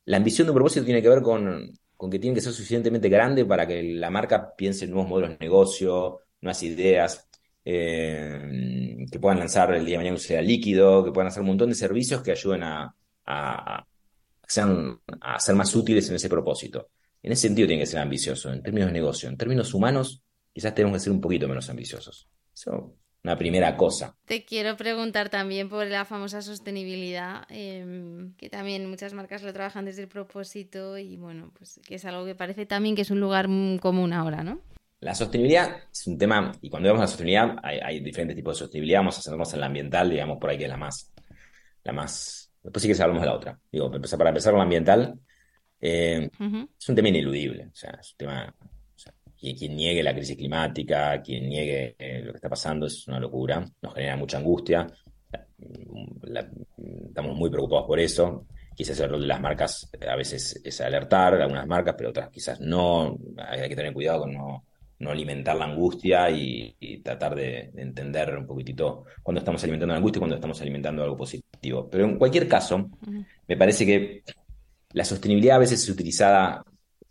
La 0.06 0.16
ambición 0.16 0.46
de 0.46 0.52
un 0.52 0.56
propósito 0.56 0.84
tiene 0.84 1.02
que 1.02 1.08
ver 1.08 1.22
con, 1.22 1.72
que 2.10 2.18
tiene 2.18 2.34
que 2.34 2.40
ser 2.40 2.52
suficientemente 2.52 3.08
grande 3.08 3.44
para 3.44 3.66
que 3.66 3.82
la 3.82 4.10
marca 4.10 4.54
piense 4.56 4.86
en 4.86 4.92
nuevos 4.92 5.08
modelos 5.10 5.30
de 5.30 5.38
negocio, 5.38 6.20
nuevas 6.40 6.62
ideas, 6.62 7.28
eh, 7.64 8.96
que 9.10 9.18
puedan 9.18 9.38
lanzar 9.38 9.74
el 9.74 9.84
día 9.84 9.94
de 9.94 9.98
mañana 9.98 10.14
un 10.14 10.20
cereal 10.20 10.46
líquido, 10.46 11.04
que 11.04 11.12
puedan 11.12 11.28
hacer 11.28 11.42
un 11.42 11.48
montón 11.48 11.68
de 11.68 11.74
servicios 11.74 12.22
que 12.22 12.30
ayuden 12.30 12.62
a, 12.62 12.94
a 15.20 15.40
ser 15.40 15.54
más 15.54 15.74
útiles 15.74 16.08
en 16.08 16.16
ese 16.16 16.28
propósito. 16.28 16.90
En 17.22 17.32
ese 17.32 17.48
sentido 17.48 17.66
tiene 17.66 17.82
que 17.82 17.86
ser 17.86 18.00
ambicioso, 18.00 18.52
en 18.52 18.62
términos 18.62 18.88
de 18.88 18.92
negocio. 18.92 19.28
En 19.28 19.36
términos 19.36 19.74
humanos, 19.74 20.22
quizás 20.52 20.74
tenemos 20.74 20.96
que 20.96 21.04
ser 21.04 21.12
un 21.12 21.20
poquito 21.20 21.48
menos 21.48 21.68
ambiciosos. 21.68 22.28
Eso, 22.54 22.94
una 23.24 23.36
primera 23.36 23.76
cosa. 23.76 24.16
Te 24.24 24.44
quiero 24.44 24.76
preguntar 24.76 25.28
también 25.28 25.68
por 25.68 25.86
la 25.86 26.04
famosa 26.04 26.40
sostenibilidad, 26.40 27.44
em, 27.50 28.34
que 28.36 28.48
también 28.48 28.88
muchas 28.88 29.12
marcas 29.12 29.42
lo 29.42 29.52
trabajan 29.52 29.84
desde 29.84 30.02
el 30.02 30.08
propósito 30.08 30.96
y 30.98 31.16
bueno, 31.16 31.52
pues 31.58 31.80
que 31.86 31.96
es 31.96 32.04
algo 32.04 32.24
que 32.24 32.34
parece 32.34 32.64
también 32.64 32.94
que 32.94 33.02
es 33.02 33.10
un 33.10 33.20
lugar 33.20 33.48
común 33.80 34.12
ahora, 34.12 34.42
¿no? 34.42 34.60
La 35.00 35.14
sostenibilidad 35.14 35.76
es 35.92 36.06
un 36.08 36.18
tema, 36.18 36.52
y 36.60 36.70
cuando 36.70 36.88
vemos 36.88 37.00
la 37.00 37.06
sostenibilidad, 37.06 37.56
hay, 37.62 38.00
diferentes 38.00 38.34
tipos 38.34 38.56
de 38.56 38.64
sostenibilidad, 38.64 39.00
vamos 39.00 39.18
a 39.18 39.22
centrarnos 39.22 39.54
en 39.54 39.60
la 39.60 39.66
ambiental, 39.66 40.10
digamos, 40.10 40.38
por 40.38 40.50
ahí 40.50 40.58
que 40.58 40.64
es 40.64 40.70
la 40.70 40.76
más, 40.76 41.12
la 41.84 41.92
más, 41.92 42.47
después 42.68 42.82
sí 42.82 42.92
que 42.92 43.02
hablamos 43.02 43.22
de 43.22 43.28
la 43.28 43.34
otra. 43.34 43.58
Digo, 43.72 43.90
para 43.90 44.30
empezar 44.30 44.52
con 44.52 44.58
la 44.58 44.64
ambiental, 44.64 45.18
eh, 45.80 46.28
es 46.78 46.88
un 46.88 46.94
tema 46.94 47.08
ineludible, 47.08 47.66
o 47.66 47.74
sea, 47.74 47.98
es 48.00 48.12
un 48.12 48.18
tema, 48.18 48.54
quien, 49.38 49.76
niegue 49.76 50.02
la 50.02 50.14
crisis 50.14 50.36
climática, 50.36 51.22
quien 51.22 51.48
niegue 51.48 51.94
eh, 51.98 52.22
lo 52.24 52.32
que 52.32 52.38
está 52.38 52.48
pasando 52.48 52.86
es 52.86 53.06
una 53.06 53.20
locura, 53.20 53.64
nos 53.80 53.94
genera 53.94 54.16
mucha 54.16 54.38
angustia, 54.38 54.86
estamos 57.08 57.36
muy 57.36 57.50
preocupados 57.50 57.86
por 57.86 58.00
eso, 58.00 58.46
quizás 58.74 58.98
el 59.00 59.10
rol 59.10 59.20
de 59.20 59.26
las 59.28 59.40
marcas 59.40 59.90
a 60.06 60.16
veces 60.16 60.60
es 60.64 60.80
alertar 60.80 61.34
algunas 61.34 61.66
marcas, 61.66 61.94
pero 61.96 62.10
otras 62.10 62.28
quizás 62.30 62.60
no, 62.60 63.16
hay 63.36 63.68
que 63.68 63.76
tener 63.76 63.92
cuidado 63.92 64.22
con 64.22 64.32
no, 64.32 64.64
alimentar 65.10 65.56
la 65.56 65.66
angustia 65.66 66.28
y, 66.30 67.00
tratar 67.04 67.36
de, 67.36 67.70
entender 67.76 68.36
un 68.36 68.46
poquitito 68.46 69.04
cuando 69.22 69.38
estamos 69.38 69.62
alimentando 69.62 69.92
la 69.94 69.98
angustia 69.98 70.18
y 70.18 70.20
cuando 70.20 70.36
estamos 70.36 70.60
alimentando 70.60 71.04
algo 71.04 71.16
positivo. 71.16 71.47
Pero 71.60 72.04
en 72.04 72.18
cualquier 72.18 72.48
caso, 72.48 72.90
me 73.46 73.56
parece 73.56 73.84
que 73.84 74.22
la 74.92 75.04
sostenibilidad 75.04 75.56
a 75.56 75.60
veces 75.60 75.82
es 75.82 75.88
utilizada 75.88 76.62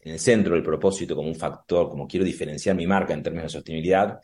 en 0.02 0.14
el 0.14 0.20
centro 0.20 0.54
del 0.54 0.64
propósito 0.64 1.16
como 1.16 1.28
un 1.28 1.36
factor, 1.36 1.90
como 1.90 2.08
quiero 2.08 2.26
diferenciar 2.26 2.76
mi 2.76 2.88
marca 2.88 3.14
en 3.14 3.24
términos 3.24 3.52
de 3.52 3.58
sostenibilidad, 3.58 4.20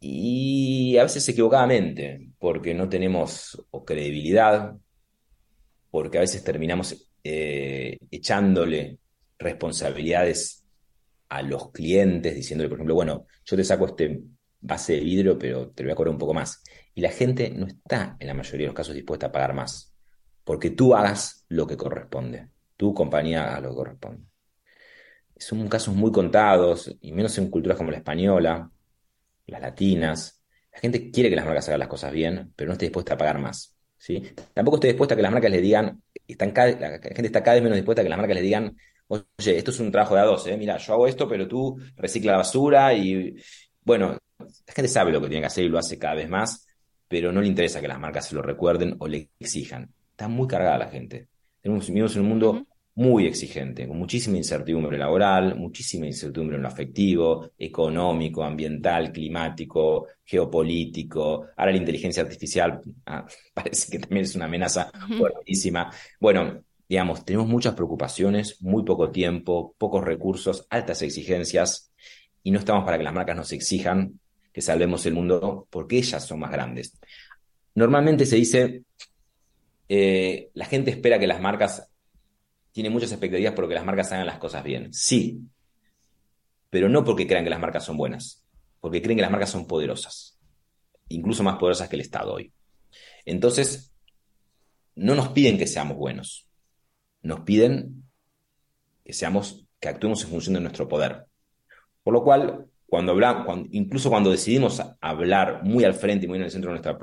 y 0.00 0.96
a 0.96 1.04
veces 1.04 1.28
equivocadamente, 1.28 2.28
porque 2.38 2.74
no 2.74 2.88
tenemos 2.88 3.62
o 3.70 3.84
credibilidad, 3.84 4.74
porque 5.90 6.18
a 6.18 6.22
veces 6.22 6.42
terminamos 6.42 7.08
eh, 7.22 7.98
echándole 8.10 8.98
responsabilidades 9.38 10.64
a 11.28 11.42
los 11.42 11.70
clientes, 11.70 12.34
diciéndole, 12.34 12.68
por 12.68 12.78
ejemplo, 12.78 12.94
bueno, 12.94 13.26
yo 13.44 13.56
te 13.56 13.64
saco 13.64 13.86
este 13.86 14.22
base 14.62 14.94
de 14.94 15.00
vidrio, 15.00 15.38
pero 15.38 15.70
te 15.70 15.82
lo 15.82 15.88
voy 15.88 15.92
a 15.92 15.96
cobrar 15.96 16.12
un 16.12 16.18
poco 16.18 16.34
más. 16.34 16.62
Y 16.94 17.00
la 17.02 17.10
gente 17.10 17.50
no 17.50 17.66
está, 17.66 18.16
en 18.18 18.26
la 18.26 18.34
mayoría 18.34 18.64
de 18.64 18.68
los 18.68 18.74
casos, 18.74 18.94
dispuesta 18.94 19.26
a 19.26 19.32
pagar 19.32 19.54
más, 19.54 19.94
porque 20.44 20.70
tú 20.70 20.94
hagas 20.94 21.44
lo 21.48 21.66
que 21.66 21.76
corresponde, 21.76 22.48
tu 22.76 22.94
compañía 22.94 23.44
haga 23.44 23.60
lo 23.60 23.70
que 23.70 23.76
corresponde. 23.76 24.24
Son 25.36 25.68
casos 25.68 25.94
muy 25.94 26.12
contados, 26.12 26.96
y 27.00 27.12
menos 27.12 27.36
en 27.38 27.50
culturas 27.50 27.76
como 27.76 27.90
la 27.90 27.96
española, 27.98 28.70
las 29.46 29.60
latinas. 29.60 30.44
La 30.72 30.78
gente 30.78 31.10
quiere 31.10 31.28
que 31.28 31.36
las 31.36 31.44
marcas 31.44 31.68
hagan 31.68 31.80
las 31.80 31.88
cosas 31.88 32.12
bien, 32.12 32.52
pero 32.56 32.68
no 32.68 32.72
está 32.74 32.84
dispuesta 32.84 33.14
a 33.14 33.18
pagar 33.18 33.38
más. 33.38 33.76
¿sí? 33.96 34.22
Tampoco 34.54 34.76
estoy 34.76 34.90
dispuesta 34.90 35.14
a 35.14 35.16
que 35.16 35.22
las 35.22 35.32
marcas 35.32 35.50
le 35.50 35.60
digan, 35.60 36.02
están 36.26 36.52
la 36.54 36.98
gente 37.00 37.26
está 37.26 37.42
cada 37.42 37.54
vez 37.54 37.62
menos 37.62 37.76
dispuesta 37.76 38.02
a 38.02 38.04
que 38.04 38.08
las 38.08 38.18
marcas 38.18 38.36
le 38.36 38.42
digan, 38.42 38.76
oye, 39.08 39.58
esto 39.58 39.70
es 39.70 39.80
un 39.80 39.92
trabajo 39.92 40.14
de 40.14 40.20
a 40.20 40.24
dos, 40.24 40.46
¿eh? 40.46 40.56
mira, 40.56 40.76
yo 40.78 40.92
hago 40.94 41.06
esto, 41.06 41.28
pero 41.28 41.46
tú 41.46 41.78
recicla 41.96 42.32
la 42.32 42.38
basura 42.38 42.94
y, 42.94 43.36
bueno, 43.84 44.18
la 44.66 44.72
gente 44.72 44.88
sabe 44.88 45.12
lo 45.12 45.20
que 45.20 45.28
tiene 45.28 45.42
que 45.42 45.46
hacer 45.46 45.64
y 45.64 45.68
lo 45.68 45.78
hace 45.78 45.98
cada 45.98 46.14
vez 46.14 46.28
más, 46.28 46.66
pero 47.08 47.32
no 47.32 47.40
le 47.40 47.48
interesa 47.48 47.80
que 47.80 47.88
las 47.88 48.00
marcas 48.00 48.28
se 48.28 48.34
lo 48.34 48.42
recuerden 48.42 48.96
o 48.98 49.06
le 49.06 49.30
exijan. 49.38 49.92
Está 50.10 50.28
muy 50.28 50.46
cargada 50.46 50.78
la 50.78 50.88
gente. 50.88 51.28
Tenemos, 51.60 51.86
vivimos 51.88 52.14
en 52.16 52.22
un 52.22 52.28
mundo 52.28 52.66
muy 52.94 53.26
exigente, 53.26 53.88
con 53.88 53.98
muchísima 53.98 54.36
incertidumbre 54.36 54.98
laboral, 54.98 55.56
muchísima 55.56 56.06
incertidumbre 56.06 56.56
en 56.56 56.62
lo 56.62 56.68
afectivo, 56.68 57.50
económico, 57.56 58.42
ambiental, 58.42 59.12
climático, 59.12 60.08
geopolítico. 60.24 61.46
Ahora 61.56 61.72
la 61.72 61.78
inteligencia 61.78 62.22
artificial 62.22 62.80
ah, 63.06 63.24
parece 63.54 63.90
que 63.90 63.98
también 63.98 64.24
es 64.24 64.34
una 64.34 64.44
amenaza 64.44 64.90
fuertísima. 65.16 65.90
Bueno, 66.20 66.62
digamos, 66.88 67.24
tenemos 67.24 67.48
muchas 67.48 67.74
preocupaciones, 67.74 68.60
muy 68.60 68.84
poco 68.84 69.10
tiempo, 69.10 69.74
pocos 69.78 70.04
recursos, 70.04 70.66
altas 70.68 71.00
exigencias, 71.00 71.92
y 72.42 72.50
no 72.50 72.58
estamos 72.58 72.84
para 72.84 72.98
que 72.98 73.04
las 73.04 73.14
marcas 73.14 73.36
nos 73.36 73.52
exijan 73.52 74.20
que 74.52 74.60
salvemos 74.60 75.04
el 75.06 75.14
mundo 75.14 75.66
porque 75.70 75.98
ellas 75.98 76.24
son 76.26 76.40
más 76.40 76.50
grandes. 76.50 76.98
Normalmente 77.74 78.26
se 78.26 78.36
dice, 78.36 78.84
eh, 79.88 80.50
la 80.54 80.66
gente 80.66 80.90
espera 80.90 81.18
que 81.18 81.26
las 81.26 81.40
marcas 81.40 81.88
tiene 82.72 82.90
muchas 82.90 83.12
expectativas 83.12 83.54
porque 83.54 83.74
las 83.74 83.84
marcas 83.84 84.12
hagan 84.12 84.26
las 84.26 84.38
cosas 84.38 84.62
bien. 84.62 84.92
Sí, 84.92 85.40
pero 86.70 86.88
no 86.88 87.04
porque 87.04 87.26
crean 87.26 87.44
que 87.44 87.50
las 87.50 87.60
marcas 87.60 87.84
son 87.84 87.96
buenas, 87.96 88.42
porque 88.80 89.02
creen 89.02 89.16
que 89.16 89.22
las 89.22 89.30
marcas 89.30 89.50
son 89.50 89.66
poderosas, 89.66 90.38
incluso 91.08 91.42
más 91.42 91.58
poderosas 91.58 91.88
que 91.88 91.96
el 91.96 92.02
Estado 92.02 92.32
hoy. 92.32 92.52
Entonces, 93.24 93.92
no 94.94 95.14
nos 95.14 95.28
piden 95.28 95.58
que 95.58 95.66
seamos 95.66 95.96
buenos, 95.96 96.48
nos 97.22 97.40
piden 97.40 98.04
que 99.04 99.12
seamos, 99.12 99.66
que 99.80 99.88
actuemos 99.88 100.24
en 100.24 100.30
función 100.30 100.54
de 100.54 100.60
nuestro 100.60 100.88
poder. 100.88 101.26
Por 102.02 102.14
lo 102.14 102.24
cual, 102.24 102.66
cuando 102.92 103.12
hablamos, 103.12 103.68
incluso 103.70 104.10
cuando 104.10 104.30
decidimos 104.30 104.82
hablar 105.00 105.62
muy 105.64 105.82
al 105.82 105.94
frente 105.94 106.26
y 106.26 106.28
muy 106.28 106.36
en 106.36 106.44
el 106.44 106.50
centro 106.50 106.70
de 106.70 106.78
nuestra 106.78 106.98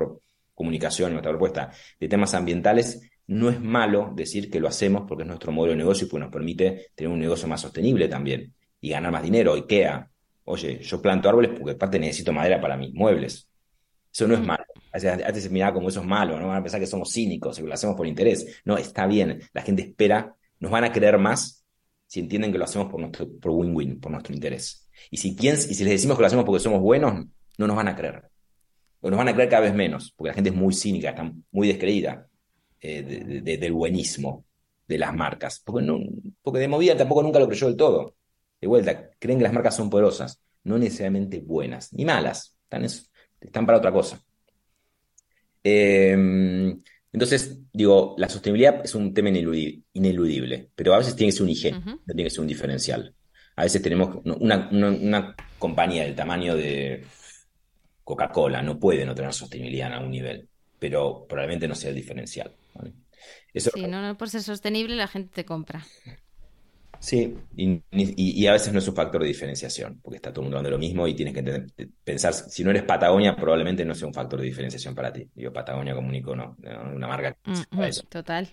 comunicación, 0.54 1.10
nuestra 1.10 1.32
propuesta 1.32 1.72
de 1.98 2.06
temas 2.06 2.32
ambientales, 2.34 3.10
no 3.26 3.50
es 3.50 3.60
malo 3.60 4.12
decir 4.14 4.52
que 4.52 4.60
lo 4.60 4.68
hacemos 4.68 5.02
porque 5.08 5.24
es 5.24 5.26
nuestro 5.26 5.50
modelo 5.50 5.72
de 5.72 5.78
negocio 5.78 6.06
y 6.06 6.08
pues 6.08 6.20
nos 6.20 6.30
permite 6.30 6.92
tener 6.94 7.12
un 7.12 7.18
negocio 7.18 7.48
más 7.48 7.62
sostenible 7.62 8.06
también 8.06 8.54
y 8.80 8.90
ganar 8.90 9.10
más 9.10 9.24
dinero. 9.24 9.52
IKEA, 9.54 10.08
oye, 10.44 10.78
yo 10.78 11.02
planto 11.02 11.28
árboles 11.28 11.50
porque 11.58 11.72
aparte 11.72 11.98
necesito 11.98 12.32
madera 12.32 12.60
para 12.60 12.76
mis 12.76 12.94
muebles. 12.94 13.48
Eso 14.12 14.28
no 14.28 14.34
es 14.34 14.46
malo. 14.46 14.62
Antes 14.92 15.42
se 15.42 15.50
miraba 15.50 15.74
como 15.74 15.88
eso 15.88 16.02
es 16.02 16.06
malo, 16.06 16.38
no 16.38 16.46
van 16.46 16.58
a 16.58 16.62
pensar 16.62 16.78
que 16.78 16.86
somos 16.86 17.12
cínicos 17.12 17.58
y 17.58 17.62
que 17.62 17.66
lo 17.66 17.74
hacemos 17.74 17.96
por 17.96 18.06
interés. 18.06 18.62
No, 18.64 18.76
está 18.76 19.08
bien. 19.08 19.40
La 19.52 19.62
gente 19.62 19.82
espera, 19.82 20.36
nos 20.60 20.70
van 20.70 20.84
a 20.84 20.92
creer 20.92 21.18
más 21.18 21.64
si 22.06 22.20
entienden 22.20 22.52
que 22.52 22.58
lo 22.58 22.64
hacemos 22.64 22.88
por 22.88 23.00
nuestro 23.00 23.28
por 23.40 23.50
win-win, 23.50 23.98
por 23.98 24.12
nuestro 24.12 24.32
interés. 24.32 24.88
Y 25.10 25.16
si, 25.16 25.36
y 25.40 25.56
si 25.56 25.84
les 25.84 25.92
decimos 25.94 26.16
que 26.16 26.22
lo 26.22 26.26
hacemos 26.26 26.44
porque 26.44 26.60
somos 26.60 26.80
buenos, 26.80 27.26
no 27.58 27.66
nos 27.66 27.76
van 27.76 27.88
a 27.88 27.96
creer. 27.96 28.24
O 29.00 29.10
nos 29.10 29.18
van 29.18 29.28
a 29.28 29.34
creer 29.34 29.48
cada 29.48 29.62
vez 29.62 29.74
menos, 29.74 30.12
porque 30.16 30.28
la 30.28 30.34
gente 30.34 30.50
es 30.50 30.56
muy 30.56 30.74
cínica, 30.74 31.10
está 31.10 31.32
muy 31.50 31.68
descreída. 31.68 32.26
Eh, 32.82 33.42
del 33.42 33.72
buenismo 33.72 34.46
de 34.88 34.96
las 34.96 35.14
marcas. 35.14 35.60
Porque, 35.62 35.84
no, 35.84 36.00
porque 36.42 36.60
de 36.60 36.68
movida 36.68 36.96
tampoco 36.96 37.22
nunca 37.22 37.38
lo 37.38 37.46
creyó 37.46 37.66
del 37.66 37.76
todo. 37.76 38.16
De 38.58 38.66
vuelta, 38.66 39.10
creen 39.18 39.38
que 39.38 39.44
las 39.44 39.52
marcas 39.52 39.76
son 39.76 39.90
poderosas, 39.90 40.40
no 40.64 40.78
necesariamente 40.78 41.40
buenas, 41.40 41.92
ni 41.92 42.04
malas, 42.04 42.56
están, 42.64 42.84
están 42.84 43.66
para 43.66 43.78
otra 43.78 43.92
cosa. 43.92 44.22
Em, 45.62 46.82
entonces, 47.12 47.58
digo, 47.72 48.14
la 48.18 48.28
sostenibilidad 48.28 48.82
es 48.84 48.94
un 48.94 49.12
tema 49.12 49.28
ineludible, 49.30 50.70
pero 50.74 50.94
a 50.94 50.98
veces 50.98 51.16
tiene 51.16 51.32
que 51.32 51.36
ser 51.36 51.42
un 51.44 51.50
IG, 51.50 51.72
no 51.72 52.00
tiene 52.06 52.24
que 52.24 52.30
ser 52.30 52.40
un 52.40 52.46
diferencial. 52.46 53.14
A 53.60 53.64
veces 53.64 53.82
tenemos 53.82 54.18
una, 54.24 54.68
una 54.70 55.34
compañía 55.58 56.04
del 56.04 56.14
tamaño 56.14 56.56
de 56.56 57.04
Coca-Cola, 58.04 58.62
no 58.62 58.78
puede 58.78 59.04
no 59.04 59.14
tener 59.14 59.32
sostenibilidad 59.32 59.88
en 59.88 59.94
algún 59.94 60.10
nivel 60.10 60.48
pero 60.80 61.26
probablemente 61.28 61.68
no 61.68 61.76
sea 61.76 61.90
el 61.90 61.96
diferencial. 61.96 62.50
Eso... 63.52 63.70
Sí, 63.72 63.86
no, 63.86 64.16
por 64.16 64.28
ser 64.28 64.42
sostenible 64.42 64.96
la 64.96 65.06
gente 65.06 65.30
te 65.32 65.44
compra. 65.44 65.86
Sí, 66.98 67.36
y, 67.56 68.46
a 68.46 68.52
veces 68.52 68.72
no 68.72 68.78
es 68.78 68.88
un 68.88 68.94
factor 68.94 69.22
de 69.22 69.28
diferenciación, 69.28 70.00
porque 70.02 70.16
está 70.16 70.32
todo 70.32 70.42
el 70.42 70.44
mundo 70.46 70.58
hablando 70.58 70.76
de 70.76 70.80
lo 70.80 70.86
mismo 70.86 71.06
y 71.06 71.14
tienes 71.14 71.34
que 71.34 71.88
pensar, 72.04 72.34
si 72.34 72.62
no 72.64 72.70
eres 72.70 72.82
Patagonia, 72.82 73.36
probablemente 73.36 73.84
no 73.84 73.94
sea 73.94 74.08
un 74.08 74.12
factor 74.12 74.40
de 74.40 74.46
diferenciación 74.46 74.94
para 74.94 75.12
ti. 75.12 75.26
Digo, 75.34 75.52
Patagonia 75.52 75.94
como 75.94 76.08
un 76.08 76.14
icono, 76.14 76.56
una 76.94 77.06
marca. 77.06 77.36
total. 78.08 78.48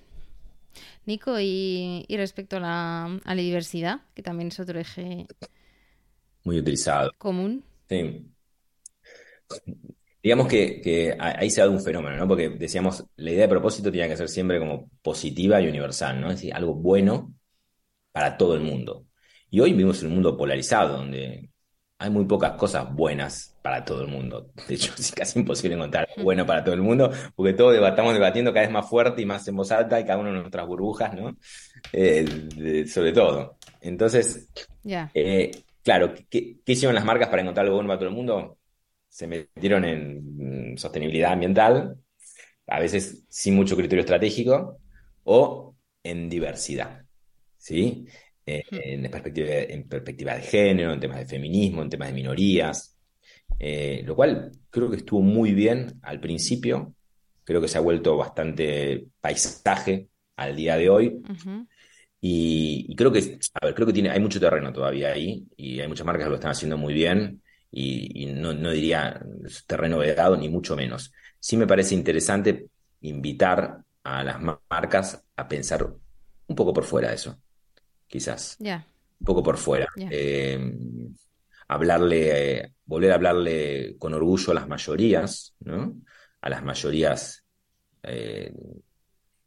Nico, 1.06 1.40
y, 1.40 2.06
respecto 2.10 2.58
a 2.58 2.60
la, 2.60 3.06
a 3.06 3.36
la 3.36 3.42
diversidad, 3.42 4.02
que 4.14 4.24
también 4.24 4.50
es 4.50 4.60
otro 4.60 4.80
eje 4.80 5.26
muy 6.48 6.60
utilizado. 6.60 7.12
Común. 7.18 7.62
Sí. 7.90 8.26
Digamos 10.24 10.48
que, 10.48 11.16
ahí 11.20 11.50
se 11.50 11.62
ha 11.62 11.66
dado 11.66 11.76
un 11.76 11.84
fenómeno, 11.84 12.16
¿no? 12.16 12.26
Porque 12.26 12.50
decíamos, 12.50 13.06
la 13.18 13.32
idea 13.32 13.44
de 13.44 13.50
propósito 13.50 13.92
tiene 13.92 14.08
que 14.08 14.16
ser 14.16 14.30
siempre 14.30 14.58
como 14.58 14.90
positiva 15.02 15.62
y 15.62 15.68
universal, 15.68 16.22
¿no? 16.22 16.30
Es 16.30 16.38
decir, 16.38 16.54
algo 16.54 16.74
bueno 16.74 17.34
para 18.14 18.38
todo 18.38 18.56
el 18.56 18.62
mundo. 18.62 19.08
Y 19.50 19.60
hoy 19.60 19.72
vivimos 19.72 20.02
en 20.02 20.08
un 20.08 20.14
mundo 20.16 20.38
polarizado, 20.38 20.98
donde 20.98 21.50
hay 22.00 22.10
muy 22.10 22.26
pocas 22.26 22.54
cosas 22.54 22.94
buenas 22.94 23.56
para 23.62 23.84
todo 23.84 24.02
el 24.02 24.08
mundo. 24.08 24.52
De 24.68 24.76
hecho, 24.76 24.94
es 25.00 25.12
casi 25.12 25.40
imposible 25.40 25.76
encontrar 25.76 26.08
bueno 26.22 26.46
para 26.46 26.64
todo 26.64 26.76
el 26.76 26.82
mundo, 26.82 27.12
porque 27.36 27.54
todos 27.54 27.76
estamos 27.76 28.14
debatiendo 28.14 28.54
cada 28.54 28.66
vez 28.66 28.74
más 28.74 28.90
fuerte 28.90 29.22
y 29.22 29.26
más 29.26 29.48
en 29.48 29.56
voz 29.56 29.72
alta 29.72 30.00
y 30.00 30.06
cada 30.06 30.20
uno 30.20 30.30
en 30.30 30.36
nuestras 30.36 30.68
burbujas, 30.68 31.14
¿no? 31.14 31.38
Eh, 31.92 32.86
sobre 32.88 33.12
todo. 33.12 33.58
Entonces, 33.82 34.50
eh, 35.14 35.52
claro, 35.84 36.14
¿qué, 36.30 36.58
¿qué, 36.66 36.72
hicieron 36.72 36.96
las 36.96 37.06
marcas 37.06 37.30
para 37.30 37.42
encontrar 37.42 37.66
algo 37.66 37.78
bueno 37.78 37.90
para 37.90 38.00
todo 38.00 38.10
el 38.10 38.16
mundo? 38.16 38.58
se 39.18 39.26
metieron 39.26 39.84
en 39.84 40.78
sostenibilidad 40.78 41.32
ambiental, 41.32 41.98
a 42.68 42.80
veces 42.80 43.26
sin 43.30 43.56
mucho 43.56 43.76
criterio 43.76 44.02
estratégico, 44.02 44.80
o 45.24 45.76
en 46.04 46.30
diversidad, 46.30 47.04
¿sí? 47.58 48.06
Eh, 48.50 48.64
en, 48.72 49.12
perspectiva, 49.12 49.50
en 49.50 49.90
perspectiva 49.90 50.36
de 50.36 50.42
género, 50.42 50.94
en 50.94 51.02
temas 51.02 51.20
de 51.20 51.26
feminismo, 51.26 51.82
en 51.82 51.90
temas 51.90 52.08
de 52.08 52.14
minorías, 52.14 52.98
eh, 53.60 54.02
lo 54.06 54.16
cual 54.16 54.52
creo 54.70 54.90
que 54.90 54.96
estuvo 54.96 55.22
muy 55.22 55.52
bien 55.52 56.00
al 56.02 56.22
principio, 56.22 56.96
creo 57.44 57.60
que 57.60 57.68
se 57.68 57.78
ha 57.78 57.82
vuelto 57.82 58.16
bastante 58.16 59.10
paisaje 59.20 60.08
al 60.38 60.56
día 60.56 60.78
de 60.78 60.90
hoy. 60.90 61.22
y, 62.22 62.96
creo 62.96 63.12
que, 63.12 63.38
a 63.54 63.66
ver, 63.66 63.76
creo 63.76 63.86
que 63.86 63.94
tiene, 63.94 64.12
hay 64.12 64.20
mucho 64.22 64.40
terreno 64.40 64.72
todavía 64.72 65.12
ahí 65.12 65.46
y 65.58 65.82
hay 65.82 65.88
muchas 65.90 66.06
marcas 66.06 66.26
que 66.26 66.30
lo 66.30 66.36
están 66.36 66.52
haciendo 66.52 66.78
muy 66.78 66.94
bien 66.94 67.42
y, 67.70 68.28
no, 68.28 68.54
diría 68.72 69.22
terreno 69.68 69.98
vedado, 69.98 70.38
ni 70.38 70.48
mucho 70.48 70.74
menos. 70.78 71.12
Sí 71.38 71.58
me 71.58 71.68
parece 71.68 71.96
interesante 71.96 72.68
invitar 73.02 73.80
a 74.04 74.24
las 74.24 74.38
marcas 74.70 75.22
a 75.36 75.48
pensar 75.50 75.86
un 76.48 76.56
poco 76.56 76.72
por 76.72 76.86
fuera 76.86 77.10
de 77.10 77.16
eso, 77.16 77.38
quizás. 78.08 78.58
Un 79.20 79.26
poco 79.26 79.44
por 79.44 79.58
fuera. 79.58 79.88
Eh, 79.98 80.60
hablarle, 81.68 82.74
volver 82.86 83.12
a 83.12 83.16
hablarle 83.16 83.96
con 83.98 84.14
orgullo 84.14 84.52
a 84.52 84.56
las 84.56 84.68
mayorías, 84.68 85.56
¿no? 85.60 85.96
A 86.42 86.50
las 86.50 86.64
mayorías, 86.64 87.44
eh, 88.04 88.54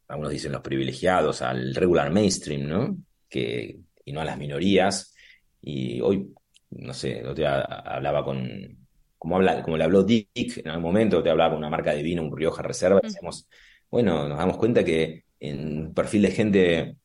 algunos 0.09 0.33
dicen 0.33 0.53
los 0.53 0.61
privilegiados, 0.61 1.43
al 1.43 1.75
regular 1.75 2.11
mainstream, 2.11 2.67
¿no? 2.67 2.97
Que, 3.29 3.79
y 4.05 4.13
no 4.13 4.21
a 4.21 4.25
las 4.25 4.39
minorías. 4.39 5.15
Y 5.63 6.01
hoy 6.01 6.35
no 6.71 6.95
sé, 6.95 7.23
te 7.35 7.47
hablaba 7.47 8.25
con, 8.25 8.87
como, 9.19 9.37
habla, 9.37 9.63
como 9.63 9.77
le 9.77 9.85
habló 9.85 10.03
Dick 10.03 10.59
en 10.59 10.69
algún 10.69 10.85
momento, 10.85 11.23
te 11.23 11.31
hablaba 11.31 11.51
con 11.51 11.59
una 11.59 11.71
marca 11.71 11.93
de 11.93 12.03
vino, 12.03 12.23
un 12.23 12.37
Rioja 12.37 12.63
Reserva, 12.63 13.01
y 13.03 13.07
decíamos, 13.07 13.49
bueno, 13.91 14.29
nos 14.29 14.39
damos 14.39 14.57
cuenta 14.57 14.85
que 14.85 15.25
en 15.41 15.87
un 15.87 15.95
perfil 15.95 16.23
de 16.23 16.31
gente 16.31 16.97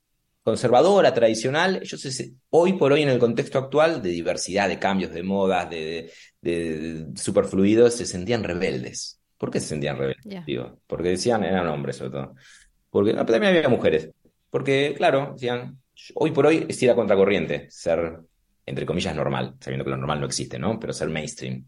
conservadora, 0.45 1.11
tradicional, 1.11 1.79
ellos 1.81 2.23
hoy 2.51 2.73
por 2.73 2.93
hoy 2.93 3.01
en 3.01 3.09
el 3.09 3.17
contexto 3.17 3.57
actual 3.57 4.03
de 4.03 4.09
diversidad, 4.09 4.69
de 4.69 4.77
cambios, 4.77 5.11
de 5.11 5.23
modas, 5.23 5.67
de, 5.71 6.11
de, 6.39 7.07
superfluidos, 7.15 7.95
se 7.95 8.05
sentían 8.05 8.43
rebeldes. 8.43 9.19
¿Por 9.39 9.49
qué 9.49 9.59
se 9.59 9.69
sentían 9.69 9.97
rebeldes? 9.97 10.45
Digo, 10.45 10.77
porque 10.85 11.09
decían, 11.09 11.43
eran 11.43 11.67
hombres 11.67 11.95
sobre 11.95 12.11
todo. 12.11 12.35
Porque 12.91 13.13
también 13.13 13.45
había 13.45 13.67
mujeres. 13.69 14.11
Porque, 14.51 14.93
claro, 14.95 15.31
decían, 15.33 15.79
hoy 16.13 16.29
por 16.29 16.45
hoy 16.45 16.63
es 16.69 16.79
ir 16.83 16.91
a 16.91 16.95
contracorriente, 16.95 17.65
ser, 17.71 18.19
entre 18.67 18.85
comillas, 18.85 19.15
normal, 19.15 19.55
sabiendo 19.59 19.83
que 19.83 19.89
lo 19.89 19.97
normal 19.97 20.19
no 20.19 20.27
existe, 20.27 20.59
¿no? 20.59 20.79
Pero 20.79 20.93
ser 20.93 21.09
mainstream. 21.09 21.65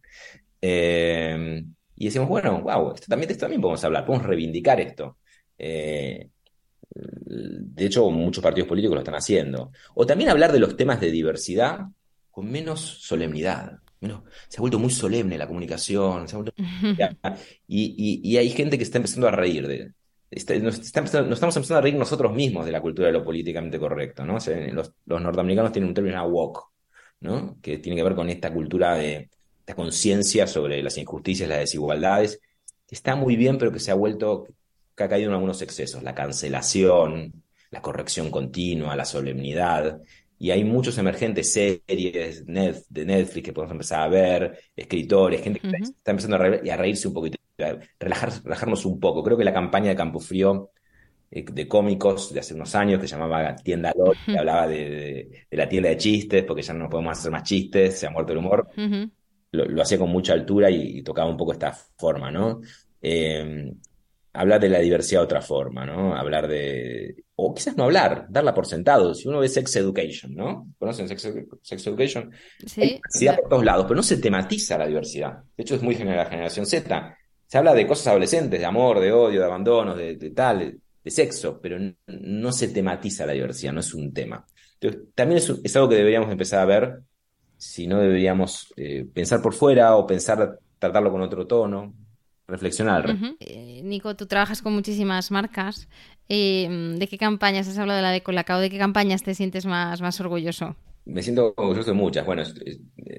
Eh, 0.61 1.63
y 1.95 2.05
decimos, 2.05 2.29
bueno, 2.29 2.61
wow, 2.61 2.93
esto 2.93 3.07
también, 3.09 3.31
esto 3.31 3.45
también 3.45 3.59
podemos 3.59 3.83
hablar, 3.83 4.05
podemos 4.05 4.27
reivindicar 4.27 4.79
esto. 4.79 5.17
Eh, 5.57 6.29
de 6.97 7.85
hecho, 7.85 8.09
muchos 8.09 8.43
partidos 8.43 8.67
políticos 8.67 8.95
lo 8.95 9.01
están 9.01 9.15
haciendo. 9.15 9.71
O 9.95 10.05
también 10.05 10.29
hablar 10.29 10.51
de 10.51 10.59
los 10.59 10.75
temas 10.75 10.99
de 10.99 11.11
diversidad 11.11 11.81
con 12.31 12.51
menos 12.51 12.79
solemnidad. 12.81 13.79
se 13.99 14.57
ha 14.57 14.61
vuelto 14.61 14.79
muy 14.79 14.91
solemne 14.91 15.37
la 15.37 15.47
comunicación. 15.47 16.25
y, 17.67 18.37
hay 18.37 18.49
gente 18.49 18.77
que 18.77 18.83
está 18.83 18.97
empezando 18.97 19.27
a 19.27 19.31
reír 19.31 19.67
de. 19.67 19.91
nos, 20.61 20.79
estamos 20.79 21.13
empezando 21.15 21.77
a 21.77 21.81
reír 21.81 21.95
nosotros 21.95 22.33
mismos 22.33 22.65
de 22.65 22.71
la 22.71 22.81
cultura 22.81 23.07
de 23.07 23.13
lo 23.13 23.23
políticamente 23.23 23.79
correcto. 23.79 24.25
¿no? 24.25 24.37
los, 24.71 24.93
norteamericanos 25.05 25.71
tienen 25.71 25.89
un 25.89 25.95
término 25.95 26.25
woke, 26.27 26.63
¿no? 27.21 27.57
que 27.61 27.79
tiene 27.79 27.95
que 27.95 28.03
ver 28.03 28.15
con 28.15 28.29
esta 28.29 28.53
cultura 28.53 28.95
de 28.95 29.29
esta 29.59 29.75
conciencia 29.75 30.47
sobre 30.47 30.81
las 30.81 30.97
injusticias, 30.97 31.49
las 31.49 31.59
desigualdades, 31.59 32.39
que 32.87 32.95
está 32.95 33.15
muy 33.15 33.35
bien, 33.35 33.57
pero 33.57 33.71
que 33.71 33.79
se 33.79 33.91
ha 33.91 33.95
vuelto 33.95 34.47
que 34.97 35.03
ha 35.03 35.07
caído 35.07 35.29
en 35.29 35.35
algunos 35.35 35.61
excesos, 35.61 36.01
la 36.01 36.15
cancelación, 36.15 37.31
la 37.69 37.81
corrección 37.83 38.31
continua, 38.31 38.95
la 38.95 39.05
solemnidad. 39.05 40.01
Y 40.39 40.49
hay 40.49 40.63
muchos 40.63 40.97
emergentes 40.97 41.53
series 41.53 42.45
de 42.45 43.05
Netflix 43.05 43.45
que 43.45 43.53
podemos 43.53 43.73
empezar 43.73 44.01
a 44.01 44.07
ver, 44.07 44.59
escritores, 44.75 45.41
gente 45.41 45.59
que 45.59 45.67
está 45.67 46.11
empezando 46.11 46.37
a, 46.37 46.77
reírse 46.77 47.07
un 47.07 47.13
poquito, 47.13 47.37
a 47.59 47.77
relajarnos 47.99 48.85
un 48.85 48.99
poco. 48.99 49.23
Creo 49.23 49.37
que 49.37 49.43
la 49.43 49.53
campaña 49.53 49.89
de 49.89 49.95
Campo 49.95 50.19
Frío 50.19 50.71
eh, 51.29 51.45
de 51.47 51.67
cómicos 51.67 52.33
de 52.33 52.39
hace 52.39 52.55
unos 52.55 52.73
años 52.73 52.99
que 52.99 53.07
llamaba 53.07 53.55
Tienda 53.55 53.93
LOL, 53.95 54.17
que 54.25 54.37
hablaba 54.37 54.67
de, 54.67 55.45
la 55.51 55.69
tienda 55.69 55.89
de 55.89 55.97
chistes, 55.97 56.43
porque 56.43 56.63
ya 56.63 56.73
no 56.73 56.89
podemos 56.89 57.17
hacer 57.17 57.31
más 57.31 57.43
chistes, 57.43 57.99
se 57.99 58.07
ha 58.07 58.09
muerto 58.09 58.31
el 58.31 58.39
humor. 58.39 58.67
lo, 59.51 59.81
hacía 59.81 59.99
con 59.99 60.09
mucha 60.09 60.33
altura 60.33 60.71
y, 60.71 61.03
tocaba 61.03 61.29
un 61.29 61.37
poco 61.37 61.53
esta 61.53 61.71
forma, 61.71 62.31
¿no? 62.31 62.61
Eh, 62.99 63.71
hablar 64.37 64.61
de 64.61 64.69
la 64.69 64.79
diversidad 64.79 65.21
de 65.21 65.25
otra 65.25 65.41
forma, 65.41 65.85
¿no? 65.85 66.15
Hablar 66.15 66.47
de. 66.47 67.23
O 67.35 67.53
quizás 67.53 67.75
no 67.75 67.85
hablar, 67.85 68.27
darla 68.29 68.53
por 68.53 68.67
sentado. 68.67 69.13
Si 69.13 69.27
uno 69.27 69.39
ve 69.39 69.49
Sex 69.49 69.75
Education, 69.77 70.35
¿no? 70.35 70.67
¿Conocen 70.77 71.07
Sex, 71.07 71.25
Education? 71.87 72.31
Sí. 72.65 72.81
Hay 72.81 72.89
diversidad 72.95 73.37
por 73.37 73.49
todos 73.49 73.65
lados, 73.65 73.85
pero 73.85 73.95
no 73.95 74.03
se 74.03 74.17
tematiza 74.17 74.77
la 74.77 74.87
diversidad. 74.87 75.39
De 75.55 75.63
hecho, 75.63 75.75
es 75.75 75.81
muy 75.81 75.95
general 75.95 76.25
la 76.25 76.29
generación 76.29 76.65
Z. 76.65 77.17
Se 77.47 77.57
habla 77.57 77.73
de 77.73 77.87
cosas 77.87 78.07
adolescentes, 78.07 78.59
de 78.59 78.65
amor, 78.65 78.99
de 78.99 79.11
odio, 79.11 79.39
de 79.39 79.45
abandono, 79.45 79.95
de, 79.95 80.15
tal, 80.35 80.79
de, 81.03 81.11
sexo, 81.11 81.59
pero 81.61 81.77
no, 82.07 82.51
se 82.51 82.67
tematiza 82.67 83.25
la 83.25 83.33
diversidad, 83.33 83.73
no 83.73 83.79
es 83.79 83.93
un 83.93 84.13
tema. 84.13 84.45
Entonces, 84.79 85.09
también 85.15 85.37
es, 85.37 85.75
algo 85.75 85.89
que 85.89 85.95
deberíamos 85.95 86.31
empezar 86.31 86.59
a 86.59 86.65
ver 86.65 86.99
si 87.57 87.87
no 87.87 87.99
deberíamos 87.99 88.73
eh, 88.75 89.05
pensar 89.11 89.41
por 89.41 89.53
fuera 89.53 89.95
o 89.95 90.05
pensar, 90.05 90.59
tratarlo 90.77 91.11
con 91.11 91.21
otro 91.21 91.47
tono 91.47 91.93
reflexionar. 92.47 93.17
Eh, 93.39 93.81
Nico, 93.83 94.15
tú 94.15 94.25
trabajas 94.25 94.61
con 94.61 94.73
muchísimas 94.73 95.31
marcas. 95.31 95.87
Eh, 96.29 96.95
¿De 96.97 97.07
qué 97.07 97.17
campañas 97.17 97.67
has 97.67 97.77
hablado 97.77 97.97
de 97.97 98.03
la 98.03 98.11
de 98.11 98.23
Colacao? 98.23 98.59
¿De 98.59 98.69
qué 98.69 98.77
campañas 98.77 99.23
te 99.23 99.35
sientes 99.35 99.65
más, 99.65 100.01
más 100.01 100.19
orgulloso? 100.19 100.75
Me 101.05 101.21
siento 101.21 101.53
orgulloso 101.55 101.91
de 101.91 101.97
muchas. 101.97 102.25
Bueno, 102.25 102.43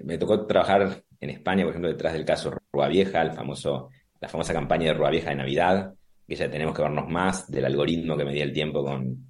me 0.05 0.18
tocó 0.18 0.47
trabajar 0.47 1.03
en 1.20 1.31
España, 1.31 1.64
por 1.64 1.70
ejemplo, 1.70 1.91
detrás 1.91 2.12
del 2.12 2.24
caso 2.24 2.53
Rua 2.72 2.89
Vieja, 2.89 3.22
el 3.22 3.33
famoso, 3.33 3.91
la 4.20 4.29
famosa 4.29 4.53
campaña 4.53 4.89
de 4.89 4.95
Rua 4.95 5.11
Vieja 5.11 5.31
de 5.31 5.37
Navidad, 5.37 5.95
que 6.26 6.35
ya 6.35 6.51
tenemos 6.51 6.74
que 6.74 6.83
vernos 6.83 7.09
más, 7.09 7.51
del 7.51 7.64
algoritmo 7.64 8.16
que 8.16 8.24
medía 8.24 8.45
el 8.45 8.53
tiempo 8.53 8.85
con 8.85 9.29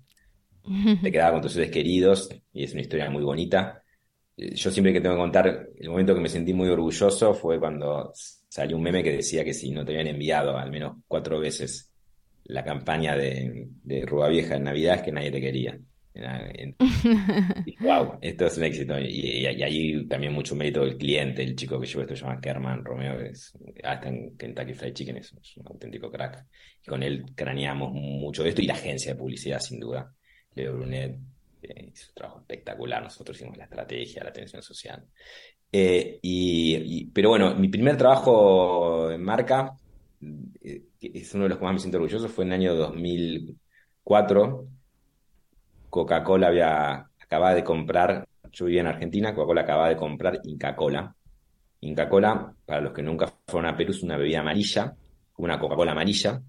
te 1.02 1.12
quedaba 1.12 1.32
con 1.32 1.42
tus 1.42 1.52
seres 1.52 1.70
queridos, 1.70 2.28
y 2.52 2.64
es 2.64 2.72
una 2.72 2.82
historia 2.82 3.10
muy 3.10 3.22
bonita. 3.22 3.82
Eh, 4.38 4.54
yo 4.54 4.70
siempre 4.70 4.92
que 4.92 5.00
tengo 5.00 5.16
que 5.16 5.20
contar, 5.20 5.68
el 5.76 5.90
momento 5.90 6.14
que 6.14 6.20
me 6.20 6.28
sentí 6.28 6.54
muy 6.54 6.68
orgulloso 6.68 7.34
fue 7.34 7.58
cuando 7.58 8.12
salió 8.14 8.76
un 8.76 8.82
meme 8.82 9.02
que 9.02 9.16
decía 9.16 9.44
que 9.44 9.52
si 9.52 9.70
no 9.72 9.84
te 9.84 9.92
habían 9.92 10.14
enviado 10.14 10.56
al 10.56 10.70
menos 10.70 10.98
cuatro 11.06 11.40
veces 11.40 11.92
la 12.44 12.64
campaña 12.64 13.16
de, 13.16 13.68
de 13.82 14.06
Rúa 14.06 14.28
Vieja 14.28 14.56
en 14.56 14.64
Navidad 14.64 14.96
es 14.96 15.02
que 15.02 15.12
nadie 15.12 15.30
te 15.30 15.40
quería. 15.40 15.78
wow, 17.80 18.18
esto 18.22 18.46
es 18.46 18.56
un 18.56 18.64
éxito. 18.64 18.98
Y, 18.98 19.44
allí 19.46 20.06
también 20.06 20.32
mucho 20.32 20.56
mérito 20.56 20.80
del 20.80 20.96
cliente, 20.96 21.42
el 21.42 21.56
chico 21.56 21.78
que 21.78 21.86
llevó 21.86 22.02
esto 22.02 22.16
se 22.16 22.22
llama 22.22 22.40
Kerman 22.40 22.84
Romeo, 22.84 23.18
que 23.18 23.28
es, 23.30 23.52
hasta 23.84 24.08
en 24.08 24.36
Kentucky 24.36 24.72
Fried 24.72 24.94
Chicken 24.94 25.16
es, 25.18 25.32
un 25.32 25.66
auténtico 25.66 26.10
crack. 26.10 26.46
Y 26.84 26.88
con 26.88 27.02
él 27.02 27.24
craneamos 27.34 27.92
mucho 27.92 28.42
de 28.42 28.50
esto 28.50 28.62
y 28.62 28.66
la 28.66 28.74
agencia 28.74 29.12
de 29.12 29.18
publicidad, 29.18 29.60
sin 29.60 29.80
duda. 29.80 30.10
Leo 30.54 30.74
Brunet 30.74 31.18
hizo 31.92 32.08
un 32.08 32.14
trabajo 32.14 32.40
espectacular. 32.40 33.02
Nosotros 33.02 33.36
hicimos 33.36 33.56
la 33.56 33.64
estrategia, 33.64 34.24
la 34.24 34.30
atención 34.30 34.62
social. 34.62 35.04
Eh, 35.70 36.18
y, 36.22 37.06
pero 37.06 37.30
bueno, 37.30 37.54
mi 37.54 37.68
primer 37.68 37.96
trabajo 37.96 39.10
en 39.10 39.22
marca, 39.22 39.76
eh, 40.62 40.84
que 40.98 41.10
es 41.14 41.34
uno 41.34 41.44
de 41.44 41.50
los 41.50 41.58
que 41.58 41.64
más 41.64 41.74
me 41.74 41.80
siento 41.80 41.98
orgulloso, 41.98 42.28
fue 42.28 42.44
en 42.44 42.52
el 42.52 42.60
año 42.60 42.74
2004. 42.74 44.66
Coca-Cola 45.90 46.48
había 46.48 47.08
acababa 47.20 47.54
de 47.54 47.62
comprar, 47.64 48.26
yo 48.50 48.64
vivía 48.64 48.80
en 48.80 48.86
Argentina, 48.86 49.34
Coca-Cola 49.34 49.60
acababa 49.62 49.88
de 49.90 49.96
comprar 49.96 50.40
Inca 50.44 50.74
Cola. 50.74 51.14
Inca 51.80 52.08
Cola, 52.08 52.54
para 52.64 52.80
los 52.80 52.92
que 52.92 53.02
nunca 53.02 53.32
fueron 53.46 53.70
a 53.70 53.76
Perú, 53.76 53.92
es 53.92 54.02
una 54.02 54.16
bebida 54.16 54.40
amarilla, 54.40 54.96
una 55.36 55.58
Coca-Cola 55.58 55.92
amarilla, 55.92 56.40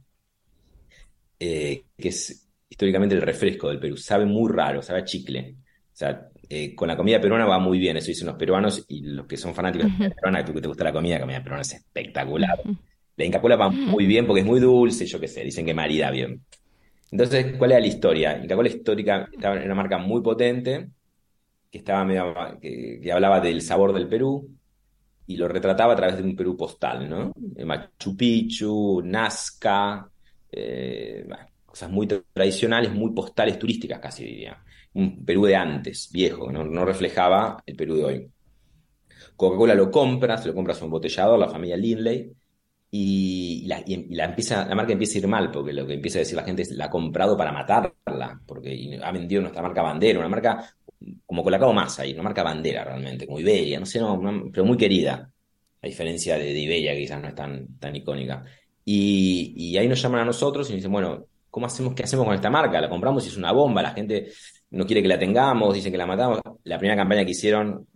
eh, 1.40 1.84
que 1.98 2.08
es 2.10 2.49
históricamente 2.70 3.16
el 3.16 3.22
refresco 3.22 3.70
del 3.70 3.80
Perú. 3.80 3.98
Sabe 3.98 4.26
muy 4.26 4.52
raro, 4.52 4.82
sabe 4.82 5.00
a 5.00 5.04
chicle. 5.04 5.56
O 5.92 5.96
sea, 6.00 6.30
eh, 6.48 6.74
con 6.76 6.88
la 6.88 6.96
comida 6.96 7.20
peruana 7.20 7.46
va 7.46 7.60
muy 7.60 7.78
bien, 7.78 7.98
eso 7.98 8.08
dicen 8.08 8.28
los 8.28 8.38
peruanos 8.38 8.86
y 8.88 9.02
los 9.02 9.26
que 9.26 9.38
son 9.38 9.54
fanáticos 9.54 9.88
de 9.88 9.92
la 9.92 9.98
comida 9.98 10.16
peruana, 10.16 10.46
que 10.46 10.62
te 10.62 10.68
gusta 10.68 10.84
la 10.84 10.94
comida, 10.94 11.16
la 11.16 11.22
comida 11.22 11.44
peruana 11.44 11.62
es 11.62 11.74
espectacular. 11.74 12.60
La 13.16 13.26
Inca 13.26 13.42
Cola 13.42 13.58
va 13.58 13.70
muy 13.70 14.06
bien 14.06 14.26
porque 14.26 14.42
es 14.42 14.46
muy 14.46 14.60
dulce, 14.60 15.06
yo 15.06 15.20
qué 15.20 15.28
sé, 15.28 15.44
dicen 15.44 15.66
que 15.66 15.74
marida 15.74 16.10
bien. 16.10 16.42
Entonces, 17.12 17.58
¿cuál 17.58 17.72
era 17.72 17.80
la 17.82 17.88
historia? 17.88 18.40
Inca 18.42 18.56
Cola 18.56 18.70
histórica 18.70 19.30
era 19.38 19.52
una 19.52 19.76
marca 19.76 19.98
muy 19.98 20.22
potente, 20.22 20.88
que, 21.70 21.78
estaba 21.80 22.08
que, 22.60 23.12
hablaba 23.12 23.42
del 23.42 23.62
sabor 23.62 23.94
del 23.94 24.08
Perú 24.08 24.50
y 25.28 25.38
lo 25.38 25.48
retrataba 25.48 25.94
a 25.94 25.96
través 25.96 26.18
de 26.18 26.24
un 26.24 26.36
Perú 26.36 26.56
postal, 26.56 27.10
¿no? 27.10 27.34
Machu 27.66 28.16
Picchu, 28.16 29.02
Nazca, 29.04 30.10
eh, 30.52 31.28
cosas 31.80 31.92
muy 31.92 32.08
tradicionales, 32.08 32.92
muy 32.92 33.12
postales 33.14 33.58
turísticas 33.58 34.00
casi 34.00 34.26
diría 34.26 34.62
un 34.94 35.24
Perú 35.24 35.46
de 35.46 35.56
antes, 35.56 36.10
viejo, 36.12 36.52
no, 36.52 36.66
no 36.66 36.84
reflejaba 36.84 37.64
el 37.66 37.76
Perú 37.76 37.96
de 37.96 38.04
hoy. 38.04 38.32
Coca-Cola 39.36 39.76
lo 39.76 39.90
compra, 39.92 40.38
se 40.38 40.48
lo 40.48 40.56
compra 40.56 40.74
a 40.74 40.76
su 40.76 40.86
embotellador, 40.86 41.40
la 41.40 41.48
familia 41.48 41.78
Lindley, 41.78 42.32
y 42.92 43.66
la, 43.68 43.84
la, 44.10 44.26
empieza, 44.26 44.66
la 44.66 44.76
marca 44.76 44.92
empieza 44.92 45.18
a 45.18 45.22
ir 45.22 45.28
mal, 45.28 45.52
porque 45.52 45.74
lo 45.74 45.86
que 45.86 45.94
empieza 45.94 46.18
a 46.18 46.22
decir 46.22 46.36
la 46.36 46.44
gente 46.44 46.64
es 46.64 46.72
la 46.72 46.86
ha 46.86 46.90
comprado 46.90 47.38
para 47.38 47.52
matarla, 47.52 48.42
porque 48.46 49.00
ha 49.02 49.12
vendido 49.12 49.42
nuestra 49.42 49.62
marca 49.62 49.84
bandera, 49.84 50.20
una 50.20 50.28
marca 50.28 50.74
como 51.26 51.44
Colacao 51.44 51.72
Massa, 51.72 52.06
y 52.06 52.14
una 52.14 52.24
marca 52.24 52.44
bandera 52.44 52.84
realmente, 52.84 53.28
como 53.28 53.40
Iberia, 53.40 53.80
no 53.80 53.86
sé, 53.86 54.00
no, 54.00 54.50
pero 54.52 54.66
muy 54.66 54.76
querida, 54.76 55.32
a 55.82 55.88
diferencia 55.88 56.38
de, 56.38 56.46
de, 56.46 56.60
Iberia, 56.60 56.94
que 56.94 57.02
quizás 57.02 57.22
no 57.22 57.28
es 57.28 57.36
tan, 57.36 57.78
tan 57.78 57.96
icónica. 57.96 58.44
Y, 58.84 59.54
y 59.56 59.78
ahí 59.78 59.88
nos 59.88 60.02
llaman 60.02 60.22
a 60.22 60.26
nosotros 60.26 60.68
y 60.68 60.74
nos 60.74 60.78
dicen, 60.78 60.92
bueno, 60.92 61.28
¿cómo 61.50 61.66
hacemos, 61.66 61.94
qué 61.94 62.04
hacemos 62.04 62.26
con 62.26 62.36
esta 62.36 62.50
marca? 62.50 62.80
La 62.80 62.90
compramos 62.90 63.26
y 63.26 63.30
es 63.30 63.38
una 63.38 63.52
bomba, 63.52 63.82
la 63.82 63.92
gente 63.92 64.32
no 64.72 64.86
quiere 64.86 65.02
que 65.02 65.08
la 65.08 65.18
tengamos, 65.18 65.74
dicen 65.74 65.92
que 65.92 65.98
la 65.98 66.06
matamos. 66.06 66.40
La 66.64 66.78
primera 66.78 66.96
campaña 66.96 67.26
que 67.26 67.32
hicieron 67.32 67.88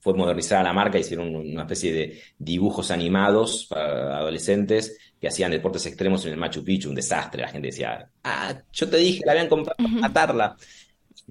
fue 0.00 0.14
modernizar 0.14 0.62
la 0.62 0.72
marca, 0.72 0.98
hicieron 0.98 1.34
una 1.34 1.62
especie 1.62 1.92
de 1.92 2.20
dibujos 2.38 2.90
animados 2.90 3.66
para 3.68 4.18
adolescentes 4.18 4.98
que 5.18 5.28
hacían 5.28 5.50
deportes 5.50 5.86
extremos 5.86 6.24
en 6.26 6.32
el 6.32 6.38
Machu 6.38 6.62
Picchu, 6.62 6.90
un 6.90 6.94
desastre. 6.94 7.42
La 7.42 7.48
gente 7.48 7.68
decía, 7.68 8.10
ah, 8.22 8.54
yo 8.72 8.88
te 8.88 8.98
dije, 8.98 9.22
la 9.24 9.32
habían 9.32 9.48
comprado 9.48 9.76
para 9.76 9.88
matarla. 9.88 10.56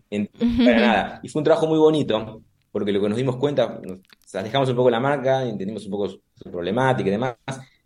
para 0.09 0.79
nada. 0.79 1.19
Y 1.21 1.29
fue 1.29 1.41
un 1.41 1.43
trabajo 1.43 1.67
muy 1.67 1.77
bonito, 1.77 2.41
porque 2.71 2.91
lo 2.91 2.99
que 2.99 3.09
nos 3.09 3.17
dimos 3.17 3.37
cuenta, 3.37 3.79
nos 3.83 4.43
dejamos 4.43 4.69
un 4.69 4.75
poco 4.75 4.89
la 4.89 4.99
marca, 4.99 5.43
entendimos 5.43 5.85
un 5.85 5.91
poco 5.91 6.09
su 6.09 6.21
problemática 6.43 7.09
y 7.09 7.11
demás, 7.11 7.35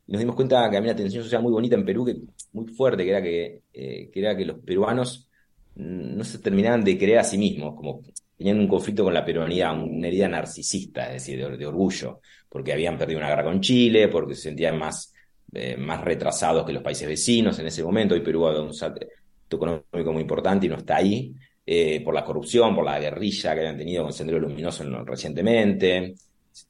y 0.08 0.12
nos 0.14 0.20
dimos 0.20 0.36
cuenta 0.36 0.70
que 0.70 0.78
había 0.78 0.91
una 0.91 0.97
tensión 0.97 1.24
social 1.24 1.41
muy 1.41 1.51
bonita 1.51 1.76
en 1.76 1.86
Perú, 1.86 2.05
que, 2.05 2.16
muy 2.53 2.68
fuerte, 2.68 3.03
que 3.03 3.10
era 3.10 3.22
que, 3.22 3.62
eh, 3.74 4.10
que 4.12 4.20
era 4.20 4.36
que 4.36 4.45
los 4.45 4.60
peruanos 4.60 5.30
no 5.76 6.24
se 6.24 6.39
terminaban 6.39 6.84
de 6.84 6.97
creer 6.97 7.20
a 7.20 7.24
sí 7.24 7.38
mismos, 7.38 7.76
como 7.76 8.01
tenían 8.38 8.60
un 8.60 8.68
conflicto 8.68 9.03
con 9.03 9.14
la 9.14 9.26
peruanidad, 9.26 9.80
una 9.80 10.08
herida 10.08 10.28
narcisista, 10.28 11.08
es 11.08 11.26
decir, 11.26 11.58
de, 11.58 11.66
orgullo, 11.66 12.22
porque 12.49 12.74
habían 12.74 12.97
perdido 12.97 13.20
una 13.20 13.30
guerra 13.30 13.43
con 13.43 13.62
Chile, 13.62 14.08
porque 14.08 14.36
se 14.36 14.43
sentían 14.43 14.78
más, 14.78 15.14
eh, 15.53 15.76
más 15.78 16.01
retrasados 16.03 16.66
que 16.66 16.74
los 16.74 16.84
países 16.84 17.08
vecinos 17.08 17.60
en 17.60 17.68
ese 17.68 17.84
momento, 17.84 18.16
y 18.16 18.22
Perú 18.22 18.47
ha 18.47 18.53
dado 18.53 18.66
un 18.66 18.74
salto 18.74 19.05
económico 19.49 20.14
muy 20.14 20.22
importante 20.22 20.66
y 20.66 20.70
no 20.70 20.78
está 20.78 20.97
ahí. 20.97 21.34
eh, 21.70 22.01
por 22.01 22.14
la 22.14 22.24
corrupción, 22.24 22.74
por 22.74 22.86
la 22.86 22.97
guerrilla 22.97 23.53
que 23.53 23.60
habían 23.60 23.78
tenido 23.78 24.03
con 24.03 24.14
Sendero 24.14 24.39
Luminoso 24.39 24.86
recientemente. 25.03 26.16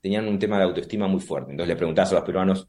Tenían 0.02 0.28
un 0.28 0.40
tema 0.40 0.58
de 0.58 0.64
autoestima 0.64 1.08
muy 1.08 1.22
fuerte. 1.22 1.52
Entonces 1.52 1.70
le 1.70 1.76
preguntabas 1.76 2.12
a 2.14 2.16
los 2.16 2.24
peruanos 2.24 2.68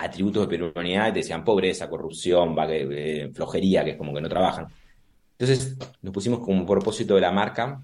atributos 0.00 0.48
de 0.48 0.58
peruanidad 0.58 1.08
y 1.08 1.12
te 1.12 1.18
decían 1.20 1.44
pobreza, 1.44 1.88
corrupción, 1.88 2.56
eh, 2.68 3.30
flojería, 3.32 3.84
que 3.84 3.90
es 3.90 3.96
como 3.96 4.14
que 4.14 4.20
no 4.20 4.28
trabajan. 4.28 4.66
Entonces 5.38 5.76
nos 6.02 6.12
pusimos 6.12 6.40
como 6.40 6.66
propósito 6.66 7.14
de 7.14 7.20
la 7.20 7.32
marca 7.32 7.82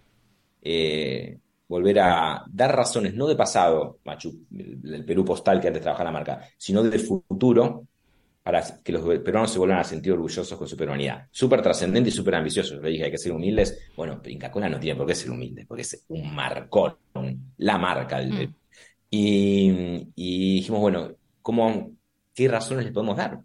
eh, 0.62 1.38
volver 1.68 2.00
a 2.00 2.44
dar 2.48 2.74
razones, 2.74 3.14
no 3.14 3.26
de 3.26 3.36
pasado, 3.36 3.98
Machu, 4.04 4.46
del 4.50 5.04
Perú 5.04 5.24
postal 5.24 5.60
que 5.60 5.68
antes 5.68 5.82
trabajaba 5.82 6.10
la 6.10 6.18
marca, 6.18 6.48
sino 6.56 6.82
de 6.82 6.98
futuro, 6.98 7.86
para 8.42 8.62
que 8.82 8.92
los 8.92 9.02
peruanos 9.20 9.50
se 9.50 9.58
vuelvan 9.58 9.80
a 9.80 9.84
sentir 9.84 10.12
orgullosos 10.12 10.56
con 10.56 10.68
su 10.68 10.76
peruanidad. 10.76 11.26
Súper 11.32 11.62
trascendente 11.62 12.10
y 12.10 12.12
súper 12.12 12.36
ambicioso. 12.36 12.80
Le 12.80 12.90
dije, 12.90 13.04
hay 13.04 13.10
que 13.10 13.18
ser 13.18 13.32
humildes. 13.32 13.90
Bueno, 13.96 14.20
pero 14.22 14.32
Inca 14.32 14.52
Cola 14.52 14.68
no 14.68 14.78
tiene 14.78 14.96
por 14.96 15.06
qué 15.06 15.16
ser 15.16 15.32
humilde, 15.32 15.64
porque 15.66 15.82
es 15.82 16.04
un 16.08 16.32
marcón, 16.32 16.96
la 17.56 17.76
marca. 17.76 18.22
Mm. 18.22 18.54
y, 19.10 20.54
dijimos, 20.54 20.80
bueno, 20.80 21.10
¿cómo, 21.42 21.95
¿qué 22.36 22.46
razones 22.46 22.84
le 22.84 22.92
podemos 22.92 23.16
dar? 23.16 23.40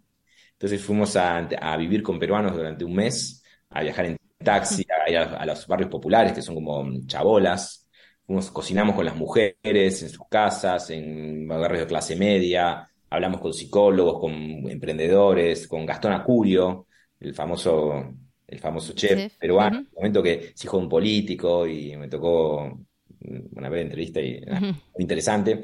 Entonces 0.52 0.80
fuimos 0.80 1.16
a, 1.16 1.48
vivir 1.76 2.02
con 2.02 2.20
peruanos 2.20 2.54
durante 2.54 2.84
un 2.84 2.94
mes, 2.94 3.42
a 3.70 3.82
viajar 3.82 4.04
en 4.04 4.16
taxi, 4.38 4.84
a 5.06 5.10
ir 5.10 5.16
a, 5.16 5.44
los 5.46 5.66
barrios 5.66 5.90
populares, 5.90 6.32
que 6.32 6.42
son 6.42 6.54
como 6.54 6.86
chabolas. 7.06 7.88
Fuimos, 8.24 8.50
cocinamos 8.50 8.94
con 8.94 9.04
las 9.04 9.16
mujeres 9.16 10.02
en 10.02 10.08
sus 10.08 10.28
casas, 10.28 10.90
en 10.90 11.48
barrios 11.48 11.80
de 11.80 11.86
clase 11.86 12.14
media, 12.14 12.88
hablamos 13.10 13.40
con 13.40 13.52
psicólogos, 13.52 14.20
con 14.20 14.32
emprendedores, 14.32 15.66
con 15.66 15.84
Gastón 15.84 16.12
Acurio, 16.12 16.86
el 17.18 17.34
famoso, 17.34 18.14
el 18.46 18.58
famoso 18.60 18.92
chef 18.92 19.36
peruano, 19.38 19.78
en 19.78 19.86
un 19.86 19.94
momento 19.96 20.22
que 20.22 20.52
es 20.54 20.64
hijo 20.64 20.76
de 20.76 20.82
un 20.84 20.88
político 20.88 21.66
y 21.66 21.96
me 21.96 22.08
tocó 22.08 22.78
una 23.20 23.68
breve 23.68 23.82
entrevista 23.82 24.20
y 24.20 24.44
muy 24.46 25.00
interesante. 25.00 25.62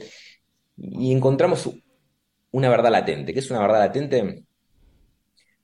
Y 0.76 1.12
encontramos 1.12 1.68
una 2.53 2.68
verdad 2.68 2.90
latente. 2.90 3.32
¿Qué 3.32 3.40
es 3.40 3.51
una 3.51 3.61
verdad 3.61 3.80
latente? 3.80 4.44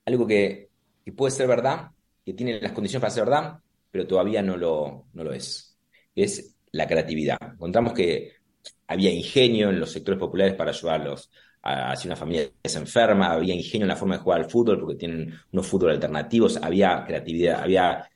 Algo 0.05 0.27
que, 0.27 0.69
puede 1.15 1.31
ser 1.31 1.47
verdad, 1.47 1.91
que 2.25 2.33
tiene 2.33 2.59
las 2.59 2.71
condiciones 2.71 3.01
para 3.01 3.13
ser 3.13 3.25
verdad, 3.25 3.59
pero 3.91 4.07
todavía 4.07 4.41
no 4.41 4.57
lo, 4.57 5.05
no 5.13 5.23
lo 5.23 5.33
es. 5.33 5.77
Es 6.15 6.55
la 6.71 6.87
creatividad. 6.87 7.37
Encontramos 7.41 7.93
que 7.93 8.33
había 8.87 9.11
ingenio 9.11 9.69
en 9.69 9.79
los 9.79 9.91
sectores 9.91 10.19
populares 10.19 10.55
para 10.55 10.71
ayudarlos 10.71 11.29
hacia 11.65 12.09
una 12.09 12.15
familia 12.15 12.47
se 12.63 12.77
enferma, 12.77 13.31
había 13.31 13.55
ingenio 13.55 13.85
en 13.85 13.89
la 13.89 13.95
forma 13.95 14.17
de 14.17 14.23
jugar 14.23 14.41
al 14.41 14.49
fútbol 14.49 14.79
porque 14.79 14.95
tienen 14.95 15.33
unos 15.51 15.65
fútbol 15.65 15.91
alternativos, 15.91 16.57
había 16.61 17.03
creatividad, 17.05 17.61
había 17.61 18.07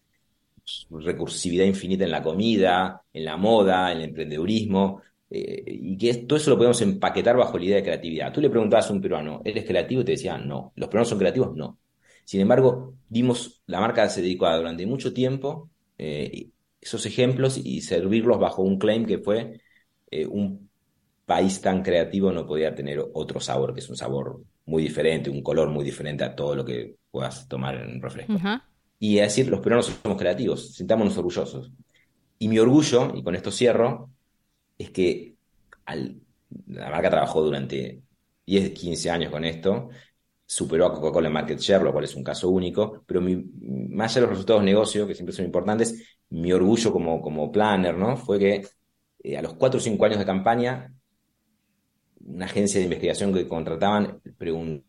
recursividad 0.91 1.65
infinita 1.65 2.03
en 2.03 2.11
la 2.11 2.22
comida, 2.22 3.01
en 3.11 3.26
la 3.26 3.38
moda, 3.38 3.91
en 3.91 3.99
el 3.99 4.03
emprendedurismo, 4.09 5.01
eh, 5.30 5.63
y 5.65 5.97
que 5.97 6.13
todo 6.15 6.38
eso 6.38 6.49
lo 6.49 6.57
podemos 6.57 6.82
empaquetar 6.82 7.38
bajo 7.38 7.57
la 7.57 7.65
idea 7.65 7.75
de 7.77 7.84
creatividad. 7.84 8.34
Tú 8.34 8.41
le 8.41 8.49
preguntabas 8.49 8.89
a 8.89 8.93
un 8.93 9.01
peruano, 9.01 9.41
¿eres 9.45 9.65
creativo? 9.65 10.01
Y 10.01 10.05
te 10.05 10.13
decía, 10.13 10.38
no. 10.38 10.73
¿Los 10.75 10.89
peruanos 10.89 11.09
son 11.09 11.19
creativos? 11.19 11.55
No. 11.55 11.77
Sin 12.25 12.41
embargo, 12.41 12.95
dimos, 13.07 13.61
la 13.65 13.80
marca 13.80 14.07
se 14.09 14.21
dedicó 14.21 14.47
a 14.47 14.57
durante 14.57 14.86
mucho 14.86 15.13
tiempo 15.13 15.69
eh, 15.97 16.49
esos 16.82 17.05
ejemplos 17.05 17.57
y 17.57 17.82
servirlos 17.82 18.39
bajo 18.39 18.61
un 18.61 18.80
claim 18.80 19.05
que 19.05 19.19
fue 19.19 19.59
eh, 20.11 20.25
un 20.25 20.69
país 21.25 21.61
tan 21.61 21.84
creativo 21.84 22.32
no 22.32 22.47
podía 22.47 22.73
tener 22.73 23.05
otro 23.13 23.39
sabor, 23.39 23.73
que 23.73 23.82
es 23.82 23.89
un 23.89 23.95
sabor 23.95 24.41
muy 24.65 24.82
diferente, 24.82 25.30
un 25.30 25.43
color 25.43 25.69
muy 25.69 25.86
diferente 25.86 26.23
a 26.23 26.36
todo 26.36 26.55
lo 26.55 26.65
que 26.65 26.95
puedas 27.11 27.47
tomar 27.47 27.75
en 27.75 27.95
un 27.95 28.01
refresco. 28.01 28.34
Y 28.97 29.19
a 29.19 29.23
decir, 29.23 29.47
los 29.47 29.59
peruanos 29.59 29.95
somos 30.01 30.17
creativos, 30.17 30.73
sintámonos 30.73 31.17
orgullosos. 31.17 31.71
Y 32.39 32.47
mi 32.47 32.57
orgullo, 32.57 33.13
y 33.15 33.21
con 33.21 33.36
esto 33.36 33.51
cierro, 33.51 34.09
es 34.80 34.89
que 34.89 35.36
la 36.67 36.89
marca 36.89 37.11
trabajó 37.11 37.43
durante 37.43 38.01
10, 38.47 38.71
15 38.71 39.11
años 39.11 39.32
con 39.32 39.45
esto, 39.45 39.89
superó 40.45 40.88
a 40.88 40.93
Coca-Cola 40.93 41.27
en 41.27 41.34
market 41.34 41.59
share, 41.59 41.84
lo 41.84 41.91
cual 41.91 42.05
es 42.05 42.15
un 42.15 42.23
caso 42.23 42.49
único, 42.49 43.03
pero 43.05 43.21
más 43.21 44.11
allá 44.11 44.21
de 44.21 44.21
los 44.21 44.30
resultados 44.32 44.61
de 44.63 44.65
negocio, 44.65 45.05
que 45.05 45.13
siempre 45.13 45.36
son 45.36 45.45
importantes, 45.45 46.17
mi 46.30 46.51
orgullo 46.51 46.91
como, 46.91 47.21
como 47.21 47.51
planner, 47.51 47.95
¿no? 47.95 48.17
Fue 48.17 48.39
que 48.39 48.67
eh, 49.21 49.38
a 49.38 49.41
los 49.41 49.53
4 49.53 49.77
o 49.77 49.82
5 49.82 50.05
años 50.05 50.19
de 50.19 50.25
campaña 50.25 50.91
una 52.25 52.45
agencia 52.45 52.80
de 52.80 52.86
investigación 52.86 53.34
que 53.34 53.47
contrataban 53.47 54.21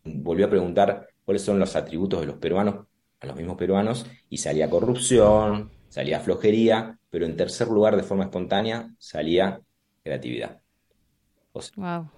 volvió 0.03 0.45
a 0.45 0.49
preguntar 0.49 1.07
cuáles 1.25 1.41
son 1.41 1.59
los 1.59 1.75
atributos 1.75 2.19
de 2.19 2.27
los 2.27 2.35
peruanos 2.37 2.85
a 3.19 3.25
los 3.25 3.35
mismos 3.35 3.57
peruanos 3.57 4.05
y 4.29 4.37
salía 4.37 4.69
corrupción, 4.69 5.71
salía 5.89 6.19
flojería, 6.19 6.99
pero 7.09 7.25
en 7.25 7.35
tercer 7.35 7.67
lugar, 7.67 7.95
de 7.95 8.03
forma 8.03 8.25
espontánea, 8.25 8.93
salía 8.97 9.61
creatividad. 10.03 10.61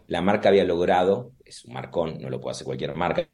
La 0.08 0.22
marca 0.22 0.50
había 0.50 0.64
logrado, 0.64 1.32
es 1.44 1.66
un 1.66 1.74
marcón, 1.74 2.20
no 2.22 2.30
lo 2.30 2.40
puede 2.40 2.52
hacer 2.52 2.66
cualquier 2.66 2.96
marca, 2.96 3.28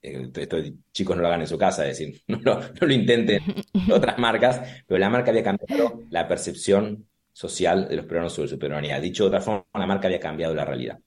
eh, 0.00 0.30
esto, 0.34 0.56
chicos 0.92 1.16
no 1.16 1.22
lo 1.22 1.28
hagan 1.28 1.42
en 1.42 1.46
su 1.46 1.58
casa, 1.58 1.86
es 1.86 1.98
decir, 1.98 2.22
no, 2.28 2.38
no 2.38 2.86
lo 2.86 2.92
intenten 2.92 3.42
otras 3.92 4.18
marcas, 4.18 4.60
pero 4.86 4.98
la 4.98 5.10
marca 5.10 5.30
había 5.30 5.42
cambiado 5.42 6.02
la 6.10 6.26
percepción 6.26 7.06
social 7.32 7.88
de 7.88 7.96
los 7.96 8.06
peruanos 8.06 8.32
sobre 8.32 8.48
su 8.48 8.58
peruanidad. 8.58 9.00
Dicho 9.02 9.24
de 9.24 9.28
otra 9.28 9.40
forma, 9.40 9.64
la 9.74 9.86
marca 9.86 10.06
había 10.06 10.20
cambiado 10.20 10.54
la 10.54 10.64
realidad. 10.64 10.98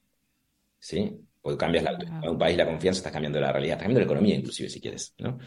¿sí? 0.80 1.20
Porque 1.42 1.58
cambias 1.58 1.84
la, 1.84 1.98
un 2.30 2.38
país 2.38 2.58
la 2.58 2.66
confianza, 2.66 3.00
estás 3.00 3.14
cambiando 3.14 3.40
la 3.40 3.52
realidad, 3.52 3.74
estás 3.74 3.84
cambiando 3.84 4.00
la 4.02 4.14
economía 4.14 4.36
inclusive, 4.36 4.70
si 4.70 4.82
quieres, 4.82 5.14
¿no? 5.18 5.38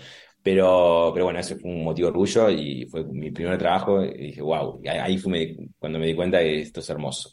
Pero, 0.42 1.10
pero 1.12 1.26
bueno, 1.26 1.38
ese 1.38 1.56
fue 1.56 1.70
un 1.70 1.84
motivo 1.84 2.06
de 2.06 2.12
orgullo 2.12 2.50
y 2.50 2.86
fue 2.86 3.04
mi 3.04 3.30
primer 3.30 3.58
trabajo 3.58 4.02
y 4.02 4.28
dije, 4.28 4.40
wow, 4.40 4.80
y 4.82 4.88
ahí 4.88 5.18
fue 5.18 5.56
cuando 5.78 5.98
me 5.98 6.06
di 6.06 6.14
cuenta 6.14 6.38
que 6.38 6.60
esto 6.60 6.80
es 6.80 6.88
hermoso. 6.88 7.30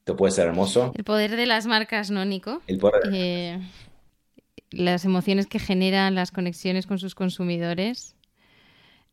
Esto 0.00 0.16
puede 0.16 0.32
ser 0.32 0.48
hermoso. 0.48 0.92
El 0.96 1.04
poder 1.04 1.36
de 1.36 1.46
las 1.46 1.66
marcas, 1.66 2.10
¿no, 2.10 2.24
Nico? 2.24 2.60
El 2.66 2.78
poder. 2.78 3.02
Eh, 3.12 3.60
las 4.72 5.04
emociones 5.04 5.46
que 5.46 5.60
generan, 5.60 6.16
las 6.16 6.32
conexiones 6.32 6.86
con 6.86 6.98
sus 6.98 7.14
consumidores. 7.14 8.16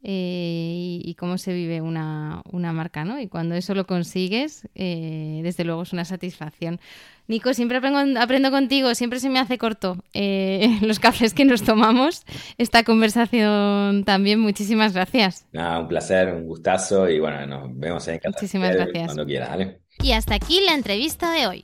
Eh, 0.02 1.02
y, 1.04 1.14
cómo 1.16 1.38
se 1.38 1.54
vive 1.54 1.82
una, 1.82 2.42
marca, 2.54 3.04
¿no? 3.04 3.20
Y 3.20 3.28
cuando 3.28 3.56
eso 3.56 3.76
lo 3.76 3.86
consigues, 3.86 4.68
eh, 4.74 5.42
desde 5.44 5.66
luego 5.66 5.84
es 5.84 5.92
una 5.92 6.06
satisfacción. 6.06 6.80
Nico, 7.28 7.54
siempre 7.54 7.78
aprendo, 7.78 8.20
aprendo 8.20 8.50
contigo, 8.50 8.96
siempre 8.96 9.20
se 9.20 9.30
me 9.30 9.40
hace 9.40 9.58
corto 9.58 9.98
eh, 10.14 10.80
los 10.82 11.00
cafés 11.00 11.34
que 11.34 11.44
nos 11.44 11.64
tomamos. 11.64 12.24
Esta 12.58 12.84
conversación 12.84 14.06
también, 14.06 14.40
muchísimas 14.40 14.94
gracias. 14.94 15.46
un 15.54 15.88
placer, 15.90 16.34
un 16.34 16.46
gustazo 16.46 17.10
y 17.10 17.20
bueno, 17.20 17.46
nos 17.46 17.78
vemos 17.78 18.08
en 18.08 18.22
Muchísimas 18.24 18.74
gracias. 18.74 19.06
Cuando 19.08 19.26
quieras, 19.26 19.50
¿vale? 19.50 19.80
Y 20.02 20.14
hasta 20.14 20.36
aquí 20.36 20.62
la 20.66 20.76
entrevista 20.76 21.34
de 21.34 21.48
hoy. 21.48 21.64